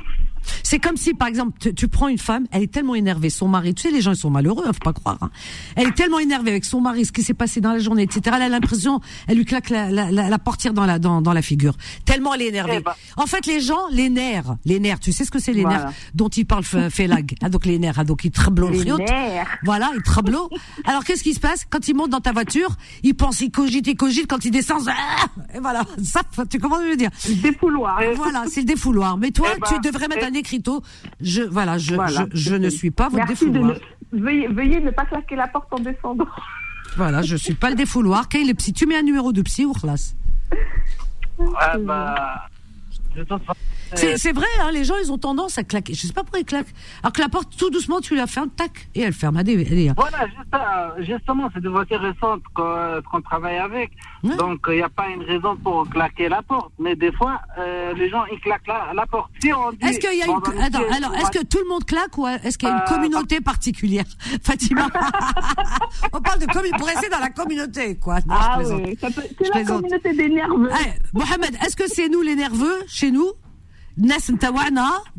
[0.72, 3.74] C'est comme si, par exemple, tu, prends une femme, elle est tellement énervée, son mari,
[3.74, 5.18] tu sais, les gens ils sont malheureux, hein, faut pas croire.
[5.20, 5.30] Hein.
[5.76, 8.22] Elle est tellement énervée avec son mari, ce qui s'est passé dans la journée, etc.
[8.38, 11.42] Elle a l'impression, elle lui claque la, la, la, portière dans la dans, dans la
[11.42, 11.74] figure.
[12.06, 12.78] Tellement elle est énervée.
[12.78, 12.94] Eh ben.
[13.18, 15.92] En fait, les gens, les nerfs, les nerfs, tu sais ce que c'est les nerfs
[16.14, 17.36] dont ils parlent Félag.
[17.44, 18.72] ah, donc les nerfs, ah, donc ils tremblent.
[18.72, 19.60] Les nerfs.
[19.66, 20.38] Voilà, ils tremblent.
[20.86, 21.66] Alors qu'est-ce qui se passe?
[21.70, 24.28] Quand ils montent dans ta voiture Ils pensent, ils cogitent, ils cogitent.
[24.28, 25.84] Quand ils descendent, ah, et voilà.
[26.02, 27.10] Ça, tu comment je veux dire?
[27.28, 28.00] Le défouloir.
[28.16, 29.18] Voilà, c'est le défouloir.
[29.18, 30.34] Mais toi, eh ben, tu devrais mettre un
[31.20, 31.96] je, voilà, je,
[32.34, 33.78] je, ne suis pas votre défouloir.
[34.12, 36.28] veuillez, veuillez, ne pas claquer la porte en descendant.
[36.98, 38.28] Voilà, je suis pas le défouloir.
[38.28, 40.14] Quel est psy Tu mets un numéro de psy ou classe
[41.58, 42.50] Ah bah.
[43.96, 45.94] C'est vrai, hein, les gens, ils ont tendance à claquer.
[45.94, 46.74] Je sais pas pourquoi ils claquent.
[47.04, 49.38] Alors que la porte, tout doucement, tu la fermes, tac, et elle ferme.
[49.38, 53.92] Allez, voilà, justement, c'est des voitures récentes qu'on travaille avec.
[54.24, 56.72] Donc, il n'y a pas une raison pour claquer la porte.
[56.80, 59.32] Mais des fois, euh, les gens, ils claquent la, porte.
[59.42, 60.62] Si Est-ce qu'il y a une...
[60.62, 62.94] Attends, alors, est-ce que tout le monde claque ou est-ce qu'il y a une euh,
[62.94, 64.06] communauté particulière
[64.44, 64.88] Fatima?
[66.14, 68.20] On parle de communauté, pour rester dans la communauté, quoi.
[68.30, 70.70] ah oui, c'est la communauté des nerveux.
[71.14, 73.32] Mohamed, est-ce que c'est nous les nerveux, chez nous?
[74.02, 74.32] Nes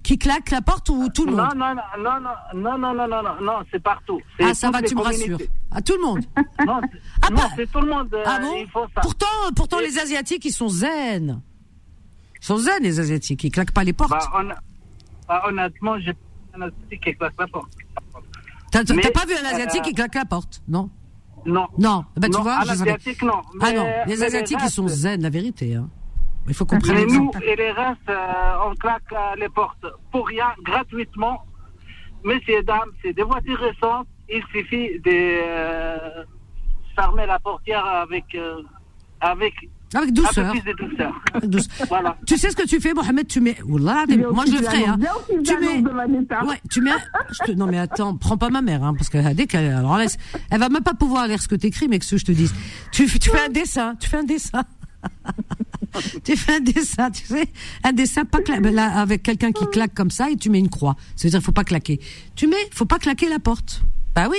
[0.02, 2.20] qui claque la porte ou tout le monde Non, non, non,
[2.52, 4.20] non, non, non, non, non, non, c'est partout.
[4.40, 5.38] Ah, ça va, tu me rassures.
[5.70, 6.24] À tout le monde
[6.66, 6.80] Non,
[7.22, 7.48] ah, bah.
[7.54, 8.08] c'est tout le monde.
[8.26, 9.00] Ah bon il faut ça.
[9.00, 11.40] Pourtant, pourtant les Asiatiques, ils sont zen.
[12.40, 13.44] Ils sont zen, les Asiatiques.
[13.44, 14.10] Ils claquent pas les portes.
[14.10, 14.48] Bah, on,
[15.28, 16.18] bah, honnêtement, j'ai pas
[16.58, 17.72] un Asiatique qui claque la porte.
[18.72, 20.90] T'as pas vu un Asiatique qui claque la porte Non
[21.46, 21.68] Non.
[21.78, 23.42] Non, bah, tu non, vois, Asiatique, non.
[23.60, 25.76] ah non, les Asiatiques, ils sont zen, la vérité.
[25.76, 25.88] Hein.
[26.48, 26.94] Il faut comprendre.
[26.94, 31.44] Mais nous et les restes, euh, on claque euh, les portes pour rien, gratuitement.
[32.24, 34.06] Messieurs, dames, c'est des voitures récentes.
[34.28, 36.24] Il suffit de euh,
[36.94, 38.36] fermer la portière avec,
[39.20, 39.54] avec
[39.94, 40.54] avec douceur.
[41.88, 42.16] Voilà.
[42.26, 43.26] Tu sais ce que tu fais, Mohamed?
[43.26, 43.56] Tu mets.
[43.64, 44.86] Oula, moi je le ferai.
[44.86, 44.98] Hein.
[45.44, 45.82] Tu mets.
[46.46, 46.90] Ouais, tu mets.
[47.30, 47.52] Je te...
[47.52, 50.16] Non mais attends, prends pas ma mère, hein, parce que dès qu'elle, alors laisse,
[50.50, 52.32] elle va même pas pouvoir lire ce que t'écris, mais que ce que je te
[52.32, 52.54] dise.
[52.90, 54.62] Tu, tu fais un dessin, tu fais un dessin.
[56.24, 57.48] tu fais un dessin, tu sais,
[57.84, 60.96] un dessin pas là, avec quelqu'un qui claque comme ça et tu mets une croix.
[61.16, 62.00] Ça veut dire faut pas claquer.
[62.34, 63.82] Tu mets, faut pas claquer la porte.
[64.14, 64.38] Bah oui.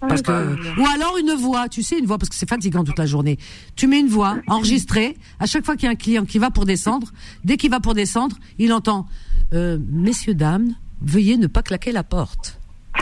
[0.00, 2.98] Parce que, ou alors une voix, tu sais, une voix, parce que c'est fatigant toute
[2.98, 3.38] la journée.
[3.76, 6.50] Tu mets une voix enregistrée, à chaque fois qu'il y a un client qui va
[6.50, 7.12] pour descendre,
[7.44, 9.06] dès qu'il va pour descendre, il entend,
[9.52, 12.55] euh, messieurs, dames, veuillez ne pas claquer la porte.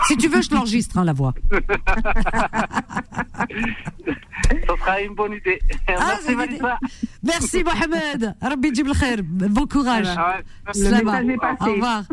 [0.06, 1.34] Si tu veux, je l'enregistre, hein, la voix.
[4.44, 5.58] Ça sera une bonne idée.
[5.88, 6.60] Ah, Merci,
[7.22, 8.34] Merci, Mohamed.
[8.40, 8.72] Rabbi
[9.22, 10.08] Bon courage.
[10.16, 10.38] Ah
[10.74, 11.56] le message est passé.
[11.60, 12.04] Au revoir.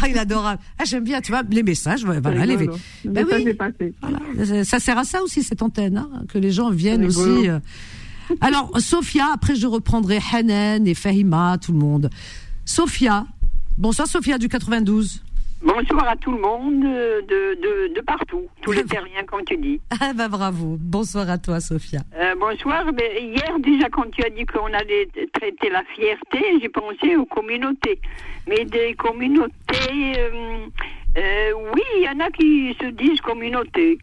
[0.00, 0.60] Ah, il est adorable.
[0.78, 2.04] Ah, j'aime bien, tu vois, les messages.
[2.04, 2.56] Voilà, les...
[2.56, 2.66] Le
[3.04, 3.94] ben message est passé.
[4.00, 4.64] Voilà.
[4.64, 7.48] Ça sert à ça aussi, cette antenne, hein, que les gens viennent aussi.
[7.48, 7.58] Euh.
[8.40, 12.10] Alors, Sophia, après je reprendrai Hanan et Fahima, tout le monde.
[12.64, 13.26] Sophia.
[13.78, 15.22] Bonsoir, Sophia du 92.
[15.60, 19.80] Bonsoir à tout le monde de, de, de partout, tous les terriens, comme tu dis.
[20.00, 20.76] Ah bah bravo.
[20.78, 22.00] Bonsoir à toi, Sophia.
[22.16, 22.84] Euh, bonsoir.
[22.94, 27.26] Mais hier, déjà, quand tu as dit qu'on allait traiter la fierté, j'ai pensé aux
[27.26, 27.98] communautés.
[28.48, 29.52] Mais des communautés,
[30.16, 30.58] euh,
[31.16, 33.98] euh, oui, il y en a qui se disent communautés.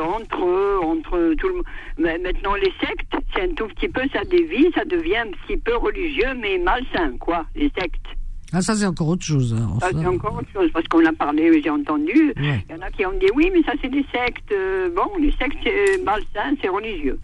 [0.00, 1.64] entre eux, entre tout le monde.
[1.98, 5.76] Maintenant, les sectes, c'est un tout petit peu, ça dévie, ça devient un petit peu
[5.76, 8.06] religieux, mais malsain, quoi, les sectes.
[8.52, 9.56] Ah, ça, c'est encore autre chose.
[9.80, 12.34] ça, c'est encore autre chose, parce qu'on a parlé, j'ai entendu.
[12.36, 14.52] Il y en a qui ont dit, oui, mais ça, c'est des sectes.
[14.52, 17.18] Euh, bon, les sectes, c'est malsain, c'est religieux.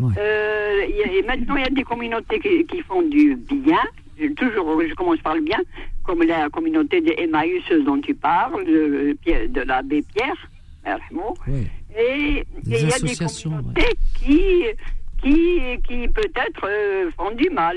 [0.00, 3.82] Euh, et maintenant, il y a des communautés qui, font du bien.
[4.36, 5.58] Toujours, je commence par le bien,
[6.04, 10.48] comme la communauté des Emmaüs dont tu parles, de, de l'abbé Pierre.
[11.96, 14.64] Et il y a des communautés qui,
[15.20, 17.76] qui, qui peut-être euh, font du mal.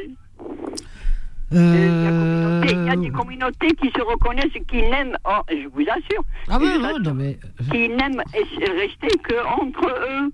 [1.54, 2.62] Euh...
[2.64, 6.60] Il y a des communautés qui se reconnaissent, qui n'aiment, oh, je vous assure, ah
[6.60, 7.38] mais...
[7.72, 10.32] qui n'aiment rester qu'entre eux.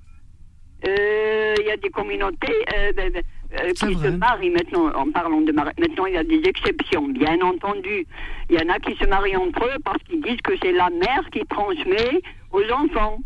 [0.88, 3.24] Euh, il y a des communautés euh, ben, ben,
[3.60, 5.74] euh, qui se marient maintenant, en parlant de mariage.
[5.80, 8.06] Maintenant, il y a des exceptions, bien entendu.
[8.50, 10.90] Il y en a qui se marient entre eux parce qu'ils disent que c'est la
[10.92, 12.22] mère qui transmet
[12.52, 13.18] aux enfants.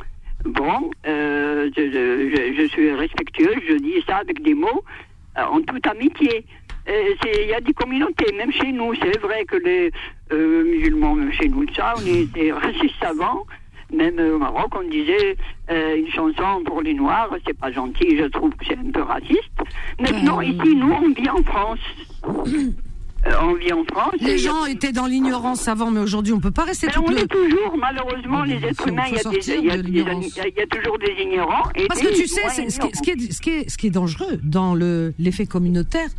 [0.45, 4.83] Bon, je, je, je, suis respectueuse, je dis ça avec des mots,
[5.35, 6.45] en toute amitié.
[6.87, 9.91] Il y a des communautés, même chez nous, c'est vrai que les
[10.31, 13.45] musulmans, même chez nous, ça, on était racistes avant,
[13.93, 15.35] même au Maroc, on disait
[15.69, 19.01] euh, une chanson pour les Noirs, c'est pas gentil, je trouve que c'est un peu
[19.01, 19.51] raciste.
[19.99, 21.79] Maintenant, euh, ici, nous, on vit en France.
[23.27, 24.15] Euh, on vit en France.
[24.19, 27.27] Les gens étaient dans l'ignorance avant, mais aujourd'hui, on peut pas rester tout On est
[27.27, 31.69] toujours, malheureusement, les êtres humains, il y, a toujours des ignorants.
[31.87, 34.73] Parce que tu sais, ce, qui est, ce, qui est, ce qui est dangereux dans
[34.73, 36.09] l'effet communautaire,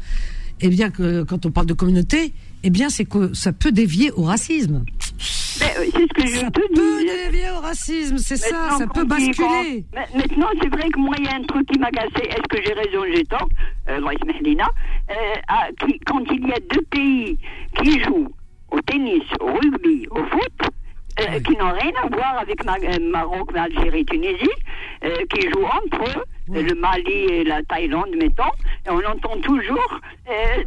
[0.62, 2.32] eh bien, que, quand on parle de communauté,
[2.62, 4.84] eh bien, c'est que ça peut dévier au racisme.
[4.84, 9.84] Euh, c'est ce que je ça peut dévier au racisme, c'est ça, ça peut basculer.
[9.92, 12.28] maintenant, c'est vrai que moi, il y a un truc qui m'a cassé.
[12.28, 13.48] Est-ce que j'ai raison, j'ai tort
[13.88, 15.16] euh, euh
[16.06, 17.38] Quand il y a deux pays
[17.82, 18.32] qui jouent
[18.70, 20.70] au tennis, au rugby, au foot,
[21.20, 24.48] euh, qui n'ont rien à voir avec Maroc, Algérie, Tunisie,
[25.30, 28.50] qui jouent entre eux, le Mali et la Thaïlande, mettons,
[28.86, 30.64] et on entend toujours euh,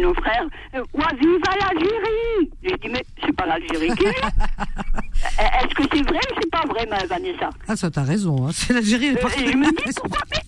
[0.00, 0.46] nos frères
[0.94, 2.50] Ouah, vive l'Algérie.
[2.62, 4.10] J'ai dit, mais c'est pas l'Algérie qui est
[5.38, 7.50] Est-ce que c'est vrai ou c'est pas vrai, ma Vanessa?
[7.66, 8.50] Ah, ça, t'as raison, hein.
[8.52, 9.16] c'est l'Algérie.
[9.16, 10.38] Euh, je me dis, pourquoi mais...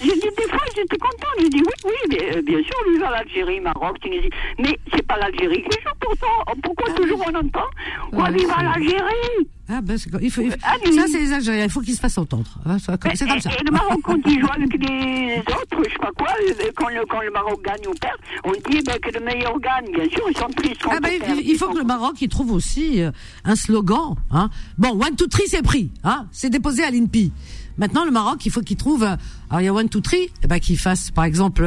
[0.00, 1.36] J'ai dit des fois, j'étais contente.
[1.40, 4.30] J'ai dit oui, oui, mais, euh, bien sûr, vive l'Algérie, Maroc, Tunisie.
[4.58, 6.54] Mais c'est pas l'Algérie qui joue pourtant.
[6.62, 7.66] Pourquoi ah, toujours on entend
[8.12, 11.94] Ouah, vive l'Algérie ah ben, il faut, ah, ça c'est les Algériens, il faut qu'ils
[11.94, 12.48] se fassent entendre.
[12.64, 13.50] Hein, c'est comme ça.
[13.50, 16.88] Et le Maroc, quand il joue avec les autres, je sais pas quoi, euh, quand
[16.88, 20.08] le, quand le Maroc gagne ou perd, on dit ben, que le meilleur gagne, bien
[20.08, 20.80] sûr, ils sont tristes.
[20.90, 23.10] Ah ben, il, faut que le Maroc il trouve aussi euh,
[23.44, 24.14] un slogan.
[24.30, 24.48] Hein.
[24.78, 25.90] Bon, one, two, three, c'est pris.
[26.02, 26.26] Hein.
[26.32, 27.30] C'est déposé à l'INPI.
[27.78, 29.04] Maintenant, le Maroc, il faut qu'il trouve.
[29.04, 29.16] Euh,
[29.50, 31.64] alors, il y a one, two, three, eh ben, qu'il fasse, par exemple.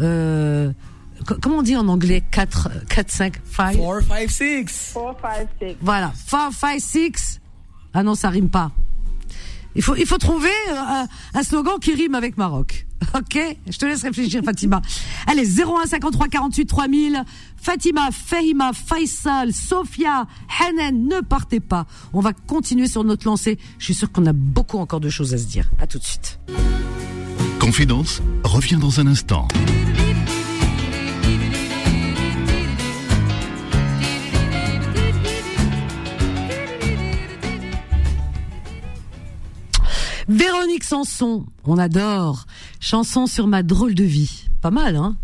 [0.00, 0.72] Euh,
[1.40, 2.22] comment on dit en anglais?
[2.30, 4.92] 4, 4 5, 5 4, 5, 6.
[4.94, 5.76] 4, 5, 6.
[5.80, 7.40] Voilà, 4, 5, 6.
[7.92, 8.72] Ah non, ça rime pas.
[9.76, 10.50] Il faut, il faut trouver
[11.34, 12.86] un, slogan qui rime avec Maroc.
[13.14, 13.38] Ok?
[13.68, 14.80] Je te laisse réfléchir, Fatima.
[15.26, 17.22] Allez, 01 53 48 3000.
[17.56, 20.26] Fatima, Fahima, Faisal, Sofia,
[20.60, 21.86] Hanan, ne partez pas.
[22.12, 23.58] On va continuer sur notre lancée.
[23.78, 25.70] Je suis sûr qu'on a beaucoup encore de choses à se dire.
[25.78, 26.40] À tout de suite.
[27.60, 29.48] Confidence revient dans un instant.
[40.34, 42.46] Véronique Sanson, on adore.
[42.80, 44.48] Chanson sur ma drôle de vie.
[44.60, 45.14] Pas mal, hein?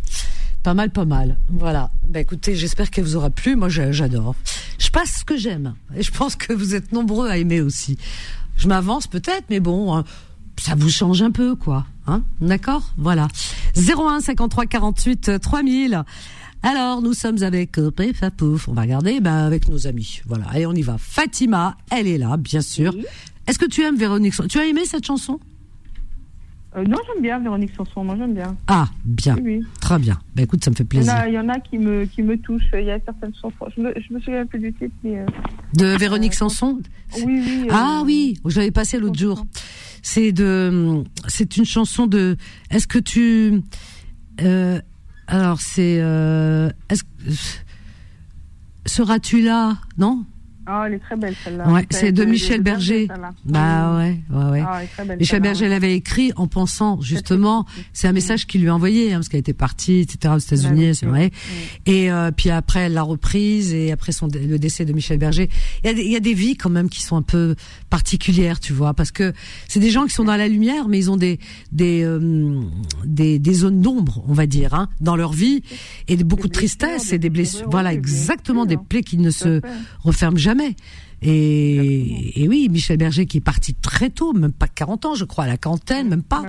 [0.63, 1.37] Pas mal, pas mal.
[1.49, 1.91] Voilà.
[2.09, 3.57] Bah écoutez, j'espère qu'elle vous aura plu.
[3.57, 4.37] Moi, j'adore.
[4.79, 5.75] Je passe ce que j'aime.
[5.97, 7.99] Et je pense que vous êtes nombreux à aimer aussi.
[8.57, 10.05] Je m'avance peut-être, mais bon, hein,
[10.61, 11.87] ça vous change un peu, quoi.
[12.07, 12.23] Hein?
[12.41, 12.93] D'accord?
[12.97, 13.27] Voilà.
[13.77, 16.05] 01 53 48 3000.
[16.63, 17.91] Alors, nous sommes avec euh,
[18.37, 18.69] Pouf.
[18.69, 20.21] On va regarder ben, avec nos amis.
[20.27, 20.45] Voilà.
[20.51, 20.99] Allez, on y va.
[20.99, 22.95] Fatima, elle est là, bien sûr.
[23.51, 25.41] Est-ce que tu aimes Véronique Sanson Tu as aimé cette chanson?
[26.77, 28.57] Euh, non, j'aime bien Véronique Sanson, moi j'aime bien.
[28.69, 29.37] Ah, bien.
[29.43, 30.21] Oui, Très bien.
[30.37, 31.13] Ben écoute, ça me fait plaisir.
[31.27, 32.71] Il y en a, qui, me, qui me touchent.
[32.75, 33.67] Il y a certaines chansons.
[33.77, 35.19] Je me, je me souviens plus du titre, mais.
[35.19, 35.27] Euh,
[35.75, 36.79] de Véronique Sanson?
[37.17, 37.67] Oui, oui.
[37.73, 39.45] ah oui, je l'avais passé l'autre jour.
[40.01, 41.03] C'est de.
[41.27, 42.37] C'est une chanson de.
[42.71, 43.63] Est-ce que tu.
[44.43, 44.81] Euh,
[45.27, 45.97] alors, c'est.
[46.89, 47.03] Est-ce
[48.87, 49.77] Seras-tu là?
[49.99, 50.25] Non?
[50.71, 51.69] Ah, elle est très belle celle-là.
[51.69, 53.09] Ouais, c'est de Michel Berger.
[53.45, 54.65] Bah ouais, ouais, ouais.
[54.65, 54.83] Ah,
[55.19, 59.17] Michel Berger l'avait écrit en pensant justement, c'est un message qu'il lui a envoyé, hein,
[59.17, 60.35] parce qu'elle était partie, etc.
[60.37, 61.33] aux États-Unis, c'est vrai.
[61.87, 65.51] Et euh, puis après, elle l'a reprise et après son le décès de Michel Berger,
[65.83, 67.57] il y, a des, il y a des vies quand même qui sont un peu
[67.89, 69.33] particulières, tu vois, parce que
[69.67, 71.41] c'est des gens qui sont dans la lumière, mais ils ont des
[71.73, 72.61] des euh,
[73.05, 75.63] des, des, zones d'ombre, on va dire, hein, dans leur vie
[76.07, 77.69] et beaucoup de tristesse et des blessures.
[77.69, 79.61] Voilà, exactement, des plaies qui ne se
[80.05, 80.77] referment jamais jamais.
[81.23, 85.25] Et, et, oui, Michel Berger qui est parti très tôt, même pas 40 ans, je
[85.25, 86.45] crois, à la quarantaine, même pas.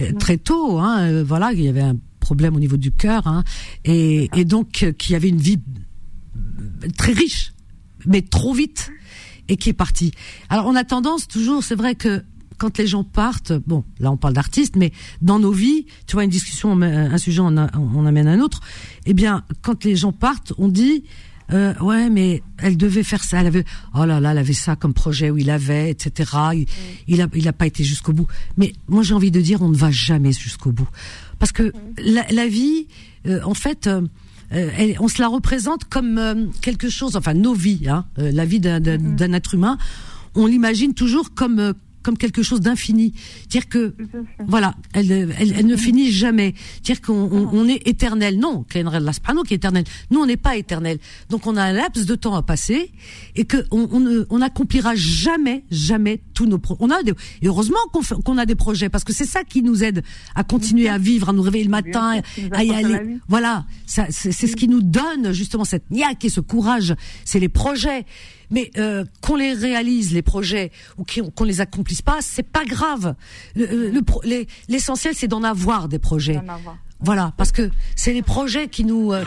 [0.00, 3.26] Euh, très tôt, hein, euh, voilà, il y avait un problème au niveau du cœur,
[3.26, 3.42] hein,
[3.84, 5.58] et, et donc qui avait une vie
[6.96, 7.52] très riche,
[8.06, 8.92] mais trop vite,
[9.48, 10.12] et qui est parti.
[10.48, 12.22] Alors on a tendance toujours, c'est vrai que
[12.56, 16.24] quand les gens partent, bon, là on parle d'artistes, mais dans nos vies, tu vois,
[16.24, 18.60] une discussion, un sujet, on, on amène un autre.
[19.06, 21.04] Eh bien, quand les gens partent, on dit,
[21.52, 23.40] euh, ouais, mais elle devait faire ça.
[23.40, 23.64] Elle avait,
[23.94, 26.30] oh là là, elle avait ça comme projet où il avait, etc.
[27.06, 28.26] Il, a, il a pas été jusqu'au bout.
[28.56, 30.88] Mais moi, j'ai envie de dire, on ne va jamais jusqu'au bout,
[31.38, 32.86] parce que la, vie,
[33.26, 33.86] euh, en fait.
[33.86, 34.02] Euh,
[35.00, 39.54] on se la représente comme quelque chose, enfin nos vies, hein, la vie d'un être
[39.54, 39.78] humain,
[40.36, 43.14] on l'imagine toujours comme comme quelque chose d'infini.
[43.48, 43.94] Dire que,
[44.46, 46.54] voilà, elle, elle, ne finit jamais.
[46.84, 48.38] Dire qu'on on, est éternel.
[48.38, 49.84] Non, qui est éternel.
[50.10, 50.98] Nous, on n'est pas éternel.
[51.30, 52.92] Donc, on a un laps de temps à passer
[53.34, 56.78] et que on, on, on n'accomplira jamais, jamais tous nos projets.
[56.82, 57.12] On a des,
[57.42, 57.78] et heureusement
[58.24, 60.02] qu'on a des projets parce que c'est ça qui nous aide
[60.34, 62.20] à continuer à vivre, à nous réveiller le matin,
[62.52, 63.18] à y aller.
[63.28, 66.94] Voilà, c'est ce qui nous donne justement cette niaque et ce courage.
[67.24, 68.04] C'est les projets
[68.54, 73.16] mais euh, qu'on les réalise les projets ou qu'on les accomplisse pas, c'est pas grave.
[74.68, 76.40] L'essentiel, c'est d'en avoir des projets.
[77.00, 79.24] Voilà, parce que c'est les projets qui nous euh,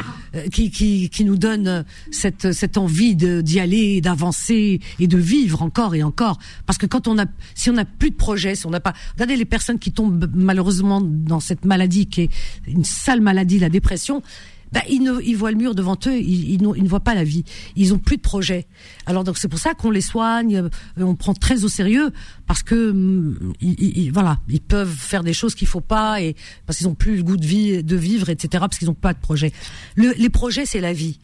[0.51, 5.93] qui, qui, qui nous donnent cette cette envie d'y aller, d'avancer et de vivre encore
[5.93, 6.39] et encore.
[6.65, 8.93] Parce que quand on a si on n'a plus de projets, si on n'a pas
[9.13, 12.29] regardez les personnes qui tombent malheureusement dans cette maladie qui est
[12.67, 14.23] une sale maladie, la dépression
[14.71, 17.23] bah, ils, ne, ils voient le mur devant eux, ils, ils, ne voient pas la
[17.23, 17.43] vie.
[17.75, 18.67] Ils ont plus de projet.
[19.05, 22.11] Alors donc c'est pour ça qu'on les soigne, euh, on prend très au sérieux
[22.45, 26.35] parce que mm, ils, voilà, ils peuvent faire des choses qu'il faut pas et
[26.65, 28.49] parce qu'ils ont plus le goût de vie, de vivre, etc.
[28.67, 29.53] Parce qu'ils n'ont pas de projet.
[29.95, 31.19] Le, les projets, c'est la vie.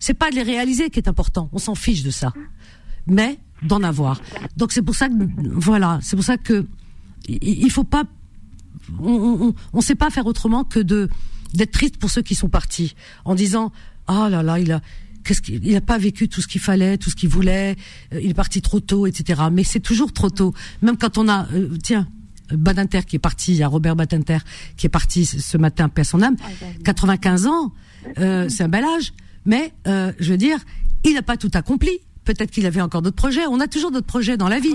[0.00, 1.48] C'est pas de les réaliser qui est important.
[1.52, 2.32] On s'en fiche de ça,
[3.06, 4.20] mais d'en avoir.
[4.56, 5.14] Donc c'est pour ça que
[5.52, 6.66] voilà, c'est pour ça que
[7.28, 8.04] il, faut pas,
[9.00, 11.08] on, on, sait pas faire autrement que de
[11.54, 12.94] d'être triste pour ceux qui sont partis,
[13.24, 13.72] en disant
[14.06, 14.80] ah oh là là, il a
[15.24, 17.76] qu'est-ce qu'il il a pas vécu tout ce qu'il fallait, tout ce qu'il voulait,
[18.14, 19.42] euh, il est parti trop tôt, etc.
[19.52, 20.54] Mais c'est toujours trop tôt.
[20.82, 22.08] Même quand on a, euh, tiens,
[22.50, 24.38] Badinter qui est parti, il y a Robert Badinter
[24.78, 26.36] qui est parti ce matin, paix son âme,
[26.82, 27.72] 95 ans,
[28.18, 29.12] euh, c'est un bel âge,
[29.44, 30.58] mais je veux dire,
[31.04, 31.90] il n'a pas tout accompli.
[32.24, 33.46] Peut-être qu'il avait encore d'autres projets.
[33.46, 34.74] On a toujours d'autres projets dans la vie.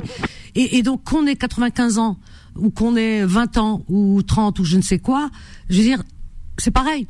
[0.56, 2.18] Et, et donc qu'on ait 95 ans
[2.56, 5.30] ou qu'on ait 20 ans ou 30 ou je ne sais quoi,
[5.70, 6.04] je veux dire,
[6.58, 7.08] c'est pareil.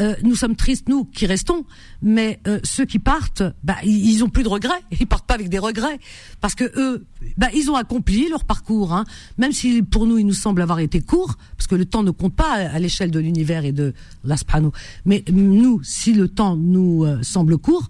[0.00, 1.64] Euh, nous sommes tristes, nous qui restons,
[2.02, 4.82] mais euh, ceux qui partent, bah, ils, ont plus de regrets.
[5.00, 6.00] Ils partent pas avec des regrets
[6.40, 7.06] parce que eux,
[7.36, 9.04] bah, ils ont accompli leur parcours, hein.
[9.38, 12.10] même si pour nous il nous semble avoir été court, parce que le temps ne
[12.10, 13.94] compte pas à, l'échelle de l'univers et de
[14.24, 14.72] l'asprano.
[15.04, 17.88] Mais nous, si le temps nous euh, semble court,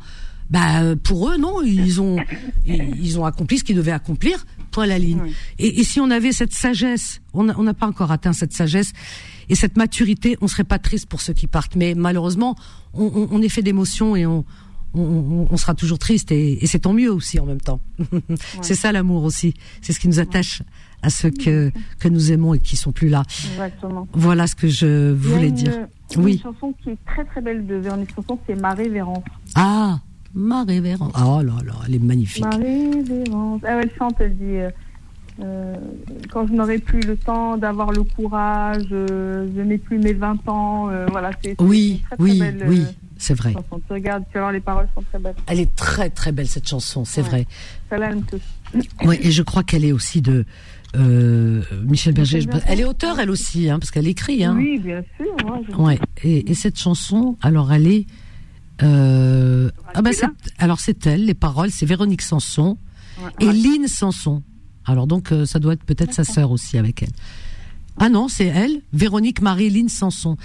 [0.51, 2.19] bah pour eux non, ils ont
[2.67, 4.45] ils ont accompli ce qu'ils devaient accomplir.
[4.83, 5.33] La ligne.
[5.59, 8.93] Et, et, si on avait cette sagesse, on n'a pas encore atteint cette sagesse
[9.49, 11.77] et cette maturité, on serait pas triste pour ceux qui partent.
[11.77, 12.57] Mais malheureusement,
[12.93, 14.45] on, on, est fait d'émotions et on,
[14.95, 17.81] on, on, sera toujours triste et, et c'est tant mieux aussi en même temps.
[18.63, 19.55] c'est ça l'amour aussi.
[19.83, 20.63] C'est ce qui nous attache
[21.03, 23.23] à ceux que que nous aimons et qui sont plus là.
[23.53, 24.09] Exactement.
[24.13, 25.87] Voilà ce que je voulais dire.
[26.17, 26.35] oui.
[26.35, 29.25] Une chanson qui est très très belle de Véronique Sanson, c'est Ma révérence.
[29.55, 30.01] Ah,
[30.35, 31.13] Ma révérence.
[31.17, 32.45] Oh là là, elle est magnifique.
[32.45, 33.61] Ma révérence.
[33.65, 34.59] Ah, elle chante, elle dit.
[34.59, 34.71] Euh,
[35.41, 35.75] euh,
[36.31, 40.49] quand je n'aurai plus le temps d'avoir le courage, euh, je n'ai plus mes 20
[40.49, 42.85] ans, euh, voilà, c'est oui, très, oui, belle, oui,
[43.19, 43.53] c'est vrai.
[43.53, 43.81] Chanson.
[43.85, 45.35] Tu regardes, tu voir, les paroles sont très belles.
[45.49, 47.47] Elle est très très belle cette chanson, c'est vrai.
[47.91, 47.97] Ça
[49.05, 50.45] Oui, et je crois qu'elle est aussi de
[51.85, 52.47] Michel Berger.
[52.69, 54.45] elle est auteure elle aussi, hein, parce qu'elle écrit.
[54.45, 54.55] Hein.
[54.57, 55.81] Oui, bien sûr.
[55.81, 58.07] Ouais, et, et, cette chanson, alors elle est.
[58.85, 60.13] ah ben
[60.59, 62.79] alors c'est elle, les paroles, c'est Véronique Sanson
[63.41, 64.43] et Lynn Sanson.
[64.87, 67.13] Alors donc, euh, ça doit être peut-être sa sœur aussi avec elle.
[67.99, 70.37] Ah non, c'est elle, Véronique Marie-Lyne Sanson.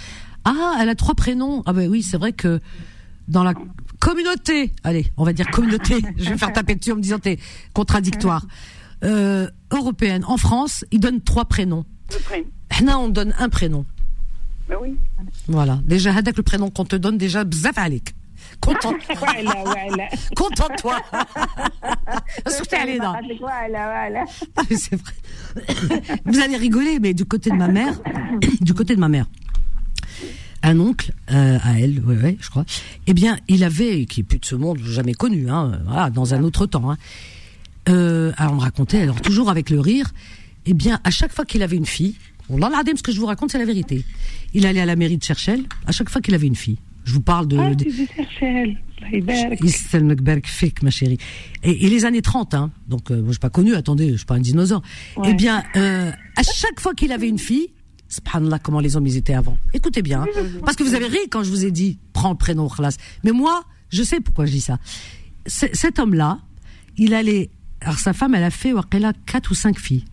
[0.45, 1.63] Ah, elle a trois prénoms.
[1.65, 2.59] Ah ben oui, c'est vrai que
[3.27, 3.53] dans la
[3.99, 7.39] communauté, allez, on va dire communauté, je vais faire taper dessus en me disant t'es
[7.73, 8.45] contradictoire,
[9.03, 11.85] euh, européenne, en France, ils donnent trois prénoms.
[12.81, 13.85] Là, on donne un prénom.
[14.69, 14.95] Ben oui.
[15.47, 15.79] Voilà.
[15.85, 17.77] Déjà, avec le prénom qu'on te donne, déjà, bzaf
[18.61, 18.94] Content.
[20.36, 20.99] Contente-toi.
[24.69, 25.14] C'est vrai.
[26.26, 27.99] Vous allez rigoler, mais du côté de ma mère,
[28.61, 29.26] du côté de ma mère,
[30.61, 32.65] un oncle euh, à elle, ouais, ouais, je crois.
[33.07, 36.34] Eh bien, il avait, qui est plus de ce monde, jamais connu, hein, voilà, dans
[36.34, 36.91] un autre temps.
[36.91, 36.98] Hein.
[37.88, 40.11] Euh, alors on me racontait, alors toujours avec le rire.
[40.65, 42.15] Eh bien, à chaque fois qu'il avait une fille,
[42.49, 44.03] on ce que je vous raconte, c'est la vérité.
[44.53, 47.13] Il allait à la mairie de Cherchel, à chaque fois qu'il avait une fille Je
[47.13, 47.57] vous parle de.
[47.57, 47.89] Ah, tu
[50.84, 51.17] ma chérie.
[51.63, 54.35] Et, les années 30, hein, donc euh, moi je pas connu, attendez, je suis pas
[54.35, 54.81] un dinosaure.
[55.26, 57.69] Eh bien, euh, à chaque fois qu'il avait une fille,
[58.09, 59.57] subhanallah, comment les hommes ils étaient avant.
[59.73, 62.38] Écoutez bien, hein, parce que vous avez ri quand je vous ai dit, prends le
[62.38, 62.97] prénom Khalas.
[63.23, 64.77] Mais moi, je sais pourquoi je dis ça.
[65.45, 66.39] Cet homme-là,
[66.97, 67.49] il allait.
[67.81, 70.05] Alors sa femme, elle a fait a quatre ou cinq filles.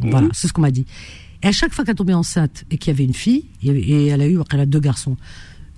[0.00, 0.86] Voilà, c'est ce qu'on m'a dit.
[1.42, 4.22] Et à chaque fois qu'elle tombait enceinte et qu'il y avait une fille, et elle
[4.22, 5.16] a eu a deux garçons.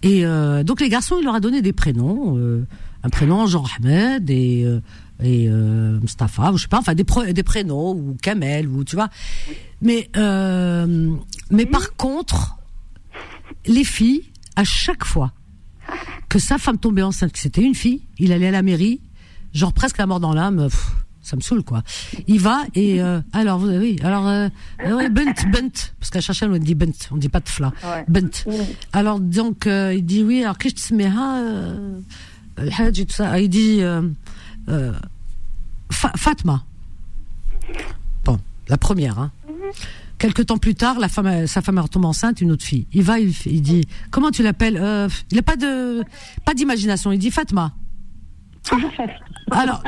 [0.02, 2.66] Et euh, donc les garçons, il leur a donné des prénoms, euh,
[3.02, 4.81] un prénom Jean Ahmed et euh,
[5.23, 9.09] et euh, Mustafa, je sais pas, enfin des, des prénoms ou Kamel ou tu vois.
[9.81, 11.14] Mais euh,
[11.51, 12.56] mais par contre,
[13.66, 14.24] les filles,
[14.56, 15.32] à chaque fois
[16.28, 19.01] que sa femme tombait enceinte, que c'était une fille, il allait à la mairie,
[19.55, 20.68] genre presque la mort dans l'âme
[21.26, 21.82] ça me saoule quoi.
[22.28, 24.48] Il va et euh, alors oui alors euh,
[24.86, 27.72] ouais, bent bent parce qu'à chercher on dit bent on dit pas de fla
[28.06, 28.44] bent.
[28.92, 32.00] Alors donc euh, il dit oui alors qu'est-ce que tu euh,
[32.58, 34.02] et tout ça il dit euh,
[34.68, 34.92] euh,
[35.90, 36.64] Fatma.
[38.24, 38.38] Bon
[38.68, 39.32] la première hein.
[40.18, 42.86] Quelque temps plus tard, la femme, sa femme retombe enceinte, une autre fille.
[42.94, 46.02] Il va, il, il dit, comment tu l'appelles euh, Il n'a pas de,
[46.46, 47.12] pas d'imagination.
[47.12, 47.74] Il dit Fatma.
[49.51, 49.82] Alors,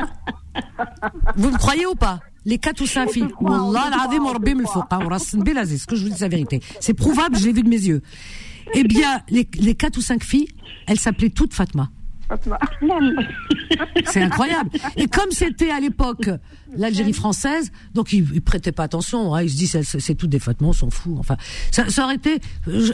[1.35, 2.19] vous me croyez ou pas?
[2.45, 3.27] Les quatre ou cinq filles.
[3.39, 3.91] Wallah,
[5.77, 6.61] ce que je vous dis la vérité.
[6.79, 8.01] C'est prouvable, je l'ai vu de mes yeux.
[8.73, 10.47] Eh bien, les, les quatre ou cinq filles,
[10.87, 11.89] elles s'appelaient toutes Fatma.
[14.05, 14.69] C'est incroyable.
[14.97, 16.29] Et comme c'était à l'époque
[16.75, 19.33] l'Algérie française, donc ils, ils, prêtaient pas attention.
[19.33, 21.15] Hein, ils se disent c'est tout des on s'en fout.
[21.17, 21.37] Enfin,
[21.71, 22.39] ça, ça, aurait été,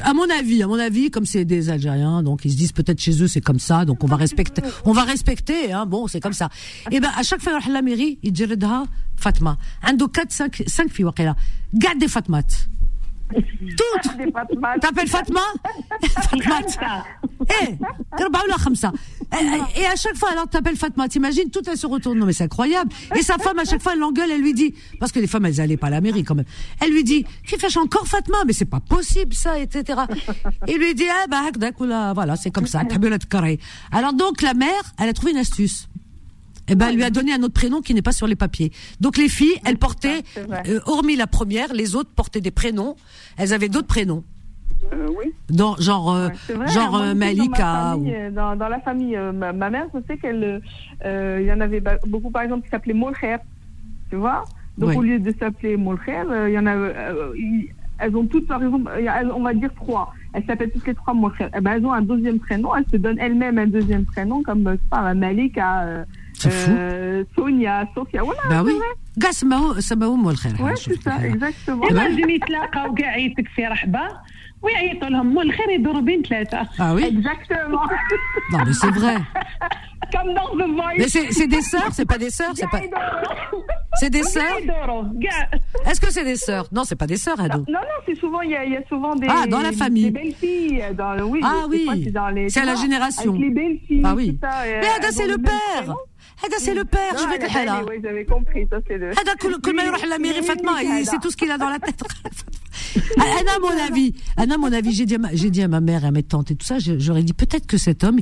[0.02, 3.00] à mon avis, à mon avis, comme c'est des Algériens, donc ils se disent peut-être
[3.00, 5.72] chez eux c'est comme ça, donc on va respecter, on va respecter.
[5.74, 6.50] Hein, bon, c'est comme ça.
[6.92, 8.48] Et ben à chaque fois à la mairie, ils disaient
[9.16, 9.58] Fatma.
[9.84, 11.06] Un, deux, quatre, cinq, cinq filles.
[13.32, 14.74] Garde des Fatmat.
[14.74, 15.42] Toutes T'appelles Fatma
[16.42, 17.06] Fatma
[19.38, 22.20] Eh Et à chaque fois, alors t'appelles Fatma, t'imagines, tout elle se retourne.
[22.20, 22.92] Non mais c'est incroyable.
[23.16, 25.46] Et sa femme, à chaque fois, elle l'engueule, elle lui dit, parce que les femmes,
[25.46, 26.46] elles allaient pas à la mairie quand même.
[26.82, 30.02] Elle lui dit, qui fait encore Fatma Mais c'est pas possible ça, etc.
[30.68, 31.44] Il lui dit, ah bah,
[32.14, 32.84] voilà, c'est comme ça.
[33.92, 35.88] Alors donc la mère, elle a trouvé une astuce
[36.68, 38.72] eh ben, elle lui a donné un autre prénom qui n'est pas sur les papiers.
[39.00, 42.96] Donc les filles, elles portaient, euh, hormis la première, les autres portaient des prénoms.
[43.38, 44.24] Elles avaient d'autres prénoms.
[44.94, 45.32] Euh, oui.
[45.50, 46.30] Dans, genre, euh,
[46.68, 47.96] genre euh, Malika.
[48.32, 50.62] Dans, dans, la famille, ma, mère, je sais qu'elle,
[51.04, 53.38] il y en avait beaucoup, par exemple, qui s'appelaient Molcher.
[54.10, 54.44] Tu vois
[54.78, 56.76] Donc au lieu de s'appeler Molcher, il y en a,
[57.98, 58.92] elles ont toutes, par exemple,
[59.36, 60.14] on va dire trois.
[60.34, 61.48] Elles s'appellent toutes les trois Molcher.
[61.56, 62.76] Eh ben, elles ont un deuxième prénom.
[62.76, 66.06] Elles se donnent elles-mêmes un deuxième prénom, comme, pas, Malika.
[66.39, 66.73] C'est fou.
[67.37, 68.41] Sonia, Sofia, voilà.
[68.49, 68.73] Bah oui.
[69.23, 71.89] كاع سماو سماهم الخير Ouais, c'est ça, exactement.
[71.89, 74.01] Imagine يتلاقاو كاع يعيطك في رحبه
[74.63, 76.63] ويعيطوا لهم مول الخير يدوروا بين ثلاثه.
[76.79, 77.05] Ah oui.
[77.05, 77.85] Exactement.
[78.53, 79.17] Non mais c'est vrai.
[80.13, 80.99] Comme dans The Voice.
[80.99, 82.81] Mais c'est des sœurs, c'est pas des sœurs, c'est pas.
[84.01, 84.59] C'est des sœurs.
[85.89, 87.59] Est-ce que c'est des sœurs Non, c'est pas des sœurs, Ado.
[87.77, 89.29] Non, non, c'est souvent il y, y, a souvent des.
[89.31, 90.11] Ah, dans la famille.
[90.11, 90.83] Des belles filles.
[91.01, 91.85] Dans, oui, ah oui.
[92.53, 93.33] C'est à la génération.
[93.35, 94.03] Avec les belles filles.
[94.05, 94.39] Ah oui.
[94.45, 94.51] Ça,
[94.83, 95.87] Mais Ada, c'est le père.
[96.45, 97.85] هذا c'est le père, je vais te dire.
[97.89, 99.11] Oui, j'avais compris, ça c'est le.
[99.11, 100.73] هذا كل كل ما يروح à la mairie Fatma,
[101.05, 102.03] c'est tout ce qu'il a dans la tête.
[103.17, 106.11] Anna, mon avis, Anna, mon avis, j'ai dit, j'ai dit à ma mère et à
[106.11, 108.19] mes tantes et tout ça, j'aurais dit peut-être que cet homme,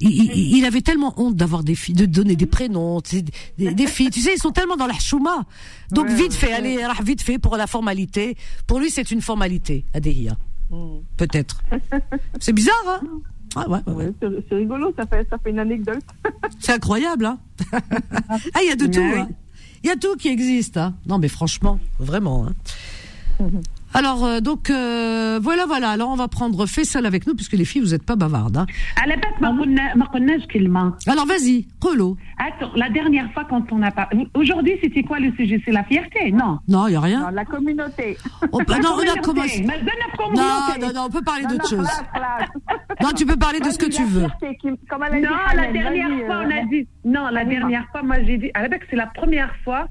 [0.00, 3.86] il, il, il avait tellement honte d'avoir des filles, de donner des prénoms, des, des,
[3.86, 4.10] filles.
[4.10, 5.44] Tu sais, ils sont tellement dans la chouma.
[5.90, 8.36] Donc vite fait, allez, vite fait pour la formalité.
[8.66, 10.36] Pour lui, c'est une formalité, Adéhia.
[10.70, 11.00] Hmm.
[11.16, 11.62] Peut-être.
[12.40, 13.00] C'est bizarre, hein
[13.55, 14.11] ah ouais, ouais.
[14.19, 16.03] c'est rigolo, ça fait, ça fait une anecdote.
[16.59, 17.39] c'est incroyable, hein.
[17.73, 19.29] Ah, il y a de tout, hein.
[19.83, 20.95] Il y a tout qui existe, hein.
[21.07, 23.45] Non, mais franchement, vraiment, hein
[23.95, 25.91] Alors, euh, donc, euh, voilà, voilà.
[25.91, 28.57] Alors, on va prendre Faisal avec nous, puisque les filles, vous n'êtes pas bavardes.
[28.57, 28.65] Hein.
[31.07, 32.17] Alors, vas-y, Relo.
[32.37, 34.27] Attends, la dernière fois, quand on a parlé.
[34.33, 35.61] Aujourd'hui, c'était quoi le sujet?
[35.63, 36.59] C'est la fierté Non?
[36.67, 37.21] Non, il n'y a rien.
[37.21, 38.17] Non, la communauté.
[38.51, 39.63] Oh, bah, non, on a commencé.
[39.63, 39.71] Non,
[40.81, 41.87] non, non, on peut parler d'autre chose.
[43.01, 44.21] Non, tu peux parler de ce que tu veux.
[44.21, 44.27] Non,
[45.53, 46.87] la dernière fois, on a euh, dit.
[47.03, 48.51] Non, la dernière fois, moi, j'ai dit.
[48.53, 49.87] À la c'est la première fois.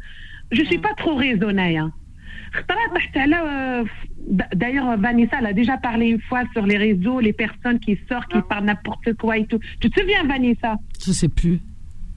[0.51, 1.79] Je ne suis pas trop raisonnée.
[1.79, 1.93] Hein.
[3.17, 3.85] Euh,
[4.55, 8.31] d'ailleurs, Vanessa, elle a déjà parlé une fois sur les réseaux, les personnes qui sortent,
[8.31, 9.59] qui parlent n'importe quoi et tout.
[9.81, 10.77] Tu te souviens, Vanessa?
[11.05, 11.61] Je sais plus.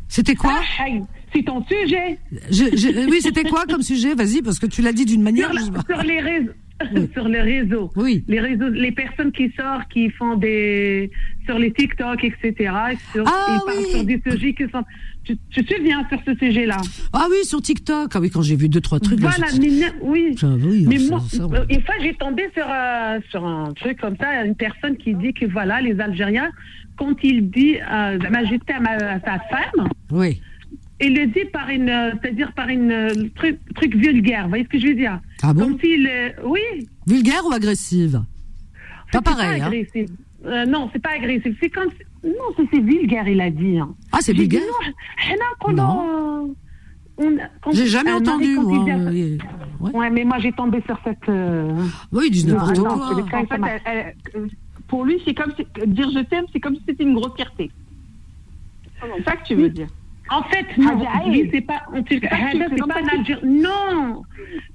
[0.07, 0.61] C'était quoi?
[0.79, 0.85] Ah,
[1.33, 2.19] C'est ton sujet.
[2.31, 4.15] oui, c'était quoi comme sujet?
[4.15, 5.51] Vas-y, parce que tu l'as dit d'une manière.
[5.53, 6.51] Sur, les réseaux.
[7.13, 7.91] sur les réseaux.
[7.95, 8.23] Oui.
[8.27, 11.11] Les réseaux, les personnes qui sortent, qui font des
[11.45, 12.73] sur les TikTok, etc.
[13.13, 13.91] Sur, ah, oui.
[13.91, 14.83] sur des sujets qui sont.
[15.23, 16.77] Tu, tu te souviens sur ce sujet-là?
[17.13, 18.11] Ah oui, sur TikTok.
[18.13, 19.19] Ah oui, quand j'ai vu deux trois trucs.
[19.19, 19.67] Voilà, là, mais,
[20.01, 20.35] oui.
[20.41, 20.85] oui.
[20.87, 21.21] Mais moi,
[21.69, 25.33] une fois, j'ai tombé sur euh, sur un truc comme ça, une personne qui dit
[25.33, 26.51] que voilà, les Algériens,
[26.97, 29.89] quand il dit, euh, j'étais à, à sa femme.
[30.11, 30.41] Oui
[30.99, 34.43] il le dit par une, c'est-à-dire par une truc, truc vulgaire.
[34.43, 36.09] Vous voyez ce que je veux dire Ah bon Comme s'il,
[36.43, 36.87] oui.
[37.05, 38.23] Vulgaire ou agressive?
[39.11, 39.59] Pas pareil.
[39.59, 40.05] Pas hein
[40.45, 41.55] euh, non, c'est pas agressif.
[41.61, 41.89] C'est comme,
[42.23, 43.27] non, c'est vulgaire.
[43.27, 43.77] Il a dit.
[43.77, 43.93] Hein.
[44.11, 44.61] Ah, c'est vulgaire?
[45.67, 46.55] Non, non.
[47.73, 48.57] J'ai jamais entendu.
[48.59, 49.37] Moi, ouais.
[49.93, 50.09] ouais.
[50.11, 51.27] mais moi j'ai tombé sur cette.
[51.29, 51.73] Euh...
[52.11, 52.93] Oui, ils disent n'importe quoi.
[52.93, 54.47] En fait, elle, elle,
[54.87, 57.71] pour lui, c'est comme si, dire je t'aime, c'est comme si c'était une grosse fierté.
[59.01, 59.87] C'est ça que tu veux dire.
[60.29, 61.05] En fait, non,
[61.51, 63.39] c'est pas, c'est pas un Algérien.
[63.43, 64.23] Non,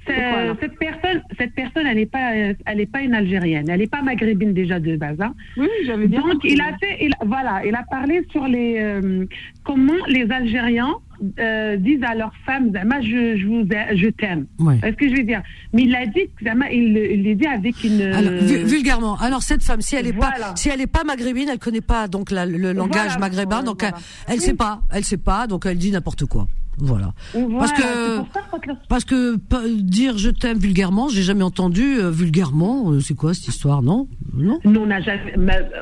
[0.06, 3.68] cette personne, cette personne, elle n'est pas, elle n'est pas une Algérienne.
[3.68, 5.20] Elle n'est pas maghrébine déjà de base.
[5.20, 5.34] Hein.
[5.56, 6.20] Oui, j'avais bien.
[6.20, 9.26] Donc, il a fait, il, voilà, il a parlé sur les euh,
[9.64, 10.94] comment les Algériens
[11.38, 14.46] euh, disent à leurs femmes, Zama, je, je vous, je t'aime.
[14.58, 14.78] Ouais.
[14.82, 15.42] Est-ce que je veux dire?
[15.72, 18.02] Mais il l'a dit, Zama, il, l'a dit avec une.
[18.02, 19.16] Alors, vulgairement.
[19.18, 22.08] Alors cette femme, si elle est pas, si elle est pas maghrébine, elle connaît pas
[22.08, 23.96] donc la, le langage voilà, maghrébin, donc voilà.
[24.26, 26.46] elle, elle sait pas, elle sait pas, donc elle dit n'importe quoi.
[26.78, 27.12] Voilà.
[27.34, 27.58] voilà.
[27.58, 29.36] Parce que parce que
[29.80, 32.90] dire je t'aime vulgairement, j'ai jamais entendu euh, vulgairement.
[32.90, 34.08] Euh, c'est quoi cette histoire, non?
[34.34, 34.58] Non?
[34.64, 35.34] Nous on n'a jamais.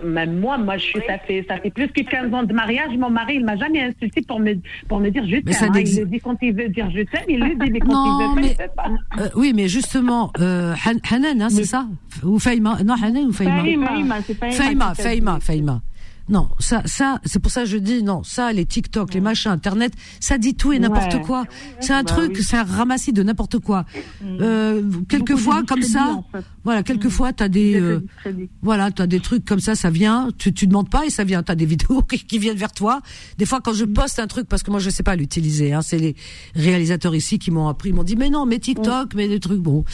[0.02, 2.96] Même moi, moi je suis ça fait ça fait plus que 15 ans de mariage.
[2.98, 4.54] Mon mari il m'a jamais insulté pour me
[4.88, 5.72] pour me dire je t'aime.
[5.74, 5.80] Hein.
[5.80, 8.34] Il le dit quand il veut dire je t'aime, il le dit mais quand non,
[8.36, 9.22] il veut mais, pas, il fait pas.
[9.22, 10.74] Euh, oui, mais justement, euh,
[11.10, 11.86] Hanan, hein, c'est ça?
[12.24, 12.78] Ou Faïma?
[12.84, 15.82] Non, Hanan ou Faïma Faïma, c'est Faïma, Faïma, Faïma.
[16.30, 18.22] Non, ça, ça, c'est pour ça que je dis non.
[18.22, 21.20] Ça, les TikTok, les machins, Internet, ça dit tout et n'importe Ouais.
[21.22, 21.44] quoi.
[21.80, 22.42] C'est un Bah truc, oui.
[22.44, 23.84] c'est un ramassis de n'importe quoi.
[24.24, 26.44] Euh, quelquefois, comme ça, en fait.
[26.62, 28.00] voilà, quelquefois, t'as des, euh,
[28.62, 30.28] voilà, t'as des trucs comme ça, ça vient.
[30.38, 31.42] Tu, tu demandes pas et ça vient.
[31.42, 33.00] T'as des vidéos qui, qui viennent vers toi.
[33.38, 35.72] Des fois, quand je poste un truc, parce que moi, je sais pas l'utiliser.
[35.72, 36.14] Hein, c'est les
[36.54, 39.58] réalisateurs ici qui m'ont appris, ils m'ont dit, mais non, mais TikTok, mais des trucs
[39.60, 39.84] bon.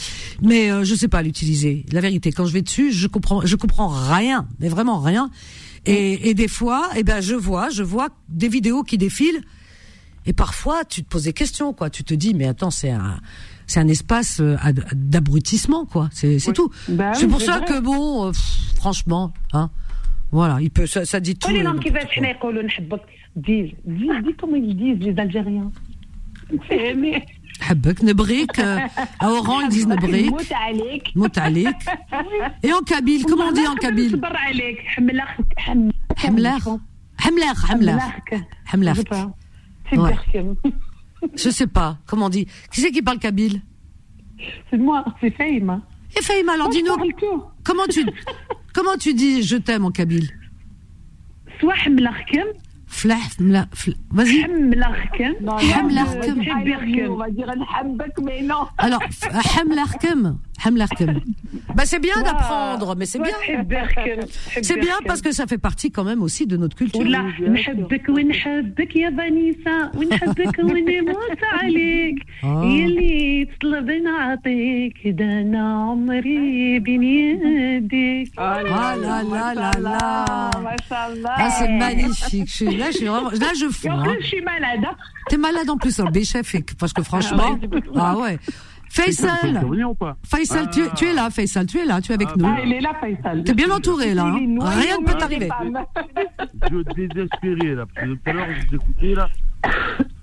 [0.43, 1.83] Mais euh, je sais pas l'utiliser.
[1.91, 5.31] La vérité, quand je vais dessus, je comprends, je comprends rien, mais vraiment rien.
[5.87, 9.41] Et, et, des fois, eh ben, je vois, je vois des vidéos qui défilent.
[10.25, 11.89] Et parfois, tu te poses des questions, quoi.
[11.89, 13.19] Tu te dis, mais attends, c'est un,
[13.65, 14.57] c'est un espace euh,
[14.93, 16.09] d'abrutissement, quoi.
[16.11, 16.69] C'est, c'est bah oui.
[16.69, 16.93] tout.
[16.93, 19.69] Ben, c'est pour ça que bon, euh, pff, franchement, hein.
[20.31, 21.49] Voilà, il peut, ça, ça dit tout.
[21.49, 22.99] Euh, les langues qui veulent finir, qu'on le n'habite pas,
[23.37, 25.71] Dis, dis, dis comment ils disent les Algériens.
[26.69, 27.25] Mais,
[27.60, 28.78] حبك نبغيك euh,
[29.20, 31.76] à Oran ils disent نبغيك نموت عليك موت عليك
[32.66, 36.68] et en kabyle comment on dit en kabyle نصبر عليك حملاخ حم حملاخ
[37.18, 38.02] حملاخ حملاخ
[38.66, 38.96] حملاخ
[39.90, 40.08] C'est Ouais.
[40.14, 40.48] Berkem.
[41.42, 43.56] je sais pas comment on dit qui c'est qui parle kabyle
[44.70, 45.76] C'est moi, c'est Faïma.
[46.18, 47.38] et Faïma alors Moi, je dis-nous parle tout.
[47.68, 48.00] comment tu
[48.76, 50.28] comment tu dis je t'aime en kabyle
[51.60, 52.46] soit حملاخكم
[52.87, 53.67] فلاح فلا
[54.13, 57.21] vas-y حملاركم حملاركم تحبي ركم
[57.55, 58.67] نحبك مي نو
[60.65, 61.21] Hamlarken.
[61.75, 63.35] Bah c'est bien d'apprendre, mais c'est bien.
[64.61, 67.01] C'est bien parce que ça fait partie quand même aussi de notre culture.
[78.37, 78.61] Ah.
[78.67, 80.25] ah là là là là.
[81.37, 82.49] Ah c'est magnifique.
[82.77, 83.87] Là je suis vraiment, là je fous.
[83.87, 84.85] En plus malade.
[85.29, 86.05] T'es malade en plus, hein.
[86.11, 87.59] béchef, parce que franchement,
[87.95, 88.39] ah ouais.
[88.89, 89.65] Faisal,
[90.23, 92.45] Faisal, tu, tu es là, Faisal, tu es là, tu es avec nous.
[92.47, 93.43] Ah, il est là, Faisal.
[93.43, 94.25] T'es bien entouré là.
[94.25, 94.39] Hein.
[94.61, 95.49] Rien ne peut t'arriver.
[96.71, 99.29] Je désespérais là, parce que tout à l'heure, je vous écoutais là.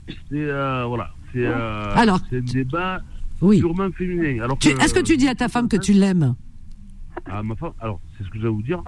[0.06, 2.20] C'est, euh, voilà, c'est euh, Alors.
[2.30, 3.00] c'est un débat
[3.40, 3.60] Oui.
[3.60, 4.42] purement féminin.
[4.44, 6.34] Alors Tu- Est-ce que tu dis à ta femme que tu l'aimes?
[7.30, 8.82] Ah, ma femme, alors, c'est ce que je vais vous dire.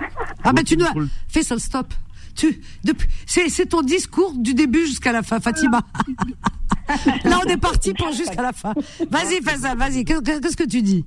[0.45, 1.05] Ah ben tu Moi, dois.
[1.29, 1.93] Faisal, stop.
[2.37, 5.81] Tu, depuis, c'est, ton discours du début jusqu'à la fin, Fatima.
[7.25, 8.75] Là, on est parti pour jusqu'à la fin.
[9.11, 10.05] Vas-y, Faisal, vas-y.
[10.05, 11.05] Qu'est- Qu'est-ce que tu dis?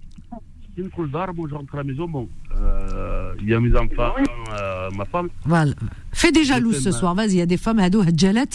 [0.79, 4.13] Une coule moi je rentre à la maison, bon, euh, il y a mes enfants,
[4.53, 5.29] euh, ma femme.
[5.45, 5.73] Voilà.
[6.11, 7.13] Fais des jalouses ce soir.
[7.15, 8.47] Vas-y, il y a des femmes, Hado, Hadjalet.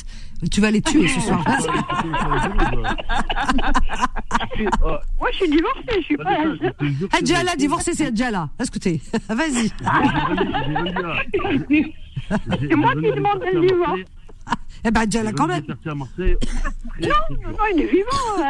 [0.51, 1.43] Tu vas les tuer ce soir.
[1.45, 1.69] Vas-y.
[4.61, 4.63] Euh,
[5.21, 6.37] Moi, je suis divorcée, je suis pas.
[7.13, 8.49] Hadjala, divorcé, c'est Hadjala.
[8.63, 9.69] Écoutez, vas-y.
[12.69, 14.01] C'est moi qui demande un divorce.
[14.83, 15.63] Eh ben, Hadjala, quand même.
[15.85, 16.07] à.
[16.19, 18.43] Non, non, il est vivant.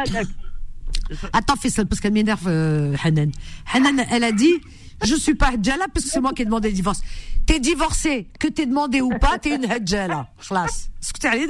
[1.33, 3.31] Attends, Fessel, parce qu'elle m'énerve, euh, Hanan.
[3.73, 4.61] Hanan, elle a dit
[5.03, 7.01] Je suis pas Hadjala parce que c'est moi qui ai demandé le divorce.
[7.45, 10.29] T'es divorcé, que t'es demandé ou pas, t'es une Hadjala.
[10.39, 10.89] Khlas.
[10.99, 11.47] Ce que t'as dit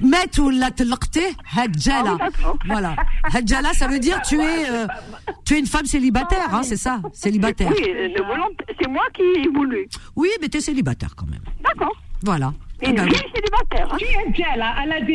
[0.00, 0.70] Met ou la
[1.56, 2.16] Hadjala.
[2.20, 2.28] Ah,
[2.66, 2.96] voilà.
[3.32, 4.86] Hadjala, ça veut dire tu es, euh,
[5.44, 7.00] tu es une femme célibataire, hein, c'est ça?
[7.12, 7.70] Célibataire.
[7.70, 8.14] Oui,
[8.80, 9.86] c'est moi qui ai voulu.
[10.16, 11.42] Oui, mais t'es célibataire quand même.
[11.62, 11.94] D'accord.
[12.22, 12.54] Voilà.
[12.82, 13.88] Et célibataire.
[13.92, 13.96] Hein.
[14.82, 15.14] Elle a dit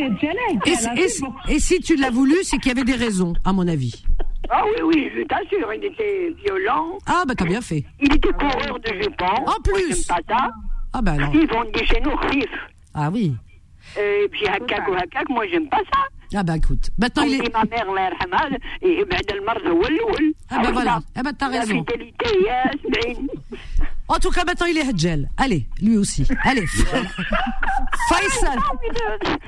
[0.66, 4.04] et, et si tu l'as voulu, c'est qu'il y avait des raisons, à mon avis.
[4.48, 6.98] Ah oui, oui, je t'assure, il était violent.
[7.06, 7.84] Ah, bah t'as bien fait.
[8.00, 9.44] Il était coureur de jupons.
[9.46, 10.06] En plus.
[10.08, 10.50] Moi, pas ça.
[10.92, 11.34] Ah, bah alors.
[11.34, 12.12] Ils vendent des chez nous,
[12.94, 13.34] Ah oui.
[13.98, 16.00] Et puis, hakak ou hakak, moi, j'aime pas ça.
[16.33, 17.53] Ah bah écoute, maintenant il est...
[17.53, 20.35] ma mère, Allah yarhamha, et بعد المرض هو الأول.
[20.49, 21.75] Ah bah voilà, ah bah t'as raison.
[21.75, 23.17] La fidélité, yes,
[24.07, 25.29] En tout cas, maintenant il est Hadjel.
[25.37, 26.27] Allez, lui aussi.
[26.43, 26.65] Allez.
[26.67, 28.59] Faisal.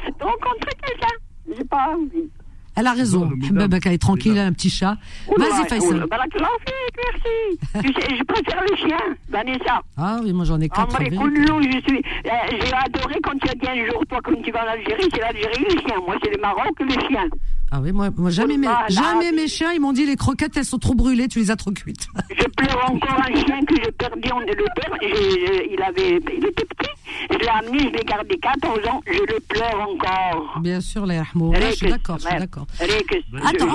[0.06, 1.15] J'ai rencontrer quelqu'un.
[1.56, 2.30] J'ai pas envie.
[2.78, 3.28] Elle a raison.
[3.50, 4.96] Babaka est tranquille, elle a un petit chat.
[5.36, 6.06] Vas-y, Faisal.
[6.06, 7.59] merci.
[8.18, 9.82] je préfère les chiens, Vanessa.
[9.96, 10.96] Ah oui, moi j'en ai quatre.
[11.02, 11.98] je suis.
[11.98, 15.09] Euh, j'ai adoré quand tu as dit un jour, toi, quand tu vas en Algérie,
[15.12, 16.00] c'est l'Algérie les chiens.
[16.06, 17.28] Moi, c'est le Maroc les chiens.
[17.70, 20.65] Ah oui, moi, moi jamais, mes, jamais mes chiens, ils m'ont dit les croquettes, elles
[20.65, 22.07] sont trop brûlées, tu les as trop cuites.
[22.31, 26.65] Je pleure encore un chien que j'ai perdu, on le père, il avait, il était
[26.65, 26.90] petit.
[27.31, 30.61] Je l'ai amené, je l'ai gardé 14 ans, je le pleure encore.
[30.61, 31.53] Bien sûr, les Rahmou.
[31.55, 32.66] Je suis d'accord, je suis d'accord.
[33.45, 33.69] Attends,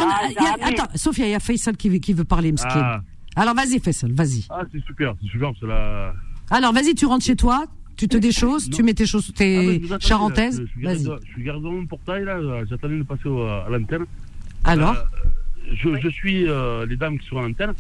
[0.62, 2.70] attends, Sophia, il y a Faisal qui, qui veut parler, Mskin.
[2.74, 3.02] Ah.
[3.36, 4.46] Alors vas-y, Faisal, vas-y.
[4.50, 6.14] Ah, c'est super, c'est super, c'est la...
[6.50, 7.66] Alors vas-y, tu rentres chez toi,
[7.96, 10.64] tu te déchausses, tu mets tes choses, tes ah, charentaises.
[10.82, 11.04] Vas-y.
[11.04, 14.06] Je suis gardé dans mon portail, là, j'attendais de passer à l'antenne.
[14.64, 15.30] Alors euh,
[15.72, 17.74] je, je, suis euh, les dames qui sont à l'antenne.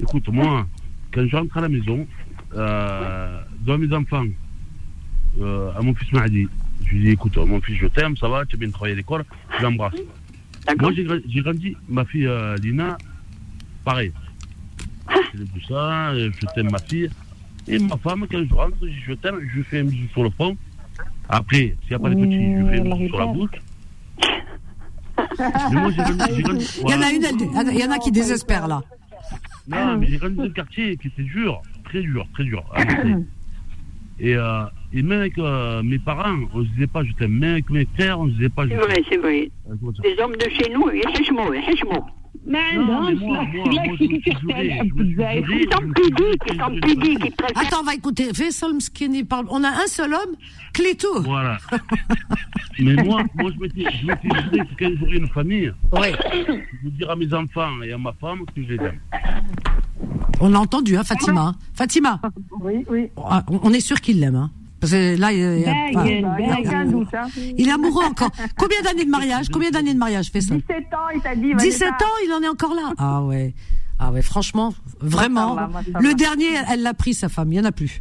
[0.00, 0.66] Écoute, moi,
[1.12, 2.06] quand je rentre à la maison,
[2.54, 4.26] euh, dans mes enfants,
[5.40, 6.48] euh, à mon fils Mahdi.
[6.84, 8.96] Je lui dis écoute, mon fils, je t'aime, ça va, tu as bien travaillé à
[8.96, 9.24] l'école,
[9.56, 9.94] je l'embrasse.
[10.78, 12.28] Moi, j'ai grandi, ma fille
[12.62, 12.98] Lina,
[13.84, 14.12] pareil.
[15.32, 17.08] Tout ça, je t'aime ma fille.
[17.68, 20.24] Et ma femme, quand je rentre, je dis je t'aime, je fais un bisou sur
[20.24, 20.56] le front.
[21.28, 23.50] Après, s'il n'y a pas de petits, je fais un bisou sur la bouche.
[25.72, 27.22] moi, il y en a une,
[27.72, 28.82] il y en a qui désespèrent là.
[29.68, 32.64] Non, mais j'ai grandi dans un quartier qui était dur, très dur, très dur.
[34.18, 37.32] Et, euh, et même avec euh, mes parents, on ne se disait pas je t'aime.
[37.32, 38.80] Même avec mes frères, on ne se disait pas je t'aime.
[38.80, 39.50] C'est vrai, c'est vrai.
[40.04, 41.02] Les hommes de chez nous, ils.
[41.02, 42.21] Mais non, ils sont pudiques,
[46.58, 47.32] sont pudiques.
[47.54, 48.32] Attends, on va écouter.
[48.34, 49.46] Faisal Mskini parle.
[49.50, 50.36] On a un seul homme,
[50.72, 51.22] Cléto.
[51.22, 51.58] Voilà.
[52.78, 53.84] Mais moi, moi je m'étais
[54.52, 56.12] dit que quand j'aurai une famille, ouais.
[56.46, 59.00] je vais dire à mes enfants et à ma femme que je les aime.
[60.40, 61.54] On l'a entendu, hein, Fatima.
[61.74, 62.20] Fatima.
[62.60, 63.08] Oui, oui.
[63.16, 64.36] Ah, on est sûr qu'il l'aime.
[64.36, 64.50] Hein.
[64.82, 67.14] Parce que là, il, y a, aucun doute.
[67.14, 67.28] Hein.
[67.56, 68.32] Il est amoureux encore.
[68.58, 69.48] Combien d'années de mariage?
[69.48, 71.54] Combien d'années de mariage fait ça 17 ans, il t'a dit.
[71.54, 72.92] 17 ans, il en est encore là.
[72.98, 73.54] Ah ouais.
[74.00, 75.56] Ah ouais, franchement, vraiment.
[76.00, 77.52] Le dernier, elle l'a pris, sa femme.
[77.52, 78.00] Il n'y en a plus.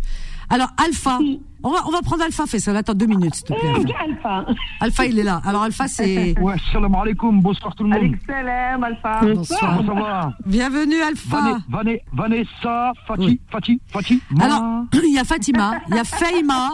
[0.50, 1.20] Alors, Alpha.
[1.64, 2.76] On va, on va prendre Alpha, fais ça.
[2.76, 3.94] Attends deux minutes, s'il te plaît.
[4.04, 4.46] Alpha.
[4.80, 5.42] Alpha, il est là.
[5.46, 6.34] Alors, Alpha, c'est.
[6.42, 7.42] Ouais, salam alaikum.
[7.42, 8.16] Bonsoir tout le monde.
[8.26, 9.22] Salam, Alpha.
[9.22, 9.84] Bonsoir.
[9.84, 11.60] Va Bienvenue, Alpha.
[12.14, 14.22] Vanessa, Fatih, Fatih, Fatih.
[14.40, 16.70] Alors, il y a Fatima, il y a Faima,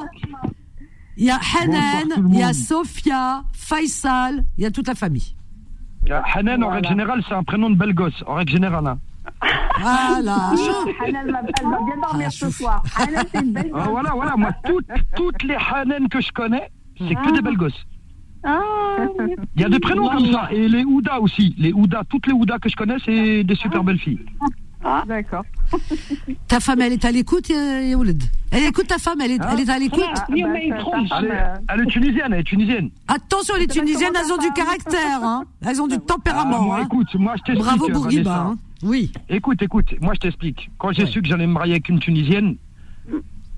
[1.18, 5.36] il y a Hanan, il y a Sophia, Faisal, il y a toute la famille.
[6.10, 8.88] Hanan, en règle générale, c'est un prénom de belle gosse, en règle générale.
[8.88, 9.00] Hein.
[9.80, 10.52] Voilà.
[11.06, 12.84] Hanan, elle va bien dormir ce soir.
[12.96, 13.88] Hanan, c'est une belle gosse.
[13.90, 14.36] voilà, voilà.
[14.36, 17.86] Moi, toutes, toutes les Hanan que je connais, c'est que des belles gosses.
[18.44, 18.60] Ah.
[19.56, 20.50] Il y a des prénoms comme ça.
[20.52, 21.56] Et les Ouda aussi.
[21.58, 24.20] Les Ouda, toutes les Ouda que je connais, c'est des super belles filles.
[24.84, 25.44] Ah, d'accord.
[26.48, 28.24] Ta femme, elle est à l'écoute, Yaouled?
[28.52, 30.04] Elle écoute ta femme, elle est, elle est à l'écoute?
[30.16, 30.36] Ah, bah,
[31.74, 32.90] elle, est, tunisienne, elle est tunisienne.
[33.08, 35.44] Attention, les tunisiennes, elles ont du caractère, hein.
[35.66, 36.62] Elles ont du tempérament.
[36.62, 36.84] moi, hein.
[36.86, 37.54] écoute, moi, je.
[37.54, 38.58] Bravo Bourguiba, hein.
[38.84, 39.12] Oui.
[39.30, 40.70] Écoute, écoute, moi, je t'explique.
[40.78, 42.58] Quand j'ai su que j'allais me marier avec une tunisienne,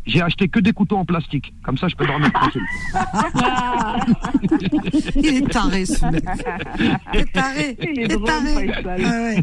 [0.05, 1.53] j'ai acheté que des couteaux en plastique.
[1.63, 2.61] Comme ça, je peux dormir tranquille.
[5.15, 6.23] Il est taré, ce mec.
[7.13, 7.77] Il est taré.
[7.81, 9.41] Il est, taré.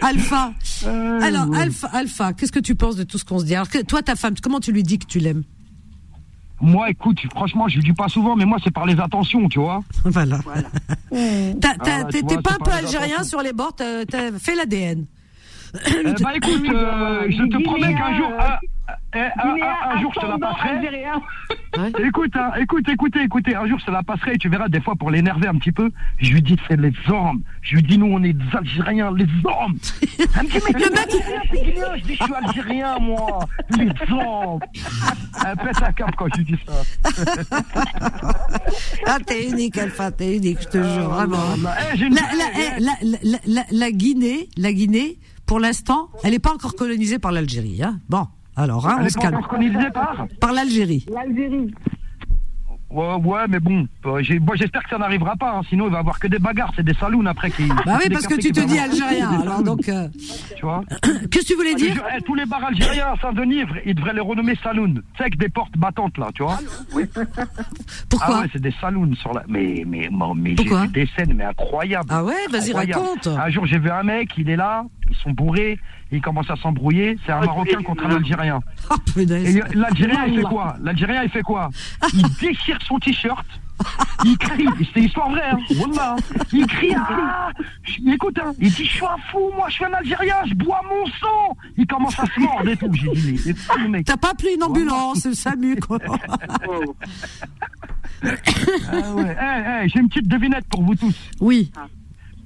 [0.00, 0.52] Ah Alpha.
[0.86, 3.54] Euh, Alors, Alpha, Alpha qu'est-ce que tu penses de tout ce qu'on se dit?
[3.54, 5.44] Alors, toi, ta femme, comment tu lui dis que tu l'aimes?
[6.64, 9.60] Moi, écoute, franchement, je lui dis pas souvent, mais moi, c'est par les attentions, tu
[9.60, 9.82] vois.
[10.04, 10.38] Voilà.
[10.42, 10.68] voilà.
[11.86, 14.04] Ah, t'es pas un peu algérien sur les bords, t'as
[14.38, 15.06] fait l'ADN.
[15.86, 18.32] Eh bah écoute, euh, je te promets qu'un jour,
[19.14, 22.06] un, un, un, jour je te la passerai.
[22.06, 24.80] Écoute, hein, écoute, écoutez, écoutez, un jour je te la passerai et tu verras des
[24.80, 25.90] fois pour l'énerver un petit peu.
[26.18, 27.42] Je lui dis c'est les hommes.
[27.62, 29.76] Je lui dis nous on est des Algériens, les hommes.
[30.18, 33.40] Elle me dit mais le mec Je dis je suis Algérien moi,
[33.76, 34.60] les hommes.
[35.46, 36.72] Elle pète la cape quand je lui dis ça.
[39.06, 41.38] ah t'es unique Alpha, t'es unique, je te jure ah, vraiment.
[41.92, 47.82] Eh, eh, la Guinée, la Guinée pour l'instant, elle n'est pas encore colonisée par l'Algérie.
[47.82, 48.26] Hein bon,
[48.56, 49.40] alors, hein, on se calme.
[49.92, 51.06] par Par l'Algérie.
[51.12, 51.72] L'Algérie.
[52.94, 56.00] Ouais, ouais, mais bon, euh, j'espère que ça n'arrivera pas, hein, sinon il va y
[56.00, 57.66] avoir que des bagarres, c'est des saloons après qui.
[57.84, 59.88] Bah oui, parce que tu te dis algérien, alors donc.
[59.88, 60.06] Euh,
[60.56, 60.84] tu vois
[61.28, 62.00] Qu'est-ce que tu voulais dire?
[62.16, 64.94] Eh, Tous les bars algériens à Saint-Denis, ils devraient les renommer saloons.
[64.94, 66.60] Tu sais, avec des portes battantes là, tu vois
[66.94, 67.02] Oui.
[68.08, 68.36] Pourquoi?
[68.36, 69.42] Ah ouais, c'est des saloons sur la.
[69.48, 72.08] Mais, mais, mais, j'ai vu des scènes, mais incroyables.
[72.10, 73.26] Ah ouais, vas-y, raconte.
[73.26, 75.80] Un jour, j'ai vu un mec, il est là, ils sont bourrés,
[76.14, 77.18] ils commencent à s'embrouiller.
[77.24, 78.60] C'est un ah, Marocain contre un Algérien.
[78.90, 79.20] Oh,
[79.74, 80.76] L'Algérien, il fait quoi?
[80.82, 81.70] L'Algérien, il fait quoi?
[82.12, 83.46] Il déchire son t-shirt.
[84.24, 85.58] Il crie, c'est histoire vraie, hein.
[86.52, 87.50] Il crie, ah,
[88.06, 88.52] écoute, hein.
[88.58, 91.56] il dit, je suis un fou, moi, je suis un Algérien, je bois mon sang.
[91.76, 92.92] Il commence à se mordre et tout.
[92.92, 94.06] J'ai dit, mais mec.
[94.06, 95.98] T'as pas appelé une ambulance, c'est Samu, quoi.
[98.22, 99.36] ah ouais.
[99.38, 101.30] hey, J'ai une petite devinette pour vous tous.
[101.40, 101.72] Oui.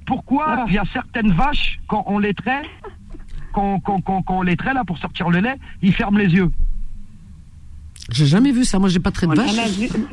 [0.05, 2.65] Pourquoi il y a certaines vaches, quand on les traite,
[3.59, 6.33] quand, quand, quand, quand on les traite là pour sortir le lait, ils ferment les
[6.33, 6.49] yeux
[8.11, 8.79] J'ai jamais vu ça.
[8.79, 9.49] Moi, j'ai pas très de vaches.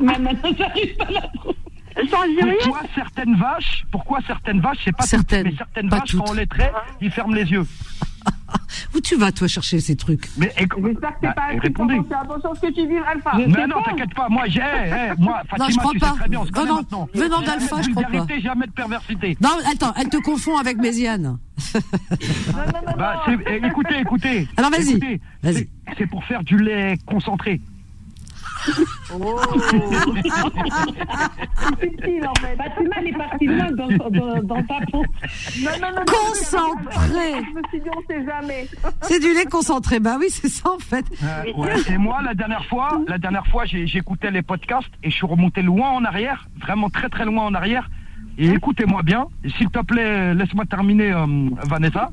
[2.63, 6.33] Pourquoi certaines vaches, pourquoi certaines vaches, c'est pas certaines, toutes, mais certaines vaches, quand on
[6.33, 6.71] les traite,
[7.01, 7.65] ils ferment les yeux.
[8.95, 10.27] Où tu vas, toi, chercher ces trucs?
[10.37, 13.31] Mais J'espère que c'est bah, pas un truc attention à ce que tu dis, Alpha.
[13.35, 14.61] Mais non, t'inquiète pas, moi, j'ai,
[15.17, 16.11] moi, Fatima, non, je crois tu pas.
[16.11, 16.39] sais très bien,
[16.91, 18.39] non, venant d'Alpha, je crois pas.
[18.39, 19.37] jamais de perversité.
[19.41, 21.21] Non, attends, elle te confond avec Méziane.
[21.23, 21.39] non,
[22.55, 24.47] non, non, bah, eh, écoutez, écoutez.
[24.57, 25.19] Alors, vas-y.
[25.43, 25.67] Vas-y.
[25.97, 27.61] C'est pour faire du lait concentré.
[29.13, 29.39] Oh
[31.69, 32.55] C'est subtil en fait.
[32.55, 35.03] Fatima est partie loin dans, dans, dans ta peau.
[35.61, 36.05] Non, non, non.
[36.05, 37.43] Concentré.
[37.43, 38.67] Je me suis dit, on sait jamais.
[39.01, 39.99] C'est du lait concentré.
[39.99, 41.05] Bah oui, c'est ça en fait.
[41.23, 41.75] Euh, ouais.
[41.89, 45.61] Et moi, la dernière fois, la dernière fois, j'écoutais les podcasts et je suis remonté
[45.61, 47.89] loin en arrière, vraiment très très loin en arrière.
[48.37, 49.27] Et écoutez-moi bien,
[49.57, 51.25] s'il te plaît, laisse-moi terminer, euh,
[51.67, 52.09] Vanessa.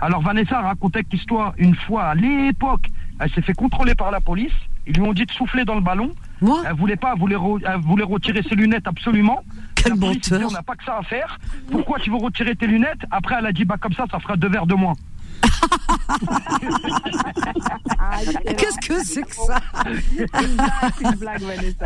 [0.00, 2.86] Alors Vanessa racontait l'histoire, une fois à l'époque,
[3.20, 4.52] elle s'est fait contrôler par la police.
[4.86, 6.10] Ils lui ont dit de souffler dans le ballon.
[6.40, 9.44] Moi Elle voulait pas, elle voulait, elle voulait retirer ses lunettes absolument.
[9.74, 11.38] Quel menteur On n'a pas que ça à faire.
[11.70, 14.36] Pourquoi tu veux retirer tes lunettes Après, elle a dit bah comme ça, ça fera
[14.36, 14.94] deux verres de moins.
[18.56, 19.60] Qu'est-ce que c'est que ça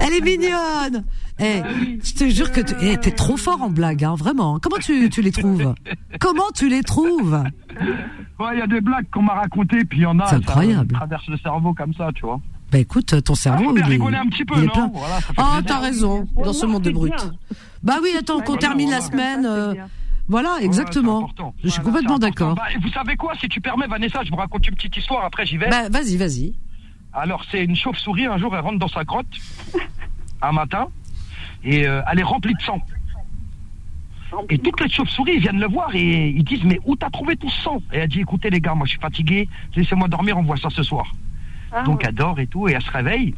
[0.00, 1.04] Elle est mignonne.
[1.38, 1.62] Eh,
[2.02, 4.58] je te jure que tu eh, es trop fort en blague, hein, vraiment.
[4.58, 5.74] Comment tu, tu les trouves?
[6.20, 7.42] Comment tu les trouves?
[7.80, 10.26] Il y a des blagues qu'on m'a racontées, puis il y en a.
[10.26, 10.92] C'est incroyable.
[10.92, 12.40] Ça traverse le cerveau comme ça, tu vois.
[12.76, 14.90] Bah écoute, ton cerveau, ah, il, est, un petit peu, il est plein.
[14.92, 17.14] Voilà, oh, t'as raison, dans ce monde de brut.
[17.82, 19.46] Bah oui, attends, qu'on termine la semaine.
[19.46, 19.72] Euh,
[20.28, 21.26] voilà, exactement.
[21.64, 22.54] je suis complètement d'accord.
[22.54, 25.46] Bah, vous savez quoi, si tu permets, Vanessa, je vous raconte une petite histoire, après
[25.46, 25.70] j'y vais.
[25.70, 26.52] Bah, vas-y, vas-y.
[27.14, 29.24] Alors, c'est une chauve-souris, un jour, elle rentre dans sa grotte,
[30.42, 30.88] un matin,
[31.64, 32.82] et euh, elle est remplie de sang.
[34.50, 37.48] Et toutes les chauves-souris viennent le voir et ils disent Mais où t'as trouvé tout
[37.48, 37.80] ce sang?
[37.90, 40.68] Et elle dit Écoutez, les gars, moi je suis fatigué, laissez-moi dormir, on voit ça
[40.68, 41.10] ce soir.
[41.72, 43.34] Ah Donc elle dort et tout, et elle se réveille.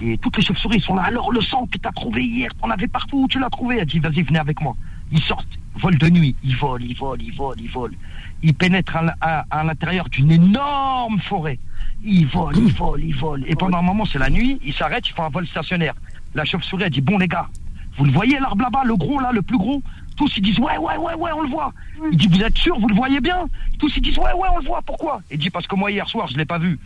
[0.00, 1.02] Et toutes les chauves-souris sont là.
[1.02, 3.86] Alors le sang que t'as trouvé hier, t'en avais partout, où tu l'as trouvé Elle
[3.86, 4.76] dit Vas-y, venez avec moi.
[5.12, 7.96] Ils sortent, volent de nuit, ils volent, ils volent, ils volent, ils volent.
[8.42, 11.58] Ils pénètrent à, l'intérieur d'une énorme forêt.
[12.02, 13.44] Ils volent, ils volent, ils volent.
[13.46, 15.94] Et pendant un moment, c'est la nuit, ils s'arrêtent, ils font un vol stationnaire.
[16.34, 17.48] La chauve-souris, elle dit Bon, les gars,
[17.96, 19.82] vous le voyez l'arbre là-bas, le gros là, le plus gros?
[20.16, 21.72] Tous ils disent Ouais, ouais, ouais, ouais, on le voit.
[22.10, 23.46] Il dit Vous êtes sûr, vous le voyez bien?
[23.78, 25.20] Tous ils disent Ouais, ouais, on le voit, pourquoi?
[25.30, 26.78] Il dit Parce que moi, hier soir, je ne l'ai pas vu.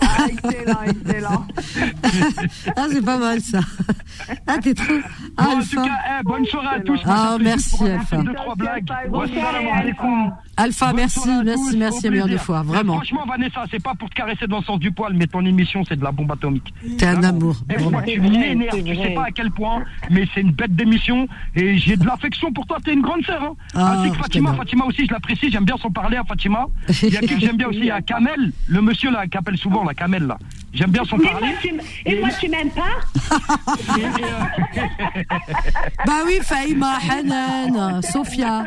[0.00, 1.46] Ah, excellent, excellent.
[2.76, 3.60] ah, c'est pas mal ça.
[4.46, 4.94] Ah, t'es trop.
[5.36, 7.00] Ah, en tout cas, eh, bonne soirée à tous.
[7.04, 8.16] Ah, merci, Alpha.
[8.18, 8.90] Deux, trois blagues.
[10.56, 12.94] Alpha, merci, merci, merci, million de fois, vraiment.
[12.94, 15.84] franchement, Vanessa, c'est pas pour te caresser dans le sens du poil, mais ton émission,
[15.88, 16.72] c'est de la bombe atomique.
[16.98, 17.56] T'es un amour.
[17.68, 21.26] Et moi, tu m'énerves, tu sais pas à quel point, mais c'est une bête d'émission
[21.56, 23.42] et j'ai de l'affection pour toi, t'es une grande sœur.
[23.42, 23.54] Hein.
[23.74, 26.53] Ah, Ainsi que Fatima, Fatima aussi, je l'apprécie, j'aime bien son parler à Fatima.
[27.02, 29.26] Il y a qui que j'aime bien aussi, il y a Kamel, le monsieur là
[29.26, 30.38] qui appelle souvent la Kamel là.
[30.74, 31.54] J'aime bien son parler.
[32.04, 32.82] et, moi, tu m'aimes pas
[36.04, 38.64] Bah oui, Faïma, Hanan, Sophia.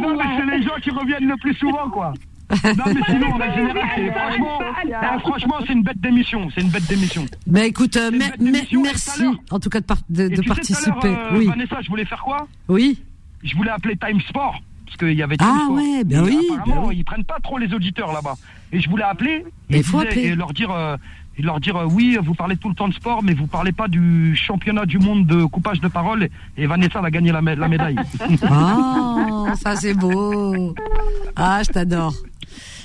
[0.00, 2.14] Non, mais c'est les gens qui reviennent le plus souvent, quoi.
[2.50, 6.48] Non, mais sinon, général, franchement, euh, franchement c'est une bête d'émission.
[6.54, 7.26] C'est une bête d'émission.
[7.46, 11.08] Mais écoute, euh, merci en tout cas de, de, participer.
[11.08, 11.46] Euh, oui.
[11.46, 12.46] Vanessa, je voulais faire quoi?
[12.68, 13.02] Oui.
[13.42, 14.60] Je voulais appeler Time Sport
[14.94, 16.38] parce qu'il y avait Ah ouais, ben oui.
[16.52, 18.34] Apparemment, ben ils prennent pas trop les auditeurs là-bas.
[18.72, 19.82] Et je voulais appeler et,
[20.16, 20.96] et leur dire, euh,
[21.36, 23.72] et leur dire euh, oui, vous parlez tout le temps de sport, mais vous parlez
[23.72, 26.28] pas du championnat du monde de coupage de parole.
[26.56, 27.96] Et Vanessa a gagné la, la médaille.
[28.50, 30.74] oh, ça c'est beau.
[31.34, 32.14] Ah, je t'adore.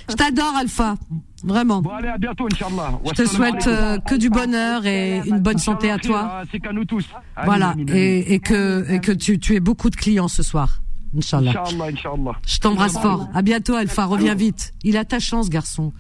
[0.10, 0.96] Je t'adore, Alpha.
[1.44, 1.82] Vraiment.
[1.82, 3.00] Bon, allez, à bientôt, Inch'Allah.
[3.06, 6.42] Je te souhaite euh, que du bonheur et une bonne santé à toi.
[6.52, 7.08] C'est qu'à nous tous.
[7.46, 7.76] Voilà.
[7.88, 10.82] Et, et, que, et que tu, tu aies beaucoup de clients ce soir.
[11.16, 11.52] Inch'Allah.
[11.52, 12.32] Inch'Allah, Inch'Allah.
[12.46, 13.28] Je t'embrasse fort.
[13.34, 14.06] À bientôt, Alpha.
[14.06, 14.74] Reviens vite.
[14.84, 15.94] Il a ta chance, garçon.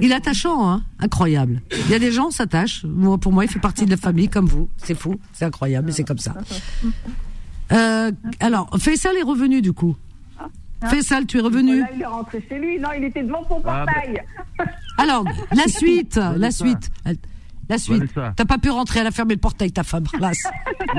[0.00, 1.62] Il est attachant, hein incroyable.
[1.72, 2.84] Il y a des gens s'attachent.
[2.84, 4.68] Moi, pour moi, il fait partie de la famille comme vous.
[4.76, 6.34] C'est fou, c'est incroyable, mais c'est comme ça.
[7.72, 9.96] Euh, alors, Faisal est revenu du coup.
[10.40, 11.84] Hein Faisal, tu es revenu?
[11.94, 12.78] il est rentré chez lui.
[12.78, 14.22] Non, il était devant son ah, portail.
[14.98, 16.90] Alors, la suite, la suite.
[17.68, 18.04] La suite.
[18.14, 20.04] T'as pas pu rentrer, elle a fermé le portail, ta femme.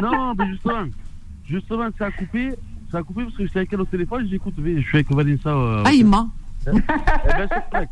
[0.01, 0.85] non, mais justement,
[1.45, 2.53] justement, ça a coupé.
[2.91, 4.27] Ça a coupé parce que j'étais avec elle au téléphone.
[4.29, 5.49] J'écoute, je suis avec Vanessa.
[5.49, 7.89] Euh, ah, il correct.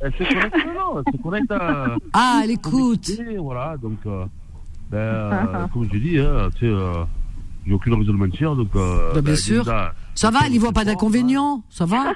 [0.00, 1.96] Elle se connecte, non, elle se connecte à.
[2.12, 3.10] Ah, elle écoute.
[3.38, 4.24] Voilà, donc, euh,
[4.90, 7.04] ben, euh, comme je dis, hein, tu sais, euh,
[7.66, 8.68] j'ai aucune raison de mentir, donc.
[8.76, 9.64] Euh, bah, bien ben, sûr.
[10.14, 12.12] ça va, elle y voit pas d'inconvénient, ça va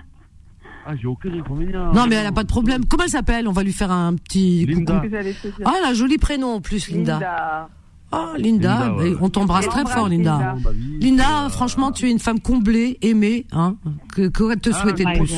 [0.85, 1.93] ah, j'ai aucun inconvénient.
[1.93, 2.85] Non, mais elle a pas de problème.
[2.87, 3.47] Comment elle s'appelle?
[3.47, 4.67] On va lui faire un petit.
[4.67, 5.01] Linda.
[5.65, 7.13] Ah, elle a un joli prénom en plus, Linda.
[7.13, 7.69] Linda.
[8.13, 10.57] Oh, Linda, on t'embrasse très fort, Linda.
[11.01, 13.77] Linda, franchement, tu es une femme comblée, aimée, hein,
[14.13, 15.35] que qu'aurait te ah, souhaiter de plus.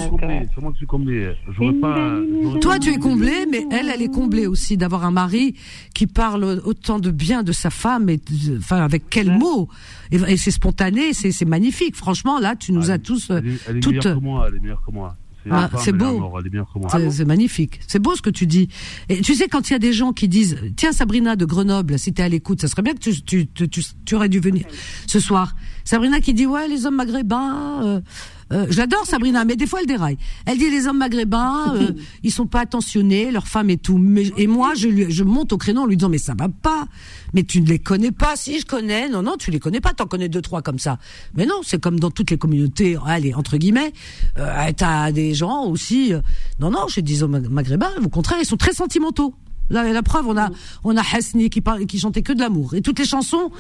[0.89, 1.35] Comblée.
[1.81, 2.19] Pas,
[2.61, 5.55] Toi, tu es comblée, mais elle, elle est comblée aussi d'avoir un mari
[5.95, 8.21] qui parle autant de bien de sa femme et,
[8.59, 9.69] enfin, avec quels mots.
[10.11, 11.97] Et, c'est spontané, c'est magnifique.
[11.97, 13.95] Franchement, là, tu nous as tous, elle est, elle est toutes.
[13.95, 15.17] Meilleure que moi, elle est meilleure que moi.
[15.79, 16.33] C'est beau.
[17.11, 17.81] C'est magnifique.
[17.87, 18.69] C'est beau ce que tu dis.
[19.09, 21.99] Et tu sais, quand il y a des gens qui disent, tiens Sabrina de Grenoble,
[21.99, 24.67] si t'es à l'écoute, ça serait bien que tu, tu, tu, tu, aurais dû venir
[25.07, 25.55] ce soir.
[25.85, 28.01] Sabrina qui dit, ouais, les hommes maghrébins, euh,
[28.55, 30.17] euh, j'adore Sabrina, mais des fois elle déraille.
[30.47, 33.99] Elle dit les hommes maghrébins, euh, ils sont pas attentionnés, leurs femmes et tout.
[33.99, 36.49] Mais, et moi, je, lui, je monte au créneau en lui disant mais ça va
[36.49, 36.87] pas.
[37.33, 38.37] Mais tu ne les connais pas.
[38.37, 39.93] Si je connais, non non, tu les connais pas.
[39.93, 40.99] T'en connais deux trois comme ça.
[41.37, 42.97] Mais non, c'est comme dans toutes les communautés.
[43.05, 43.93] Allez entre guillemets,
[44.39, 46.15] euh, t'as des gens aussi.
[46.15, 46.21] Euh,
[46.61, 47.91] non non, je dis hommes maghrébins.
[48.05, 49.35] Au contraire, ils sont très sentimentaux.
[49.71, 50.51] La, la, preuve, on a,
[50.85, 52.75] on a Hasni qui, parle, qui chantait que de l'amour.
[52.75, 53.51] Et toutes les chansons,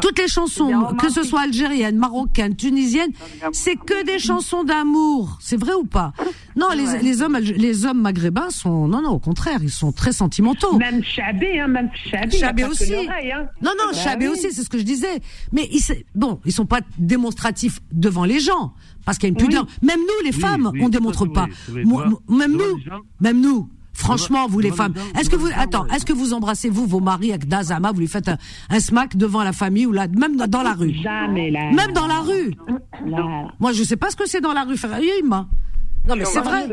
[0.00, 3.10] toutes les chansons, que ce soit algérienne, marocaine, tunisienne,
[3.52, 5.38] c'est que des chansons d'amour.
[5.40, 6.12] C'est vrai ou pas?
[6.56, 10.12] Non, les, les, hommes, les hommes maghrébins sont, non, non, au contraire, ils sont très
[10.12, 10.78] sentimentaux.
[10.78, 12.38] Même Chabé, hein, même Chabé.
[12.38, 12.94] Chabé aussi.
[12.94, 13.48] Hein.
[13.60, 15.20] Non, non, bah Chabé aussi, c'est ce que je disais.
[15.50, 15.82] Mais ils,
[16.14, 18.72] bon, ils sont pas démonstratifs devant les gens.
[19.04, 19.66] Parce qu'il y a une pudeur.
[19.82, 21.46] Même nous, les femmes, on démontre pas.
[21.68, 22.78] même nous,
[23.20, 26.86] même nous, Franchement, vous les femmes, est-ce que vous attends, est-ce que vous embrassez vous
[26.86, 30.36] vos maris avec Dazama, vous lui faites un, smack devant la famille ou là, même
[30.36, 30.92] dans la rue?
[31.02, 31.70] Jamais là.
[31.72, 32.54] Même dans la rue?
[33.60, 35.00] Moi, je sais pas ce que c'est dans la rue, frère.
[36.06, 36.66] Non mais c'est vrai.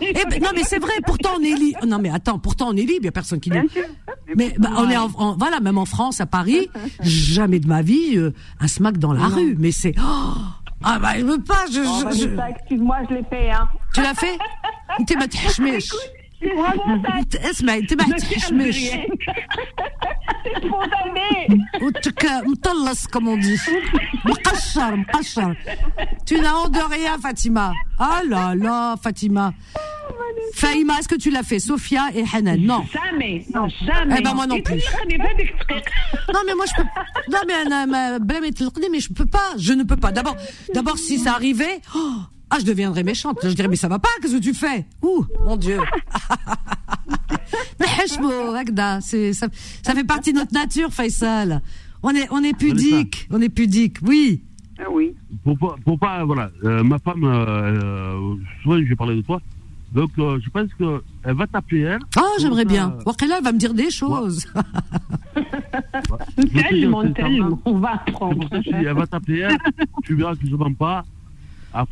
[0.00, 0.94] Eh ben, non mais c'est vrai.
[1.06, 1.84] Pourtant on est libre.
[1.86, 2.38] Non mais attends.
[2.38, 3.00] Pourtant on est libre.
[3.00, 3.68] Il y a personne qui nous.
[4.34, 6.68] Mais bah, on est en, voilà même en France, à Paris,
[7.02, 9.56] jamais de ma vie euh, un smack dans la rue.
[9.58, 9.94] Mais c'est.
[9.98, 10.38] Oh,
[10.82, 11.66] ah bah je veux pas.
[11.70, 13.50] Je, oh, je, bah, excuse-moi, je l'ai fait.
[13.50, 13.68] Hein.
[13.92, 14.38] Tu l'as fait?
[14.99, 15.89] انت ما تحشميش
[17.35, 18.77] اسمعي انت ما تحشميش
[21.81, 23.69] وتك مطلص comme on dit
[24.25, 25.55] مقشر مقشر
[26.25, 29.53] tu n'as honte de rien Fatima ah là là Fatima
[30.53, 32.83] Faïma, est-ce que tu l'as fait Sophia et Hanan Non.
[32.91, 33.45] Jamais.
[33.53, 34.15] Non, jamais.
[34.17, 34.83] Eh ben moi non plus.
[36.33, 36.87] non mais moi je peux.
[37.33, 39.49] Non mais mais je peux pas.
[39.57, 40.11] Je ne peux pas.
[40.11, 40.35] D'abord,
[40.73, 42.15] d'abord si ça arrivait, oh,
[42.50, 43.38] ah, je deviendrais méchante.
[43.42, 44.86] Je dirais, mais ça va pas, qu'est-ce que tu fais?
[45.02, 45.80] Ouh, mon Dieu.
[47.80, 47.86] mais
[49.00, 49.48] c'est ça,
[49.82, 51.62] ça fait partie de notre nature, Faisal.
[52.02, 54.42] On est, on est pudique, on est pudique, oui.
[54.78, 55.14] Ah oui.
[55.42, 59.22] Pour pas, pour pas voilà, euh, ma femme, euh, euh, souvent je vais parler de
[59.22, 59.40] toi,
[59.92, 62.00] donc je pense qu'elle va t'appeler elle.
[62.16, 62.96] Ah, j'aimerais bien.
[63.06, 64.46] Wakela, elle va me dire des choses.
[66.54, 68.48] tellement, tellement, on va apprendre.
[68.52, 69.58] Elle va t'appeler elle,
[70.04, 71.04] tu verras que je mens pas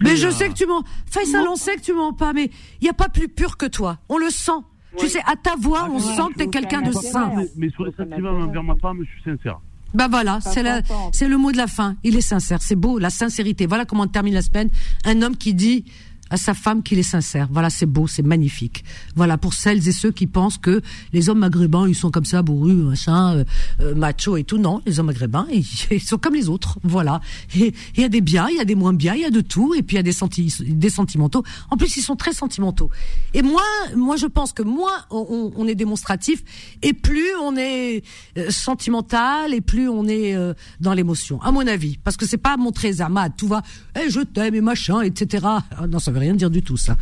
[0.01, 0.82] mais je euh, sais que tu mens.
[1.06, 2.51] Faisal, on sait que tu mens pas, mais
[2.81, 3.98] il n'y a pas plus pur que toi.
[4.09, 4.52] On le sent.
[4.98, 7.32] Tu sais, à ta voix, on sent que tu es quelqu'un de sain.
[7.56, 9.61] Mais, sur les sentiments envers ma femme, je suis sincère.
[9.93, 10.65] Ben voilà, c'est
[11.12, 11.97] c'est le mot de la fin.
[12.02, 13.66] Il est sincère, c'est beau, la sincérité.
[13.66, 14.69] Voilà comment on termine la semaine.
[15.05, 15.85] Un homme qui dit
[16.31, 17.49] à sa femme qu'il est sincère.
[17.51, 18.85] Voilà, c'est beau, c'est magnifique.
[19.15, 20.81] Voilà, pour celles et ceux qui pensent que
[21.13, 23.45] les hommes maghrébins, ils sont comme ça, bourrus, machin, euh,
[23.81, 24.59] euh macho et tout.
[24.59, 26.79] Non, les hommes maghrébins, ils, sont comme les autres.
[26.83, 27.21] Voilà.
[27.55, 29.41] Il y a des biens, il y a des moins biens, il y a de
[29.41, 29.75] tout.
[29.75, 31.45] Et puis il y a des, senti des sentimentaux.
[31.71, 32.91] En plus, ils sont très sentimentaux.
[33.35, 33.63] Et moi,
[33.95, 36.43] moi, je pense que moins on, est démonstratif,
[36.83, 38.03] et plus on est
[38.37, 41.41] euh, sentimental, et plus on est euh, dans l'émotion.
[41.43, 43.63] À mon avis, parce que c'est pas montrer Zama, tout va,
[43.99, 45.45] eh, je t'aime et machin, etc.
[45.45, 46.97] Ah, non, ça veut rien dire du tout ça.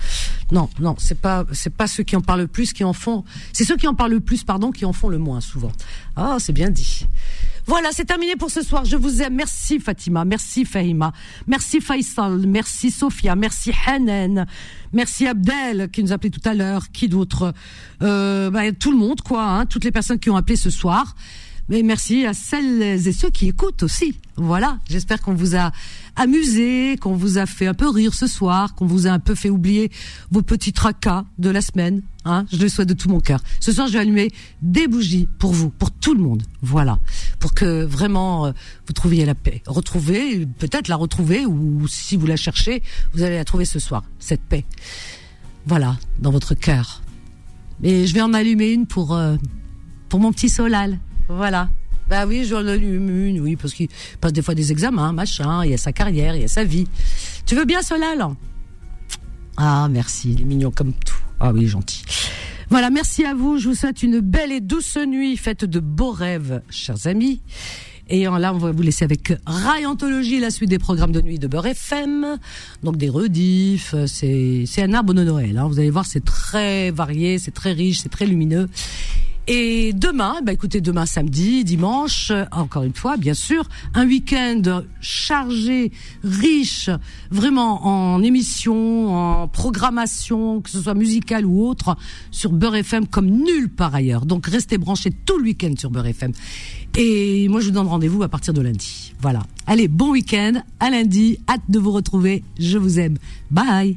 [0.50, 3.24] Non, non, c'est pas c'est pas ceux qui en parlent le plus qui en font.
[3.52, 5.72] C'est ceux qui en parlent le plus, pardon, qui en font le moins souvent.
[6.16, 7.06] Ah, c'est bien dit.
[7.66, 8.84] Voilà, c'est terminé pour ce soir.
[8.84, 9.34] Je vous aime.
[9.34, 11.12] Merci Fatima, merci Fahima,
[11.46, 14.46] merci Faisal, merci Sophia, merci Hanen,
[14.92, 16.90] merci Abdel qui nous a appelé tout à l'heure.
[16.92, 17.54] Qui d'autre?
[18.02, 19.44] Euh, bah, Tout le monde, quoi.
[19.44, 21.14] Hein, toutes les personnes qui ont appelé ce soir.
[21.68, 24.18] Mais merci à celles et ceux qui écoutent aussi.
[24.36, 25.72] Voilà, j'espère qu'on vous a
[26.16, 29.34] amusé, qu'on vous a fait un peu rire ce soir, qu'on vous a un peu
[29.34, 29.90] fait oublier
[30.30, 32.02] vos petits tracas de la semaine.
[32.24, 33.40] Hein je le souhaite de tout mon cœur.
[33.60, 34.30] Ce soir, je vais allumer
[34.60, 36.42] des bougies pour vous, pour tout le monde.
[36.62, 36.98] Voilà,
[37.38, 38.52] pour que vraiment euh,
[38.86, 39.62] vous trouviez la paix.
[39.66, 42.82] Retrouvez, peut-être la retrouver, ou si vous la cherchez,
[43.12, 44.64] vous allez la trouver ce soir, cette paix.
[45.66, 47.02] Voilà, dans votre cœur.
[47.82, 49.36] Et je vais en allumer une pour euh,
[50.08, 50.98] pour mon petit Solal.
[51.36, 51.68] Voilà.
[52.08, 53.88] Bah oui, j'en allume une, oui, parce qu'il
[54.20, 56.64] passe des fois des examens, machin, il y a sa carrière, il y a sa
[56.64, 56.86] vie.
[57.46, 58.26] Tu veux bien Solal
[59.56, 61.16] Ah, merci, il est mignon comme tout.
[61.40, 62.04] Ah oui, gentil.
[62.70, 63.58] Voilà, merci à vous.
[63.58, 67.40] Je vous souhaite une belle et douce nuit, faite de beaux rêves, chers amis.
[68.08, 71.38] Et là, on va vous laisser avec Rai Anthologie, la suite des programmes de nuit
[71.38, 72.38] de Beurre FM.
[72.82, 75.56] Donc des rediffs, c'est, c'est un arbre de Noël.
[75.56, 75.66] Hein.
[75.68, 78.68] Vous allez voir, c'est très varié, c'est très riche, c'est très lumineux.
[79.48, 85.90] Et demain, bah écoutez, demain samedi, dimanche, encore une fois, bien sûr, un week-end chargé,
[86.22, 86.90] riche,
[87.30, 91.96] vraiment en émissions, en programmation, que ce soit musicale ou autre,
[92.30, 94.26] sur Beurre FM comme nulle part ailleurs.
[94.26, 96.32] Donc restez branchés tout le week-end sur Beurre FM.
[96.96, 99.12] Et moi, je vous donne rendez-vous à partir de lundi.
[99.20, 99.42] Voilà.
[99.66, 102.44] Allez, bon week-end, à lundi, hâte de vous retrouver.
[102.60, 103.16] Je vous aime.
[103.50, 103.96] Bye.